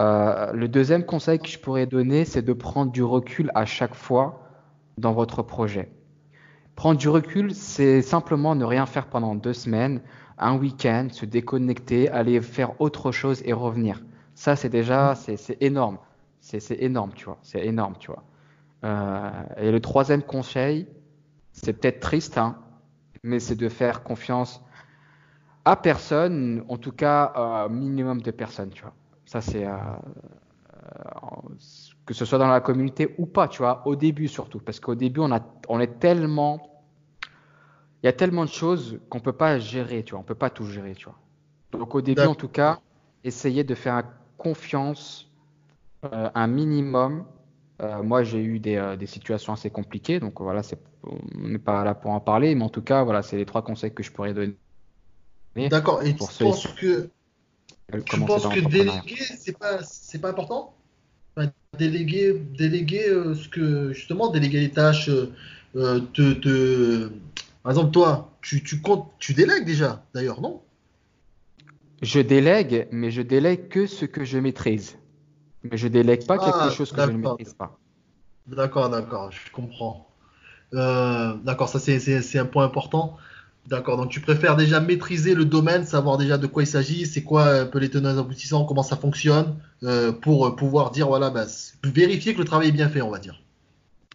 Euh, 0.02 0.52
le 0.52 0.68
deuxième 0.68 1.04
conseil 1.04 1.38
que 1.38 1.48
je 1.48 1.58
pourrais 1.58 1.86
donner, 1.86 2.24
c'est 2.24 2.42
de 2.42 2.52
prendre 2.52 2.92
du 2.92 3.02
recul 3.02 3.50
à 3.54 3.64
chaque 3.64 3.94
fois 3.94 4.42
dans 4.98 5.12
votre 5.12 5.42
projet. 5.42 5.90
Prendre 6.74 6.98
du 6.98 7.08
recul, 7.08 7.54
c'est 7.54 8.02
simplement 8.02 8.54
ne 8.54 8.64
rien 8.64 8.84
faire 8.84 9.06
pendant 9.06 9.34
deux 9.34 9.54
semaines, 9.54 10.02
un 10.38 10.58
week-end, 10.58 11.08
se 11.10 11.24
déconnecter, 11.24 12.10
aller 12.10 12.40
faire 12.42 12.78
autre 12.80 13.12
chose 13.12 13.42
et 13.46 13.54
revenir. 13.54 14.02
Ça, 14.34 14.56
c'est 14.56 14.68
déjà, 14.68 15.14
c'est 15.14 15.56
énorme. 15.62 15.98
C'est 16.40 16.82
énorme, 16.82 17.12
tu 17.14 17.24
vois. 17.24 17.38
C'est 17.42 17.64
énorme, 17.64 17.94
tu 17.98 18.08
vois. 18.08 18.22
Euh, 18.84 19.30
et 19.56 19.70
le 19.72 19.80
troisième 19.80 20.22
conseil, 20.22 20.86
c'est 21.52 21.72
peut-être 21.72 22.00
triste, 22.00 22.36
hein, 22.36 22.58
mais 23.26 23.40
c'est 23.40 23.56
de 23.56 23.68
faire 23.68 24.02
confiance 24.02 24.62
à 25.64 25.76
personne, 25.76 26.64
en 26.68 26.76
tout 26.76 26.92
cas, 26.92 27.32
un 27.34 27.68
minimum 27.68 28.22
de 28.22 28.30
personnes, 28.30 28.70
tu 28.70 28.82
vois. 28.82 28.94
Ça, 29.24 29.40
c'est 29.40 29.66
euh, 29.66 29.72
euh, 29.72 31.54
que 32.06 32.14
ce 32.14 32.24
soit 32.24 32.38
dans 32.38 32.46
la 32.46 32.60
communauté 32.60 33.14
ou 33.18 33.26
pas, 33.26 33.48
tu 33.48 33.58
vois, 33.58 33.82
au 33.86 33.96
début 33.96 34.28
surtout, 34.28 34.60
parce 34.60 34.78
qu'au 34.78 34.94
début, 34.94 35.20
on, 35.20 35.32
a, 35.32 35.40
on 35.68 35.80
est 35.80 35.98
tellement, 35.98 36.84
il 38.02 38.06
y 38.06 38.08
a 38.08 38.12
tellement 38.12 38.44
de 38.44 38.50
choses 38.50 39.00
qu'on 39.10 39.18
peut 39.18 39.32
pas 39.32 39.58
gérer, 39.58 40.04
tu 40.04 40.12
vois, 40.12 40.20
on 40.20 40.24
peut 40.24 40.36
pas 40.36 40.50
tout 40.50 40.66
gérer, 40.66 40.94
tu 40.94 41.06
vois. 41.06 41.18
Donc 41.72 41.96
au 41.96 42.00
début, 42.00 42.22
en 42.22 42.36
tout 42.36 42.48
cas, 42.48 42.78
essayez 43.24 43.64
de 43.64 43.74
faire 43.74 44.04
confiance 44.38 45.32
euh, 46.04 46.30
un 46.32 46.46
minimum. 46.46 47.24
Euh, 47.82 48.02
moi, 48.02 48.22
j'ai 48.22 48.42
eu 48.42 48.58
des, 48.58 48.76
euh, 48.76 48.96
des, 48.96 49.06
situations 49.06 49.52
assez 49.52 49.68
compliquées, 49.68 50.18
donc 50.18 50.40
voilà, 50.40 50.62
c'est, 50.62 50.78
on 51.04 51.48
n'est 51.48 51.58
pas 51.58 51.84
là 51.84 51.94
pour 51.94 52.10
en 52.10 52.20
parler, 52.20 52.54
mais 52.54 52.64
en 52.64 52.70
tout 52.70 52.80
cas, 52.80 53.04
voilà, 53.04 53.22
c'est 53.22 53.36
les 53.36 53.44
trois 53.44 53.62
conseils 53.62 53.92
que 53.92 54.02
je 54.02 54.10
pourrais 54.10 54.32
donner. 54.32 54.56
D'accord. 55.68 56.02
Et 56.02 56.14
tu 56.14 56.18
penses 56.38 56.66
que 56.68 57.10
tu 58.04 58.20
penses 58.20 58.48
que 58.48 58.60
déléguer, 58.60 59.16
c'est 59.16 59.58
pas, 59.58 59.82
c'est 59.82 60.20
pas 60.20 60.30
important? 60.30 60.74
Déléguer, 61.78 62.32
déléguer 62.56 63.04
ce 63.34 63.48
que 63.48 63.92
justement, 63.92 64.30
déléguer 64.30 64.60
les 64.60 64.70
tâches, 64.70 65.10
te, 65.74 66.32
te, 66.32 67.10
par 67.62 67.72
exemple, 67.72 67.90
toi, 67.90 68.32
tu, 68.40 68.62
tu 68.62 68.80
comptes, 68.80 69.10
tu 69.18 69.34
délègues 69.34 69.66
déjà, 69.66 70.04
d'ailleurs, 70.14 70.40
non? 70.40 70.62
Je 72.02 72.20
délègue, 72.20 72.88
mais 72.90 73.10
je 73.10 73.22
délègue 73.22 73.68
que 73.68 73.86
ce 73.86 74.04
que 74.04 74.24
je 74.24 74.38
maîtrise. 74.38 74.98
Mais 75.70 75.76
je 75.76 75.88
délègue 75.88 76.26
pas 76.26 76.38
quelque 76.38 76.56
ah, 76.60 76.70
chose 76.70 76.92
que 76.92 77.00
je 77.00 77.10
ne 77.10 77.18
maîtrise 77.18 77.54
pas. 77.54 77.78
D'accord, 78.46 78.88
d'accord, 78.90 79.30
je 79.32 79.50
comprends. 79.50 80.06
Euh, 80.74 81.34
d'accord, 81.44 81.68
ça 81.68 81.78
c'est 81.78 82.38
un 82.38 82.46
point 82.46 82.64
important. 82.64 83.16
D'accord, 83.66 83.96
donc 83.96 84.10
tu 84.10 84.20
préfères 84.20 84.54
déjà 84.54 84.78
maîtriser 84.78 85.34
le 85.34 85.44
domaine, 85.44 85.84
savoir 85.84 86.18
déjà 86.18 86.38
de 86.38 86.46
quoi 86.46 86.62
il 86.62 86.68
s'agit, 86.68 87.04
c'est 87.04 87.24
quoi 87.24 87.46
un 87.46 87.66
peu 87.66 87.80
les 87.80 87.90
tenants 87.90 88.16
aboutissants, 88.16 88.64
comment 88.64 88.84
ça 88.84 88.96
fonctionne, 88.96 89.58
euh, 89.82 90.12
pour 90.12 90.54
pouvoir 90.54 90.92
dire, 90.92 91.08
voilà, 91.08 91.30
bah, 91.30 91.46
vérifier 91.82 92.32
que 92.32 92.38
le 92.38 92.44
travail 92.44 92.68
est 92.68 92.72
bien 92.72 92.88
fait, 92.88 93.02
on 93.02 93.10
va 93.10 93.18
dire. 93.18 93.42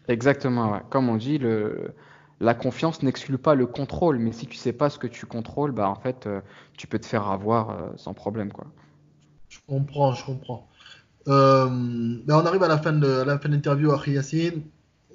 Exactement, 0.07 0.79
comme 0.89 1.09
on 1.09 1.17
dit, 1.17 1.37
le, 1.37 1.93
la 2.39 2.53
confiance 2.53 3.03
n'exclut 3.03 3.37
pas 3.37 3.55
le 3.55 3.67
contrôle, 3.67 4.19
mais 4.19 4.31
si 4.31 4.47
tu 4.47 4.55
sais 4.55 4.71
pas 4.71 4.89
ce 4.89 4.97
que 4.97 5.07
tu 5.07 5.25
contrôles, 5.25 5.73
bah 5.73 5.89
en 5.89 5.95
fait, 5.95 6.27
euh, 6.27 6.39
tu 6.77 6.87
peux 6.87 6.99
te 6.99 7.05
faire 7.05 7.27
avoir 7.27 7.77
sans 7.97 8.13
problème, 8.13 8.53
quoi. 8.53 8.67
Je 9.49 9.59
comprends, 9.67 10.13
je 10.13 10.23
comprends. 10.23 10.69
Euh, 11.27 11.67
ben, 11.69 12.35
on 12.35 12.45
arrive 12.45 12.63
à 12.63 12.67
la 12.67 12.77
fin 12.77 12.93
de, 12.93 13.23
l'interview, 13.23 13.91
Akhi 13.91 14.11
Yassine. 14.11 14.61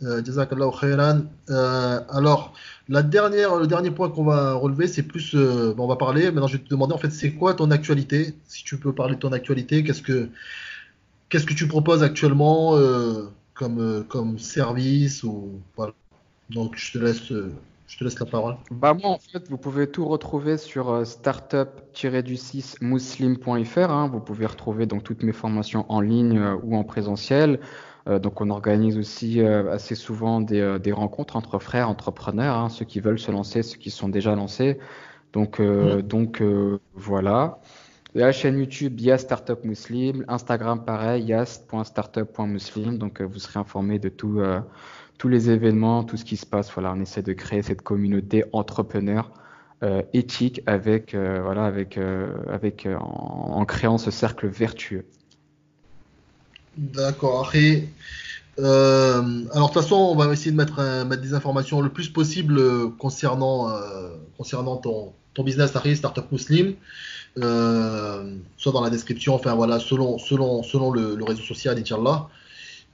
Euh, 0.02 0.22
khairan. 0.22 1.22
Euh, 1.48 2.00
alors, 2.10 2.52
la 2.88 3.02
dernière, 3.02 3.56
le 3.56 3.66
dernier 3.66 3.90
point 3.90 4.10
qu'on 4.10 4.24
va 4.24 4.52
relever, 4.52 4.88
c'est 4.88 5.02
plus, 5.02 5.34
euh, 5.34 5.74
on 5.78 5.86
va 5.86 5.96
parler. 5.96 6.30
Maintenant, 6.30 6.46
je 6.46 6.58
vais 6.58 6.62
te 6.62 6.68
demander 6.68 6.92
en 6.92 6.98
fait, 6.98 7.10
c'est 7.10 7.32
quoi 7.32 7.54
ton 7.54 7.70
actualité? 7.70 8.34
Si 8.46 8.62
tu 8.62 8.76
peux 8.78 8.92
parler 8.92 9.14
de 9.14 9.20
ton 9.20 9.32
actualité, 9.32 9.84
qu'est-ce 9.84 10.02
que, 10.02 10.28
qu'est-ce 11.28 11.46
que 11.46 11.54
tu 11.54 11.66
proposes 11.66 12.02
actuellement 12.02 12.76
comme, 13.54 14.04
comme 14.08 14.38
service. 14.38 15.24
Donc, 16.50 16.76
je 16.76 16.92
te 16.92 16.98
laisse 16.98 17.32
je 17.86 17.98
te 17.98 18.04
laisse 18.04 18.18
la 18.18 18.26
parole. 18.26 18.56
Bah 18.70 18.94
moi, 18.94 19.10
en 19.10 19.18
fait, 19.18 19.48
vous 19.48 19.58
pouvez 19.58 19.86
tout 19.86 20.06
retrouver 20.06 20.58
sur 20.58 20.90
euh, 20.90 21.04
startup-du6muslim.fr. 21.04 23.90
Hein. 23.90 24.08
Vous 24.12 24.20
pouvez 24.20 24.46
retrouver 24.46 24.86
donc 24.86 25.04
toutes 25.04 25.22
mes 25.22 25.32
formations 25.32 25.86
en 25.88 26.00
ligne 26.00 26.38
euh, 26.38 26.56
ou 26.62 26.76
en 26.76 26.84
présentiel. 26.84 27.60
Euh, 28.08 28.18
donc, 28.18 28.40
on 28.40 28.50
organise 28.50 28.98
aussi 28.98 29.40
assez 29.40 29.94
souvent 29.94 30.40
des, 30.40 30.78
des, 30.80 30.92
rencontres 30.92 31.36
entre 31.36 31.58
frères 31.58 31.88
entrepreneurs, 31.88 32.56
hein, 32.56 32.68
ceux 32.68 32.84
qui 32.84 33.00
veulent 33.00 33.18
se 33.18 33.30
lancer, 33.30 33.62
ceux 33.62 33.78
qui 33.78 33.90
sont 33.90 34.08
déjà 34.08 34.34
lancés. 34.34 34.78
Donc, 35.32 35.58
mmh. 35.58 36.02
donc 36.02 36.42
voilà. 36.94 37.58
La 38.14 38.32
chaîne 38.32 38.58
YouTube 38.58 38.98
Yas 39.00 39.18
Startup 39.18 39.62
Muslim, 39.64 40.24
Instagram 40.28 40.84
pareil, 40.84 41.24
yas.startup.muslim. 41.24 42.96
Donc, 42.96 43.20
vous 43.20 43.38
serez 43.38 43.58
informé 43.58 43.98
de 43.98 44.08
tout 44.08 44.40
tous 45.18 45.28
les 45.28 45.50
événements, 45.50 46.04
tout 46.04 46.16
ce 46.16 46.24
qui 46.24 46.36
se 46.36 46.46
passe. 46.46 46.70
Voilà, 46.72 46.92
on 46.92 47.00
essaie 47.00 47.22
de 47.22 47.32
créer 47.32 47.62
cette 47.62 47.82
communauté 47.82 48.44
entrepreneur 48.52 49.30
euh, 49.82 50.00
éthique 50.14 50.62
avec, 50.64 51.14
euh, 51.14 51.40
voilà, 51.42 51.64
avec, 51.66 51.98
euh, 51.98 52.32
avec 52.50 52.88
en, 52.98 53.62
créant 53.66 53.98
ce 53.98 54.10
cercle 54.10 54.46
vertueux. 54.46 55.04
D'accord. 56.78 57.54
Et 57.54 57.88
alors 58.58 59.22
de 59.22 59.66
toute 59.66 59.82
façon, 59.82 59.96
on 59.96 60.16
va 60.16 60.32
essayer 60.32 60.50
de 60.50 60.56
mettre, 60.56 61.04
des 61.16 61.34
informations 61.34 61.82
le 61.82 61.90
plus 61.90 62.08
possible 62.08 62.58
concernant, 62.96 63.70
concernant 64.38 64.76
ton, 64.76 65.12
ton 65.34 65.44
business 65.44 65.76
Harry, 65.76 65.94
Startup 65.94 66.24
Muslim. 66.32 66.74
soit 67.36 68.72
dans 68.72 68.80
la 68.82 68.88
description, 68.88 69.34
enfin 69.34 69.54
voilà, 69.54 69.78
selon, 69.78 70.16
selon, 70.16 70.62
selon 70.62 70.90
le, 70.90 71.16
le 71.16 71.24
réseau 71.24 71.42
social, 71.42 71.78
Inch'Allah. 71.78 72.30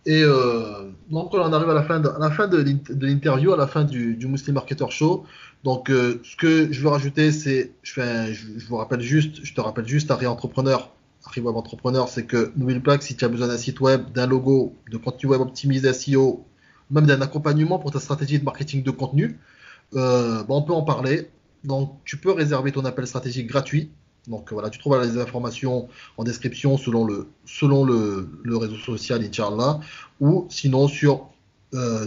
Et 0.05 0.22
euh, 0.24 0.90
donc, 1.11 1.32
on 1.32 1.53
arrive 1.53 1.70
à 1.70 1.74
la 1.74 1.84
fin 1.84 2.00
de, 2.00 2.11
la 2.18 2.30
fin 2.30 2.48
de 2.48 2.59
l'interview, 3.00 3.53
à 3.53 3.57
la 3.57 3.66
fin 3.66 3.84
du, 3.84 4.18
Muslim 4.26 4.55
Marketer 4.55 4.86
Show. 4.90 5.24
Donc, 5.62 5.90
euh, 5.90 6.20
ce 6.24 6.34
que 6.36 6.72
je 6.72 6.80
veux 6.82 6.88
rajouter, 6.88 7.30
c'est, 7.30 7.72
je, 7.82 8.66
vous 8.68 8.76
rappelle 8.76 9.00
juste, 9.00 9.55
te 9.55 9.61
rappelle 9.61 9.86
juste, 9.86 10.11
Harry 10.11 10.26
Entrepreneur, 10.26 10.90
Harry 11.24 11.40
Web 11.40 11.55
Entrepreneur, 11.55 12.09
c'est 12.09 12.26
que 12.26 12.53
n'oublie 12.57 12.80
pas 12.80 12.98
que 12.98 13.05
si 13.05 13.14
tu 13.14 13.24
as 13.24 13.28
besoin 13.28 13.46
d'un 13.46 13.59
site 13.59 13.80
web, 13.80 14.11
d'un 14.12 14.26
logo, 14.26 14.74
de 14.90 14.96
contenu 14.96 15.30
web 15.30 15.40
optimisé 15.40 15.92
SEO, 15.92 16.44
même 16.90 17.07
d'un 17.07 17.20
accompagnement 17.20 17.78
pour 17.78 17.92
ta 17.92 18.00
stratégie 18.00 18.40
de 18.40 18.44
marketing 18.44 18.82
de 18.82 18.90
contenu, 18.90 19.38
euh, 19.94 20.42
on 20.48 20.62
peut 20.62 20.72
en 20.72 20.82
parler. 20.82 21.28
Donc, 21.62 22.00
tu 22.05 22.16
peux 22.16 22.32
réserver 22.32 22.72
ton 22.72 22.84
appel 22.84 23.07
stratégique 23.07 23.46
gratuit 23.46 23.92
donc 24.29 24.53
voilà, 24.53 24.70
tu 24.70 24.79
trouves 24.79 25.01
les 25.01 25.18
informations 25.18 25.89
en 26.16 26.25
description 26.25 26.79
selon 26.79 27.05
le, 27.05 27.29
selon 27.45 27.85
le, 27.85 28.29
réseau 28.57 28.77
social 28.77 29.23
Inch'Allah 29.23 29.81
ou 30.20 30.47
sinon 30.49 30.87
sur 30.87 31.29
euh. 31.75 32.07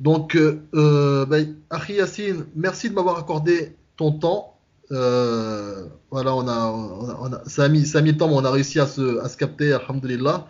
Donc, 0.00 0.36
euh, 0.36 0.60
euh 0.74 1.26
ben, 1.26 1.56
Yassine, 1.88 2.46
merci 2.56 2.90
de 2.90 2.94
m'avoir 2.94 3.18
accordé 3.18 3.76
ton 3.96 4.12
temps. 4.12 4.56
Euh, 4.90 5.86
voilà, 6.10 6.34
on 6.34 6.46
a, 6.46 7.42
ça, 7.46 7.64
a 7.64 7.68
mis, 7.68 7.86
ça 7.86 7.98
a 7.98 8.02
mis 8.02 8.10
le 8.10 8.16
temps, 8.16 8.28
mais 8.28 8.34
on 8.34 8.44
a 8.44 8.50
réussi 8.50 8.80
à 8.80 8.86
se, 8.86 9.20
à 9.20 9.28
se 9.28 9.36
capter, 9.36 9.72
alhamdulillah. 9.72 10.46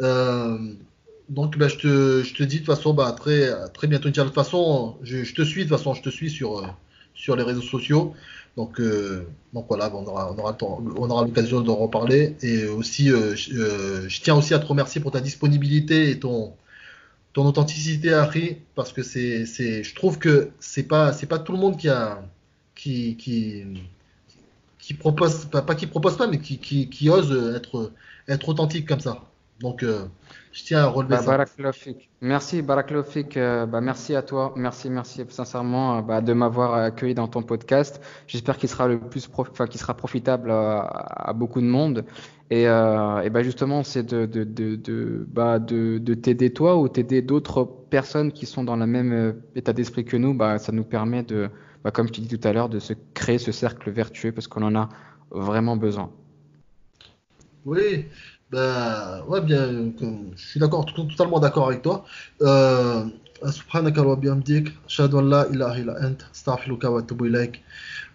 Euh, 0.00 0.56
donc, 1.28 1.58
ben, 1.58 1.68
je, 1.68 1.76
te, 1.78 2.22
je 2.22 2.34
te 2.34 2.42
dis 2.44 2.60
de 2.60 2.64
toute 2.64 2.74
façon, 2.74 2.94
bah, 2.94 3.14
très, 3.18 3.50
très 3.72 3.88
bientôt. 3.88 4.08
De 4.08 4.14
toute 4.14 4.34
façon, 4.34 4.96
je, 5.02 5.24
je, 5.24 5.34
te 5.34 5.42
suis, 5.42 5.64
de 5.64 5.70
façon, 5.70 5.94
je 5.94 6.02
te 6.02 6.10
suis 6.10 6.30
sur, 6.30 6.74
sur 7.14 7.36
les 7.36 7.42
réseaux 7.42 7.62
sociaux. 7.62 8.14
Donc, 8.56 8.80
euh, 8.80 9.26
voilà, 9.52 9.92
on 9.94 10.06
aura, 10.06 10.32
on 10.32 10.38
aura, 10.38 10.56
on 10.60 11.10
aura 11.10 11.24
l'occasion 11.24 11.60
d'en 11.60 11.74
reparler. 11.76 12.36
Et 12.42 12.66
aussi, 12.66 13.10
euh, 13.10 13.34
euh, 13.52 14.08
je 14.08 14.20
tiens 14.20 14.36
aussi 14.36 14.54
à 14.54 14.58
te 14.58 14.66
remercier 14.66 15.00
pour 15.00 15.10
ta 15.10 15.20
disponibilité 15.20 16.10
et 16.10 16.20
ton, 16.20 16.54
ton 17.32 17.46
authenticité, 17.46 18.12
Harry, 18.12 18.58
parce 18.74 18.92
que 18.92 19.02
c'est, 19.02 19.46
c'est, 19.46 19.82
je 19.82 19.94
trouve 19.94 20.18
que 20.18 20.50
c'est 20.60 20.84
pas, 20.84 21.12
c'est 21.12 21.26
pas 21.26 21.38
tout 21.40 21.52
le 21.52 21.58
monde 21.58 21.76
qui 21.76 21.88
a, 21.88 22.22
qui, 22.76 23.16
qui, 23.16 23.64
qui 24.78 24.94
propose, 24.94 25.46
pas, 25.46 25.74
qui 25.74 25.86
propose 25.86 26.16
pas, 26.16 26.28
mais 26.28 26.38
qui, 26.38 27.10
ose 27.10 27.60
être 28.28 28.48
authentique 28.48 28.86
comme 28.86 29.00
ça. 29.00 29.22
Donc, 29.64 29.82
je 30.54 30.62
tiens 30.62 30.82
à 30.82 30.86
relever 30.86 31.16
bah, 31.16 31.46
ça. 31.46 31.72
Merci, 32.20 32.62
Baraklofik. 32.62 33.36
Euh, 33.36 33.66
bah, 33.66 33.80
merci 33.80 34.14
à 34.14 34.22
toi. 34.22 34.52
Merci, 34.56 34.88
merci 34.88 35.24
sincèrement 35.28 35.98
euh, 35.98 36.02
bah, 36.02 36.20
de 36.20 36.32
m'avoir 36.32 36.74
accueilli 36.74 37.14
dans 37.14 37.26
ton 37.26 37.42
podcast. 37.42 38.00
J'espère 38.28 38.56
qu'il 38.56 38.68
sera 38.68 38.86
le 38.86 39.00
plus 39.00 39.26
qu'il 39.26 39.80
sera 39.80 39.94
profitable 39.94 40.52
à, 40.52 41.32
beaucoup 41.34 41.60
de 41.60 41.66
monde. 41.66 42.04
Et, 42.50 42.68
euh, 42.68 43.22
et 43.22 43.30
bah, 43.30 43.42
justement, 43.42 43.82
c'est 43.82 44.04
de, 44.04 44.26
de, 44.26 44.44
de, 44.44 44.76
de, 44.76 45.26
bah, 45.28 45.58
de, 45.58 45.96
de 45.98 46.14
t'aider 46.14 46.52
toi 46.52 46.76
ou 46.76 46.88
t'aider 46.88 47.20
d'autres 47.20 47.64
personnes 47.64 48.30
qui 48.30 48.46
sont 48.46 48.62
dans 48.62 48.76
le 48.76 48.86
même 48.86 49.12
euh, 49.12 49.32
état 49.56 49.72
d'esprit 49.72 50.04
que 50.04 50.16
nous. 50.16 50.34
Bah, 50.34 50.58
ça 50.58 50.72
nous 50.72 50.84
permet 50.84 51.22
de, 51.22 51.48
bah, 51.82 51.90
comme 51.90 52.06
je 52.06 52.12
t'ai 52.12 52.22
dit 52.22 52.38
tout 52.38 52.46
à 52.46 52.52
l'heure, 52.52 52.68
de 52.68 52.78
se 52.78 52.92
créer 53.14 53.38
ce 53.38 53.50
cercle 53.50 53.90
vertueux 53.90 54.30
parce 54.30 54.46
qu'on 54.46 54.62
en 54.62 54.76
a 54.76 54.88
vraiment 55.32 55.76
besoin. 55.76 56.12
Oui, 57.64 58.04
Bah, 58.54 59.24
ouais, 59.26 59.40
bien, 59.40 59.92
je 60.36 60.46
suis 60.48 60.60
d'accord, 60.60 60.84
totalement 60.86 61.40
d'accord 61.40 61.66
avec 61.68 61.82
toi. 61.82 62.04
Subhanaka 63.42 64.00
wa 64.02 64.16
bihamdik, 64.16 64.66
shahadu 64.86 64.86
اشهد 64.88 65.14
ان 65.14 65.30
لا 65.30 65.42
اله 65.50 65.82
الا 65.82 66.06
انت 66.06 66.22
wa 66.48 67.02
atubu 67.02 67.22
اليك 67.22 67.60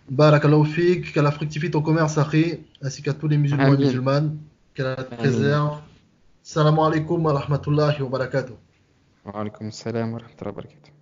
بارك 0.09 0.45
الله 0.45 0.63
فيك 0.63 1.13
que 1.13 1.19
la 1.19 1.31
fructifie 1.31 1.69
ton 1.69 1.81
commerce 1.81 2.17
akhi 2.17 2.59
ainsi 2.81 3.01
qu'à 3.01 3.13
tous 3.13 3.27
les 3.27 3.37
musulmans 3.37 3.73
et 3.73 3.77
musulmanes 3.77 4.37
que 4.73 4.83
la 4.83 4.95
préserve 4.95 5.81
salam 6.41 6.79
alaikum 6.79 7.23
wa 7.25 7.33
rahmatullahi 7.33 8.01
wa 8.01 8.09
barakatuh 8.09 8.53
wa 9.25 9.41
alaikum 9.41 9.71
salam 9.71 10.13
wa 10.13 10.19
rahmatullahi 10.19 10.55
wa 10.55 10.61
barakatuh 10.61 10.98